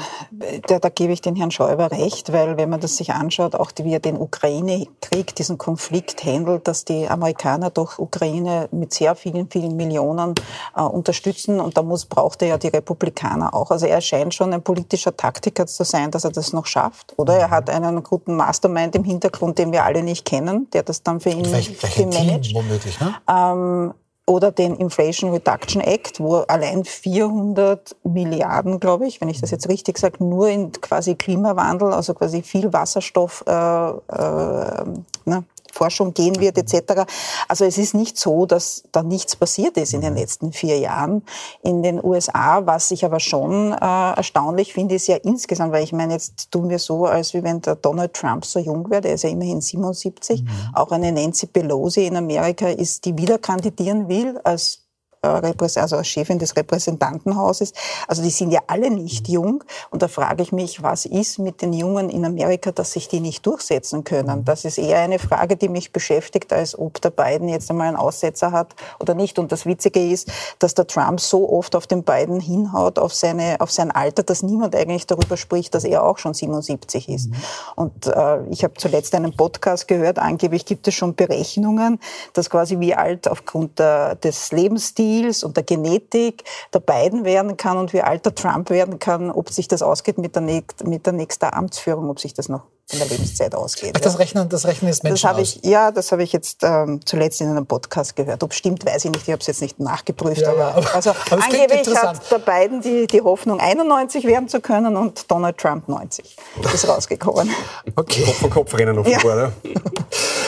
da, 0.66 0.78
da 0.78 0.88
gebe 0.88 1.12
ich 1.12 1.20
den 1.20 1.36
Herrn 1.36 1.50
Schäuber 1.50 1.90
recht, 1.90 2.32
weil 2.32 2.56
wenn 2.56 2.70
man 2.70 2.80
das 2.80 2.96
sich 2.96 3.12
anschaut, 3.12 3.54
auch 3.54 3.72
wie 3.76 3.92
er 3.92 4.00
den 4.00 4.16
Ukraine-Krieg, 4.16 5.34
diesen 5.34 5.58
Konflikt 5.58 6.24
handelt, 6.24 6.66
dass 6.66 6.86
die 6.86 7.06
Amerikaner 7.06 7.68
doch 7.68 7.98
Ukraine 7.98 8.70
mit 8.72 8.94
sehr 8.94 9.14
vielen, 9.14 9.50
vielen 9.50 9.76
Millionen 9.76 10.34
äh, 10.74 10.80
unterstützen 10.80 11.60
und 11.60 11.76
da 11.76 11.82
muss, 11.82 12.06
braucht 12.06 12.40
er 12.40 12.48
ja 12.48 12.58
die 12.58 12.68
Republikaner 12.68 13.52
auch. 13.52 13.70
Also 13.70 13.84
er 13.84 14.00
scheint 14.00 14.32
schon 14.32 14.54
ein 14.54 14.62
politischer 14.62 15.14
Taktiker 15.14 15.66
zu 15.66 15.84
sein, 15.84 16.10
dass 16.10 16.24
er 16.24 16.32
das 16.32 16.54
noch 16.54 16.64
schafft. 16.64 17.12
Oder 17.18 17.36
er 17.36 17.50
hat 17.50 17.68
einen 17.68 18.02
guten 18.02 18.36
Mastermind 18.36 18.96
im 18.96 19.04
Hintergrund, 19.04 19.58
den 19.58 19.72
wir 19.72 19.84
alle 19.84 20.02
nicht 20.02 20.24
kennen, 20.24 20.70
der 20.72 20.84
das 20.84 21.02
dann 21.02 21.20
für 21.20 21.30
ihn 21.30 21.44
vielleicht, 21.44 21.76
vielleicht 21.76 22.14
managt. 22.14 22.54
womöglich, 22.54 22.98
ne? 22.98 23.14
Ähm, 23.28 23.94
oder 24.26 24.50
den 24.50 24.76
Inflation 24.76 25.32
Reduction 25.32 25.82
Act, 25.82 26.18
wo 26.18 26.36
allein 26.36 26.84
400 26.84 27.94
Milliarden, 28.04 28.80
glaube 28.80 29.06
ich, 29.06 29.20
wenn 29.20 29.28
ich 29.28 29.40
das 29.40 29.50
jetzt 29.50 29.68
richtig 29.68 29.98
sage, 29.98 30.24
nur 30.24 30.48
in 30.48 30.72
quasi 30.72 31.14
Klimawandel, 31.14 31.92
also 31.92 32.14
quasi 32.14 32.42
viel 32.42 32.72
Wasserstoff 32.72 33.44
äh, 33.46 33.52
äh, 33.52 34.84
ne, 35.26 35.44
Forschung 35.74 36.14
gehen 36.14 36.40
wird 36.40 36.56
etc. 36.56 37.02
Also 37.48 37.64
es 37.64 37.78
ist 37.78 37.94
nicht 37.94 38.16
so, 38.18 38.46
dass 38.46 38.84
da 38.92 39.02
nichts 39.02 39.36
passiert 39.36 39.76
ist 39.76 39.92
in 39.92 40.00
den 40.00 40.14
letzten 40.14 40.52
vier 40.52 40.78
Jahren 40.78 41.22
in 41.62 41.82
den 41.82 42.02
USA. 42.02 42.64
Was 42.64 42.90
ich 42.90 43.04
aber 43.04 43.20
schon 43.20 43.72
äh, 43.72 43.76
erstaunlich 44.16 44.72
finde, 44.72 44.94
ist 44.94 45.08
ja 45.08 45.16
insgesamt, 45.16 45.72
weil 45.72 45.84
ich 45.84 45.92
meine, 45.92 46.14
jetzt 46.14 46.50
tun 46.50 46.68
wir 46.70 46.78
so, 46.78 47.06
als 47.06 47.34
wie 47.34 47.42
wenn 47.42 47.60
der 47.60 47.76
Donald 47.76 48.14
Trump 48.14 48.44
so 48.44 48.58
jung 48.60 48.88
wäre, 48.90 49.02
der 49.02 49.14
ist 49.14 49.24
ja 49.24 49.30
immerhin 49.30 49.60
77. 49.60 50.42
Mhm. 50.42 50.48
Auch 50.74 50.90
eine 50.92 51.12
Nancy 51.12 51.46
Pelosi 51.46 52.06
in 52.06 52.16
Amerika 52.16 52.68
ist, 52.68 53.04
die 53.04 53.18
wieder 53.18 53.38
kandidieren 53.38 54.08
will 54.08 54.38
als 54.44 54.83
also 55.24 55.96
als 55.96 56.06
Chefin 56.06 56.38
des 56.38 56.56
Repräsentantenhauses. 56.56 57.72
Also 58.08 58.22
die 58.22 58.30
sind 58.30 58.50
ja 58.50 58.60
alle 58.66 58.90
nicht 58.90 59.28
mhm. 59.28 59.34
jung. 59.34 59.64
Und 59.90 60.02
da 60.02 60.08
frage 60.08 60.42
ich 60.42 60.52
mich, 60.52 60.82
was 60.82 61.06
ist 61.06 61.38
mit 61.38 61.62
den 61.62 61.72
Jungen 61.72 62.10
in 62.10 62.24
Amerika, 62.24 62.72
dass 62.72 62.92
sich 62.92 63.08
die 63.08 63.20
nicht 63.20 63.46
durchsetzen 63.46 64.04
können? 64.04 64.40
Mhm. 64.40 64.44
Das 64.44 64.64
ist 64.64 64.78
eher 64.78 64.98
eine 64.98 65.18
Frage, 65.18 65.56
die 65.56 65.68
mich 65.68 65.92
beschäftigt, 65.92 66.52
als 66.52 66.78
ob 66.78 67.00
der 67.00 67.10
Biden 67.10 67.48
jetzt 67.48 67.70
einmal 67.70 67.88
einen 67.88 67.96
Aussetzer 67.96 68.52
hat 68.52 68.74
oder 69.00 69.14
nicht. 69.14 69.38
Und 69.38 69.52
das 69.52 69.66
Witzige 69.66 70.04
ist, 70.04 70.30
dass 70.58 70.74
der 70.74 70.86
Trump 70.86 71.20
so 71.20 71.50
oft 71.50 71.76
auf 71.76 71.86
den 71.86 72.02
Biden 72.02 72.40
hinhaut, 72.40 72.98
auf, 72.98 73.14
seine, 73.14 73.56
auf 73.60 73.70
sein 73.70 73.90
Alter, 73.90 74.22
dass 74.22 74.42
niemand 74.42 74.74
eigentlich 74.74 75.06
darüber 75.06 75.36
spricht, 75.36 75.74
dass 75.74 75.84
er 75.84 76.04
auch 76.04 76.18
schon 76.18 76.34
77 76.34 77.08
ist. 77.08 77.30
Mhm. 77.30 77.34
Und 77.76 78.06
äh, 78.06 78.44
ich 78.50 78.64
habe 78.64 78.74
zuletzt 78.74 79.14
einen 79.14 79.36
Podcast 79.36 79.88
gehört, 79.88 80.18
angeblich 80.18 80.66
gibt 80.66 80.88
es 80.88 80.94
schon 80.94 81.14
Berechnungen, 81.14 81.98
dass 82.32 82.50
quasi 82.50 82.80
wie 82.80 82.94
alt 82.94 83.28
aufgrund 83.28 83.78
der, 83.78 84.14
des 84.16 84.52
Lebensstils 84.52 85.13
Lebensstils 85.14 85.44
und 85.44 85.56
der 85.56 85.64
Genetik 85.64 86.44
der 86.72 86.80
beiden 86.80 87.24
werden 87.24 87.56
kann 87.56 87.76
und 87.76 87.92
wie 87.92 88.02
alt 88.02 88.24
der 88.24 88.34
Trump 88.34 88.70
werden 88.70 88.98
kann, 88.98 89.30
ob 89.30 89.50
sich 89.50 89.68
das 89.68 89.82
ausgeht 89.82 90.18
mit 90.18 90.34
der, 90.34 90.42
mit 90.42 91.06
der 91.06 91.12
nächsten 91.12 91.46
Amtsführung, 91.46 92.10
ob 92.10 92.20
sich 92.20 92.34
das 92.34 92.48
noch 92.48 92.62
in 92.92 92.98
der 92.98 93.08
Lebenszeit 93.08 93.54
ausgeht. 93.54 93.92
Ach, 93.96 94.00
das 94.00 94.18
Rechnen, 94.18 94.46
das 94.50 94.66
Rechnen 94.66 94.90
ist 94.90 95.04
Menschen 95.04 95.30
das 95.30 95.38
ich, 95.38 95.64
Ja, 95.64 95.90
das 95.90 96.12
habe 96.12 96.22
ich 96.22 96.34
jetzt 96.34 96.62
ähm, 96.62 97.00
zuletzt 97.06 97.40
in 97.40 97.48
einem 97.48 97.64
Podcast 97.64 98.14
gehört. 98.14 98.42
Ob 98.42 98.52
stimmt, 98.52 98.84
weiß 98.84 99.06
ich 99.06 99.10
nicht. 99.10 99.22
Ich 99.26 99.32
habe 99.32 99.40
es 99.40 99.46
jetzt 99.46 99.62
nicht 99.62 99.80
nachgeprüft. 99.80 100.42
Ja, 100.42 100.50
aber, 100.50 100.74
aber, 100.74 100.94
also 100.94 101.10
aber 101.30 101.42
angeblich 101.42 101.96
hat 101.96 102.30
der 102.30 102.38
Biden 102.40 102.82
die, 102.82 103.06
die 103.06 103.22
Hoffnung, 103.22 103.58
91 103.58 104.26
werden 104.26 104.48
zu 104.48 104.60
können 104.60 104.96
und 104.98 105.30
Donald 105.30 105.56
Trump 105.56 105.88
90. 105.88 106.36
Das 106.62 106.74
ist 106.74 106.86
rausgekommen. 106.86 107.48
Okay. 107.96 108.22
Kopf 108.22 108.44
an 108.44 108.50
Kopf 108.50 108.74
rennen 108.78 108.98
offenbar. 108.98 109.52
Ja. 109.62 109.72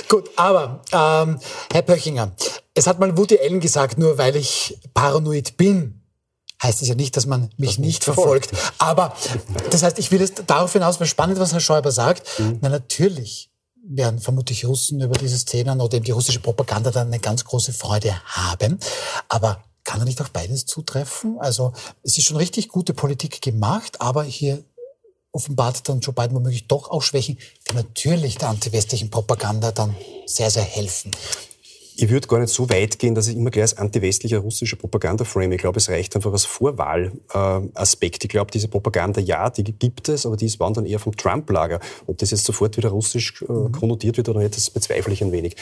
Gut, 0.08 0.30
aber 0.36 0.80
ähm, 0.92 1.38
Herr 1.72 1.82
Pöchinger, 1.82 2.32
es 2.76 2.86
hat 2.86 3.00
mal 3.00 3.16
Woody 3.16 3.38
Allen 3.38 3.60
gesagt, 3.60 3.98
nur 3.98 4.18
weil 4.18 4.36
ich 4.36 4.78
paranoid 4.92 5.56
bin, 5.56 6.02
heißt 6.62 6.82
es 6.82 6.88
ja 6.88 6.94
nicht, 6.94 7.16
dass 7.16 7.26
man 7.26 7.50
mich 7.56 7.70
das 7.70 7.78
nicht 7.78 8.04
verfolgt. 8.04 8.50
verfolgt. 8.50 8.74
Aber 8.78 9.16
das 9.70 9.82
heißt, 9.82 9.98
ich 9.98 10.10
will 10.10 10.20
es 10.20 10.34
darauf 10.46 10.72
hinaus, 10.72 11.00
weil 11.00 11.06
spannend, 11.06 11.38
was 11.38 11.52
Herr 11.52 11.60
Schäuber 11.60 11.90
sagt. 11.90 12.38
Mhm. 12.38 12.58
Na, 12.60 12.68
natürlich 12.68 13.50
werden 13.88 14.20
vermutlich 14.20 14.66
Russen 14.66 15.00
über 15.00 15.16
diese 15.16 15.38
Szenen 15.38 15.80
oder 15.80 15.96
eben 15.96 16.04
die 16.04 16.10
russische 16.10 16.40
Propaganda 16.40 16.90
dann 16.90 17.06
eine 17.06 17.18
ganz 17.18 17.44
große 17.44 17.72
Freude 17.72 18.14
haben. 18.26 18.78
Aber 19.28 19.64
kann 19.84 20.00
er 20.00 20.04
nicht 20.04 20.20
auf 20.20 20.30
beides 20.30 20.66
zutreffen? 20.66 21.38
Also 21.38 21.72
es 22.02 22.18
ist 22.18 22.24
schon 22.24 22.36
richtig 22.36 22.68
gute 22.68 22.92
Politik 22.92 23.40
gemacht, 23.40 24.00
aber 24.00 24.24
hier 24.24 24.62
offenbart 25.32 25.88
dann 25.88 26.00
Joe 26.00 26.14
Biden 26.14 26.34
womöglich 26.34 26.66
doch 26.66 26.90
auch 26.90 27.02
Schwächen, 27.02 27.38
die 27.70 27.74
natürlich 27.74 28.36
der 28.38 28.48
antiwestlichen 28.48 29.10
Propaganda 29.10 29.70
dann 29.70 29.94
sehr, 30.26 30.50
sehr 30.50 30.64
helfen. 30.64 31.12
Ich 31.98 32.10
würde 32.10 32.28
gar 32.28 32.40
nicht 32.40 32.52
so 32.52 32.68
weit 32.68 32.98
gehen, 32.98 33.14
dass 33.14 33.26
ich 33.26 33.36
immer 33.36 33.50
gleich 33.50 33.62
als 33.62 33.78
antiwestlicher 33.78 34.40
russischer 34.40 34.76
Propaganda 34.76 35.24
frame. 35.24 35.52
Ich 35.52 35.60
glaube, 35.60 35.78
es 35.78 35.88
reicht 35.88 36.14
einfach 36.14 36.30
als 36.30 36.44
Vorwahlaspekt. 36.44 38.22
Ich 38.22 38.28
glaube, 38.28 38.50
diese 38.50 38.68
Propaganda, 38.68 39.18
ja, 39.18 39.48
die 39.48 39.64
gibt 39.64 40.10
es, 40.10 40.26
aber 40.26 40.36
die 40.36 40.44
ist 40.44 40.60
dann 40.60 40.84
eher 40.84 40.98
vom 40.98 41.16
Trump-Lager. 41.16 41.80
Ob 42.06 42.18
das 42.18 42.32
jetzt 42.32 42.44
sofort 42.44 42.76
wieder 42.76 42.90
russisch 42.90 43.42
äh, 43.48 43.50
mhm. 43.50 43.72
konnotiert 43.72 44.18
wird 44.18 44.28
oder 44.28 44.40
nicht, 44.40 44.54
das 44.54 44.68
bezweifle 44.68 45.14
ich 45.14 45.22
ein 45.22 45.32
wenig. 45.32 45.56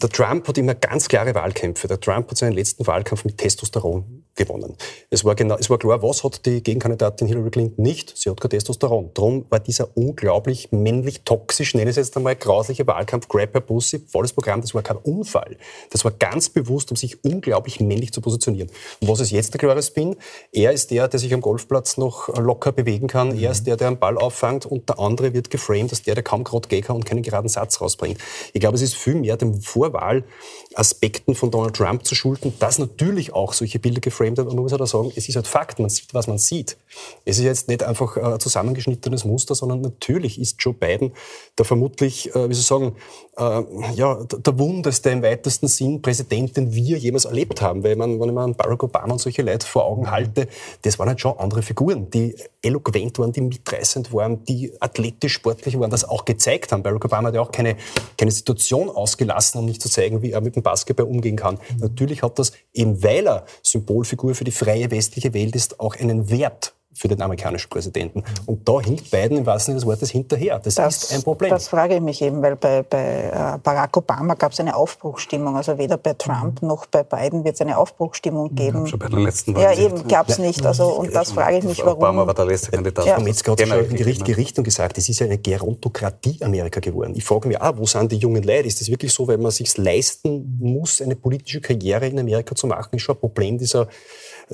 Der 0.00 0.08
Trump 0.08 0.46
hat 0.46 0.56
immer 0.56 0.76
ganz 0.76 1.08
klare 1.08 1.34
Wahlkämpfe. 1.34 1.88
Der 1.88 1.98
Trump 1.98 2.30
hat 2.30 2.36
seinen 2.36 2.52
letzten 2.52 2.86
Wahlkampf 2.86 3.24
mit 3.24 3.38
Testosteron 3.38 4.22
gewonnen. 4.36 4.76
Es 5.10 5.24
war, 5.24 5.34
genau, 5.34 5.56
es 5.58 5.68
war 5.68 5.78
klar, 5.78 6.02
was 6.02 6.22
hat 6.22 6.46
die 6.46 6.62
Gegenkandidatin 6.62 7.26
Hillary 7.26 7.50
Clinton 7.50 7.82
nicht? 7.82 8.16
Sie 8.16 8.30
hat 8.30 8.40
kein 8.40 8.50
Testosteron. 8.50 9.10
Darum 9.14 9.46
war 9.50 9.60
dieser 9.60 9.96
unglaublich 9.96 10.70
männlich 10.70 11.22
toxisch, 11.22 11.74
nenne 11.74 11.90
ich 11.90 11.96
es 11.96 12.06
jetzt 12.06 12.16
einmal, 12.16 12.36
grausliche 12.36 12.86
Wahlkampf, 12.86 13.28
Grab 13.28 13.52
Her 13.52 13.60
Pussy, 13.60 13.98
volles 13.98 14.32
Programm, 14.32 14.60
das 14.60 14.74
war 14.74 14.82
kein 14.82 14.96
Unfall. 14.96 15.56
Das 15.90 16.04
war 16.04 16.12
ganz 16.12 16.48
bewusst, 16.48 16.90
um 16.90 16.96
sich 16.96 17.24
unglaublich 17.24 17.80
männlich 17.80 18.12
zu 18.12 18.20
positionieren. 18.20 18.70
Und 19.00 19.08
was 19.08 19.20
ist 19.20 19.30
jetzt 19.30 19.54
der 19.54 19.58
klare 19.58 19.82
Spin? 19.82 20.16
Er 20.52 20.72
ist 20.72 20.90
der, 20.90 21.08
der 21.08 21.20
sich 21.20 21.32
am 21.34 21.40
Golfplatz 21.40 21.96
noch 21.96 22.28
locker 22.38 22.72
bewegen 22.72 23.06
kann. 23.06 23.38
Er 23.38 23.50
ist 23.50 23.66
der, 23.66 23.76
der 23.76 23.88
einen 23.88 23.98
Ball 23.98 24.16
auffängt 24.18 24.66
und 24.66 24.88
der 24.88 24.98
andere 24.98 25.34
wird 25.34 25.50
geframed 25.50 25.90
als 25.90 26.02
der, 26.02 26.14
der 26.14 26.24
kaum 26.24 26.44
gerade 26.44 26.68
gehen 26.68 26.82
kann 26.82 26.96
und 26.96 27.04
keinen 27.04 27.22
geraden 27.22 27.48
Satz 27.48 27.80
rausbringt. 27.80 28.18
Ich 28.52 28.60
glaube, 28.60 28.76
es 28.76 28.82
ist 28.82 28.94
viel 28.94 29.14
mehr 29.14 29.36
dem 29.36 29.60
Vorwahlaspekten 29.60 31.34
von 31.34 31.50
Donald 31.50 31.76
Trump 31.76 32.04
zu 32.04 32.14
schulden, 32.14 32.54
dass 32.58 32.78
natürlich 32.78 33.32
auch 33.34 33.52
solche 33.52 33.78
Bilder 33.78 34.00
geframed 34.00 34.38
werden. 34.38 34.48
Und 34.48 34.56
man 34.56 34.64
muss 34.64 34.72
halt 34.72 34.82
auch 34.82 34.86
sagen, 34.86 35.12
es 35.14 35.28
ist 35.28 35.36
halt 35.36 35.46
Fakt, 35.46 35.78
man 35.78 35.90
sieht, 35.90 36.14
was 36.14 36.26
man 36.26 36.38
sieht. 36.38 36.76
Es 37.24 37.38
ist 37.38 37.44
jetzt 37.44 37.68
nicht 37.68 37.82
einfach 37.82 38.16
ein 38.16 38.40
zusammengeschnittenes 38.40 39.24
Muster, 39.24 39.54
sondern 39.54 39.80
natürlich 39.80 40.40
ist 40.40 40.56
Joe 40.58 40.74
Biden 40.74 41.12
der 41.58 41.64
vermutlich, 41.64 42.34
äh, 42.34 42.48
wie 42.48 42.54
soll 42.54 42.60
ich 42.60 42.66
sagen, 42.66 42.96
äh, 43.36 43.94
ja, 43.94 44.24
der 44.24 44.58
wundeste 44.58 45.10
im 45.10 45.22
weitesten 45.22 45.61
Sinn 45.68 46.02
Präsident, 46.02 46.56
den 46.56 46.72
wir 46.72 46.98
jemals 46.98 47.24
erlebt 47.24 47.60
haben. 47.60 47.82
Weil 47.84 47.96
man, 47.96 48.20
wenn 48.20 48.28
ich 48.28 48.34
mir 48.34 48.40
an 48.40 48.54
Barack 48.54 48.82
Obama 48.82 49.12
und 49.12 49.20
solche 49.20 49.42
Leute 49.42 49.66
vor 49.66 49.84
Augen 49.84 50.10
halte, 50.10 50.48
das 50.82 50.98
waren 50.98 51.08
halt 51.08 51.20
schon 51.20 51.38
andere 51.38 51.62
Figuren, 51.62 52.10
die 52.10 52.34
eloquent 52.62 53.18
waren, 53.18 53.32
die 53.32 53.40
mitreißend 53.40 54.12
waren, 54.12 54.44
die 54.44 54.72
athletisch, 54.80 55.34
sportlich 55.34 55.78
waren, 55.78 55.90
das 55.90 56.04
auch 56.04 56.24
gezeigt 56.24 56.72
haben. 56.72 56.82
Barack 56.82 57.04
Obama 57.04 57.28
hat 57.28 57.34
ja 57.34 57.40
auch 57.40 57.52
keine, 57.52 57.76
keine 58.16 58.30
Situation 58.30 58.88
ausgelassen, 58.90 59.60
um 59.60 59.66
nicht 59.66 59.82
zu 59.82 59.88
zeigen, 59.88 60.22
wie 60.22 60.32
er 60.32 60.40
mit 60.40 60.56
dem 60.56 60.62
Basketball 60.62 61.06
umgehen 61.06 61.36
kann. 61.36 61.54
Mhm. 61.54 61.80
Natürlich 61.80 62.22
hat 62.22 62.38
das, 62.38 62.52
eben 62.72 63.02
weil 63.02 63.26
er 63.26 63.46
Symbolfigur 63.62 64.34
für 64.34 64.44
die 64.44 64.50
freie 64.50 64.90
westliche 64.90 65.34
Welt 65.34 65.54
ist, 65.56 65.80
auch 65.80 65.96
einen 65.96 66.30
Wert 66.30 66.74
für 66.94 67.08
den 67.08 67.20
amerikanischen 67.22 67.68
Präsidenten. 67.70 68.22
Und 68.46 68.68
da 68.68 68.80
hinkt 68.80 69.10
Biden 69.10 69.38
im 69.38 69.46
wahrsten 69.46 69.72
Sinne 69.72 69.80
des 69.80 69.86
Wortes 69.86 70.10
hinterher. 70.10 70.58
Das, 70.58 70.74
das, 70.74 71.04
ist 71.04 71.14
ein 71.14 71.22
Problem. 71.22 71.50
Das 71.50 71.68
frage 71.68 71.96
ich 71.96 72.00
mich 72.00 72.20
eben, 72.20 72.42
weil 72.42 72.56
bei, 72.56 72.82
bei 72.82 73.30
äh, 73.32 73.58
Barack 73.62 73.96
Obama 73.96 74.34
gab 74.34 74.52
es 74.52 74.60
eine 74.60 74.76
Aufbruchstimmung. 74.76 75.56
Also 75.56 75.78
weder 75.78 75.96
bei 75.96 76.14
Trump 76.14 76.60
mhm. 76.60 76.68
noch 76.68 76.86
bei 76.86 77.02
Biden 77.02 77.44
wird 77.44 77.54
es 77.54 77.60
eine 77.60 77.78
Aufbruchstimmung 77.78 78.54
geben. 78.54 78.82
Ja, 78.82 78.86
schon 78.86 78.98
bei 78.98 79.08
der 79.08 79.20
letzten 79.20 79.54
Wahl. 79.54 79.62
Ja, 79.62 79.72
eben 79.72 80.06
gab 80.06 80.28
es 80.28 80.38
nicht. 80.38 80.64
Also, 80.66 80.88
und 80.88 81.14
das 81.14 81.32
frage 81.32 81.58
ich 81.58 81.64
mich, 81.64 81.78
warum. 81.78 81.98
Obama 81.98 82.26
war 82.26 82.34
der 82.34 82.46
letzte 82.46 82.70
Kandidat. 82.70 83.06
Ja. 83.06 83.18
Metzger 83.18 83.52
hat 83.52 83.58
genau, 83.58 83.76
schon 83.76 83.86
in 83.86 83.96
die 83.96 84.02
richtige 84.02 84.36
Richtung 84.36 84.64
gesagt. 84.64 84.98
Es 84.98 85.08
ist 85.08 85.18
ja 85.20 85.26
eine 85.26 85.38
Gerontokratie 85.38 86.38
Amerika 86.42 86.80
geworden. 86.80 87.14
Ich 87.16 87.24
frage 87.24 87.48
mich, 87.48 87.60
ah, 87.60 87.72
wo 87.76 87.86
sind 87.86 88.12
die 88.12 88.16
jungen 88.16 88.42
Leute? 88.42 88.68
Ist 88.68 88.80
das 88.80 88.88
wirklich 88.88 89.12
so, 89.12 89.26
weil 89.26 89.38
man 89.38 89.50
sich 89.50 89.76
leisten 89.78 90.58
muss, 90.60 91.00
eine 91.00 91.16
politische 91.16 91.60
Karriere 91.60 92.06
in 92.06 92.18
Amerika 92.18 92.54
zu 92.54 92.66
machen? 92.66 92.96
Ist 92.96 93.02
schon 93.02 93.16
ein 93.16 93.20
Problem 93.20 93.58
dieser 93.58 93.88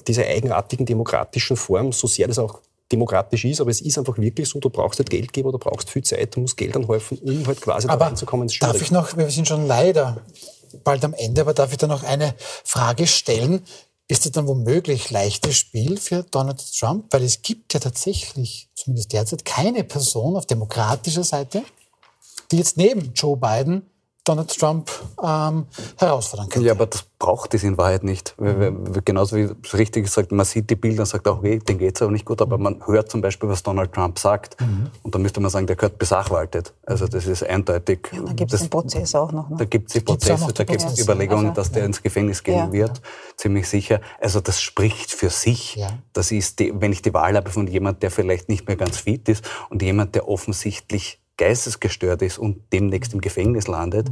dieser 0.07 0.25
eigenartigen 0.27 0.87
demokratischen 0.87 1.57
Form, 1.57 1.93
so 1.93 2.07
sehr 2.07 2.29
das 2.29 2.39
auch 2.39 2.61
demokratisch 2.91 3.45
ist, 3.45 3.61
aber 3.61 3.71
es 3.71 3.81
ist 3.81 3.99
einfach 3.99 4.17
wirklich 4.19 4.49
so, 4.49 4.61
du 4.61 4.71
brauchst 4.71 4.99
nicht 4.99 5.11
Geldgeber, 5.11 5.53
du 5.53 5.59
brauchst 5.59 5.91
viel 5.91 6.03
Zeit, 6.03 6.35
du 6.35 6.41
musst 6.41 6.57
Geld 6.57 6.75
anhäufen, 6.77 7.19
um 7.19 7.47
halt 7.47 7.61
quasi 7.61 7.87
aber 7.89 7.99
da 7.99 8.07
reinzukommen. 8.07 8.49
Darf 8.61 8.81
ich 8.81 8.91
noch, 8.91 9.17
wir 9.17 9.29
sind 9.31 9.47
schon 9.47 9.67
leider 9.67 10.23
bald 10.85 11.05
am 11.05 11.15
Ende, 11.15 11.43
aber 11.43 11.55
darf 11.55 11.73
ich 11.73 11.79
da 11.79 11.87
noch 11.87 12.03
eine 12.03 12.35
Frage 12.39 13.07
stellen? 13.07 13.63
Ist 14.11 14.25
das 14.25 14.33
dann 14.33 14.47
womöglich 14.47 15.11
leichtes 15.11 15.57
Spiel 15.57 15.99
für 15.99 16.23
Donald 16.23 16.63
Trump? 16.79 17.13
Weil 17.13 17.25
es 17.25 17.43
gibt 17.43 17.75
ja 17.75 17.81
tatsächlich, 17.81 18.71
zumindest 18.75 19.13
derzeit, 19.13 19.45
keine 19.45 19.85
Person 19.85 20.37
auf 20.37 20.47
demokratischer 20.47 21.25
Seite, 21.25 21.63
die 22.51 22.57
jetzt 22.57 22.79
neben 22.79 23.13
Joe 23.15 23.37
Biden 23.37 23.83
Donald 24.29 24.59
Trump 24.59 24.91
ähm, 25.23 25.67
herausfordern 25.97 26.49
könnte. 26.51 26.67
Ja, 26.67 26.75
aber 26.75 26.87
das 26.87 27.05
braucht 27.19 27.55
es 27.55 27.65
in 27.65 27.79
Wahrheit 27.79 28.05
nicht. 28.05 28.35
Genauso 29.05 29.37
wie 29.37 29.43
es 29.43 29.75
richtig 29.75 30.05
gesagt, 30.05 30.31
man 30.31 30.45
sieht 30.45 30.69
die 30.71 30.77
Bilder 30.77 31.01
und 31.01 31.07
sagt 31.07 31.27
auch, 31.27 31.39
okay, 31.39 31.59
den 31.59 31.79
geht 31.79 31.97
es 31.97 32.03
aber 32.03 32.13
nicht 32.13 32.25
gut, 32.25 32.43
aber 32.43 32.59
man 32.59 32.87
hört 32.87 33.11
zum 33.11 33.23
Beispiel, 33.23 33.49
was 33.49 33.63
Donald 33.63 33.93
Trump 33.93 34.19
sagt. 34.19 34.61
Mhm. 34.61 34.91
Und 35.03 35.15
da 35.15 35.19
müsste 35.19 35.41
man 35.41 35.51
sagen, 35.51 35.67
der 35.67 35.77
gehört 35.77 35.99
besachwaltet. 35.99 36.75
Also 36.85 37.07
das 37.07 37.27
ist 37.27 37.43
eindeutig. 37.43 38.11
Ja, 38.13 38.21
da 38.21 38.33
gibt 38.35 38.53
es 38.53 38.61
den 38.61 38.71
Prozess 38.71 39.15
auch 39.15 39.33
noch. 39.33 39.49
Ne? 39.49 39.57
Da 39.59 39.65
gibt 39.65 39.89
es 39.89 39.95
die 39.95 40.01
Prozesse, 40.01 40.53
da 40.53 40.65
gibt 40.65 40.85
es 40.85 41.01
Überlegungen, 41.01 41.49
also, 41.49 41.57
dass 41.57 41.73
der 41.73 41.83
ja. 41.83 41.87
ins 41.87 42.03
Gefängnis 42.03 42.43
gehen 42.43 42.55
ja. 42.55 42.73
wird, 42.73 43.01
ziemlich 43.37 43.69
sicher. 43.69 44.01
Also 44.21 44.41
das 44.41 44.61
spricht 44.61 45.11
für 45.11 45.31
sich. 45.31 45.77
Ja. 45.77 45.89
Das 46.13 46.31
ist, 46.31 46.59
die, 46.59 46.73
wenn 46.79 46.93
ich 46.93 47.03
die 47.03 47.15
Wahl 47.15 47.35
habe 47.35 47.51
von 47.51 47.67
jemand, 47.67 48.03
der 48.03 48.11
vielleicht 48.11 48.49
nicht 48.49 48.69
mehr 48.69 48.77
ganz 48.77 48.99
fit 48.99 49.29
ist 49.29 49.49
und 49.71 49.83
jemand, 49.83 50.15
der 50.15 50.29
offensichtlich 50.29 51.21
geistesgestört 51.39 52.21
ist 52.23 52.39
und 52.39 52.61
demnächst 52.73 53.15
im 53.15 53.21
Gefängnis 53.21 53.67
landet, 53.67 54.11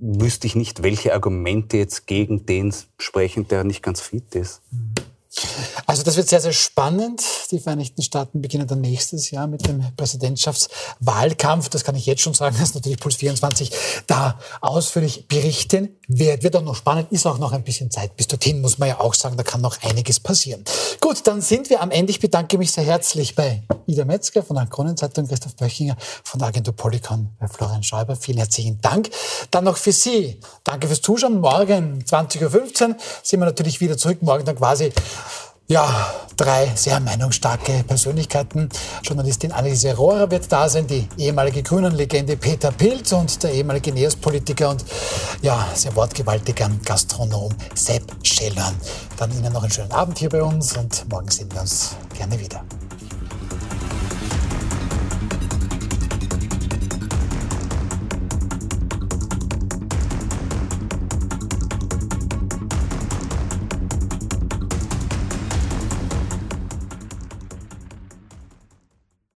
wüsste 0.00 0.48
ich 0.48 0.56
nicht, 0.56 0.82
welche 0.82 1.14
Argumente 1.14 1.76
jetzt 1.76 2.06
gegen 2.08 2.44
den 2.44 2.74
sprechen, 2.98 3.46
der 3.46 3.62
nicht 3.62 3.82
ganz 3.82 4.00
fit 4.00 4.34
ist. 4.34 4.62
Mhm. 4.72 5.11
Also 5.86 6.02
das 6.02 6.16
wird 6.16 6.28
sehr, 6.28 6.40
sehr 6.40 6.52
spannend. 6.52 7.22
Die 7.50 7.58
Vereinigten 7.58 8.02
Staaten 8.02 8.42
beginnen 8.42 8.66
dann 8.66 8.80
nächstes 8.80 9.30
Jahr 9.30 9.46
mit 9.46 9.66
dem 9.66 9.82
Präsidentschaftswahlkampf. 9.96 11.70
Das 11.70 11.84
kann 11.84 11.94
ich 11.94 12.06
jetzt 12.06 12.20
schon 12.20 12.34
sagen, 12.34 12.56
dass 12.60 12.74
natürlich 12.74 12.98
Puls 12.98 13.16
24 13.16 13.70
da 14.06 14.38
ausführlich 14.60 15.26
berichten 15.28 15.96
wird. 16.06 16.42
Wird 16.42 16.56
auch 16.56 16.62
noch 16.62 16.76
spannend, 16.76 17.10
ist 17.12 17.26
auch 17.26 17.38
noch 17.38 17.52
ein 17.52 17.64
bisschen 17.64 17.90
Zeit. 17.90 18.16
Bis 18.16 18.26
dorthin 18.28 18.60
muss 18.60 18.78
man 18.78 18.88
ja 18.88 19.00
auch 19.00 19.14
sagen, 19.14 19.36
da 19.36 19.42
kann 19.42 19.62
noch 19.62 19.82
einiges 19.82 20.20
passieren. 20.20 20.64
Gut, 21.00 21.26
dann 21.26 21.40
sind 21.40 21.70
wir 21.70 21.80
am 21.80 21.90
Ende. 21.90 22.10
Ich 22.10 22.20
bedanke 22.20 22.58
mich 22.58 22.72
sehr 22.72 22.84
herzlich 22.84 23.34
bei 23.34 23.62
Ida 23.86 24.04
Metzger 24.04 24.42
von 24.42 24.56
der 24.56 24.66
Kronenzeitung, 24.66 25.26
Christoph 25.26 25.56
Böchinger 25.56 25.96
von 26.24 26.38
der 26.38 26.48
Agentur 26.48 26.74
Polycon, 26.76 27.30
bei 27.40 27.48
Florian 27.48 27.82
Schäuber. 27.82 28.16
Vielen 28.16 28.38
herzlichen 28.38 28.80
Dank. 28.80 29.10
Dann 29.50 29.64
noch 29.64 29.78
für 29.78 29.92
Sie. 29.92 30.40
Danke 30.64 30.86
fürs 30.88 31.00
Zuschauen. 31.00 31.40
Morgen 31.40 32.04
20.15 32.04 32.42
Uhr 32.90 32.96
sind 33.22 33.40
wir 33.40 33.46
natürlich 33.46 33.80
wieder 33.80 33.96
zurück. 33.96 34.22
Morgen 34.22 34.44
dann 34.44 34.56
quasi 34.56 34.92
ja, 35.72 36.06
drei 36.36 36.70
sehr 36.74 37.00
meinungsstarke 37.00 37.82
Persönlichkeiten. 37.84 38.68
Journalistin 39.02 39.52
Anneliese 39.52 39.96
Rohrer 39.96 40.30
wird 40.30 40.52
da 40.52 40.68
sein, 40.68 40.86
die 40.86 41.08
ehemalige 41.16 41.62
Grünen-Legende 41.62 42.36
Peter 42.36 42.70
Pilz 42.70 43.12
und 43.12 43.42
der 43.42 43.52
ehemalige 43.52 43.90
Neos-Politiker 43.90 44.68
und 44.68 44.84
ja, 45.40 45.66
sehr 45.74 45.96
wortgewaltiger 45.96 46.70
Gastronom 46.84 47.54
Sepp 47.74 48.04
Schellern. 48.22 48.74
Dann 49.16 49.32
Ihnen 49.32 49.50
noch 49.50 49.62
einen 49.62 49.72
schönen 49.72 49.92
Abend 49.92 50.18
hier 50.18 50.28
bei 50.28 50.42
uns 50.42 50.76
und 50.76 51.08
morgen 51.08 51.30
sehen 51.30 51.48
wir 51.52 51.62
uns 51.62 51.96
gerne 52.18 52.38
wieder. 52.38 52.62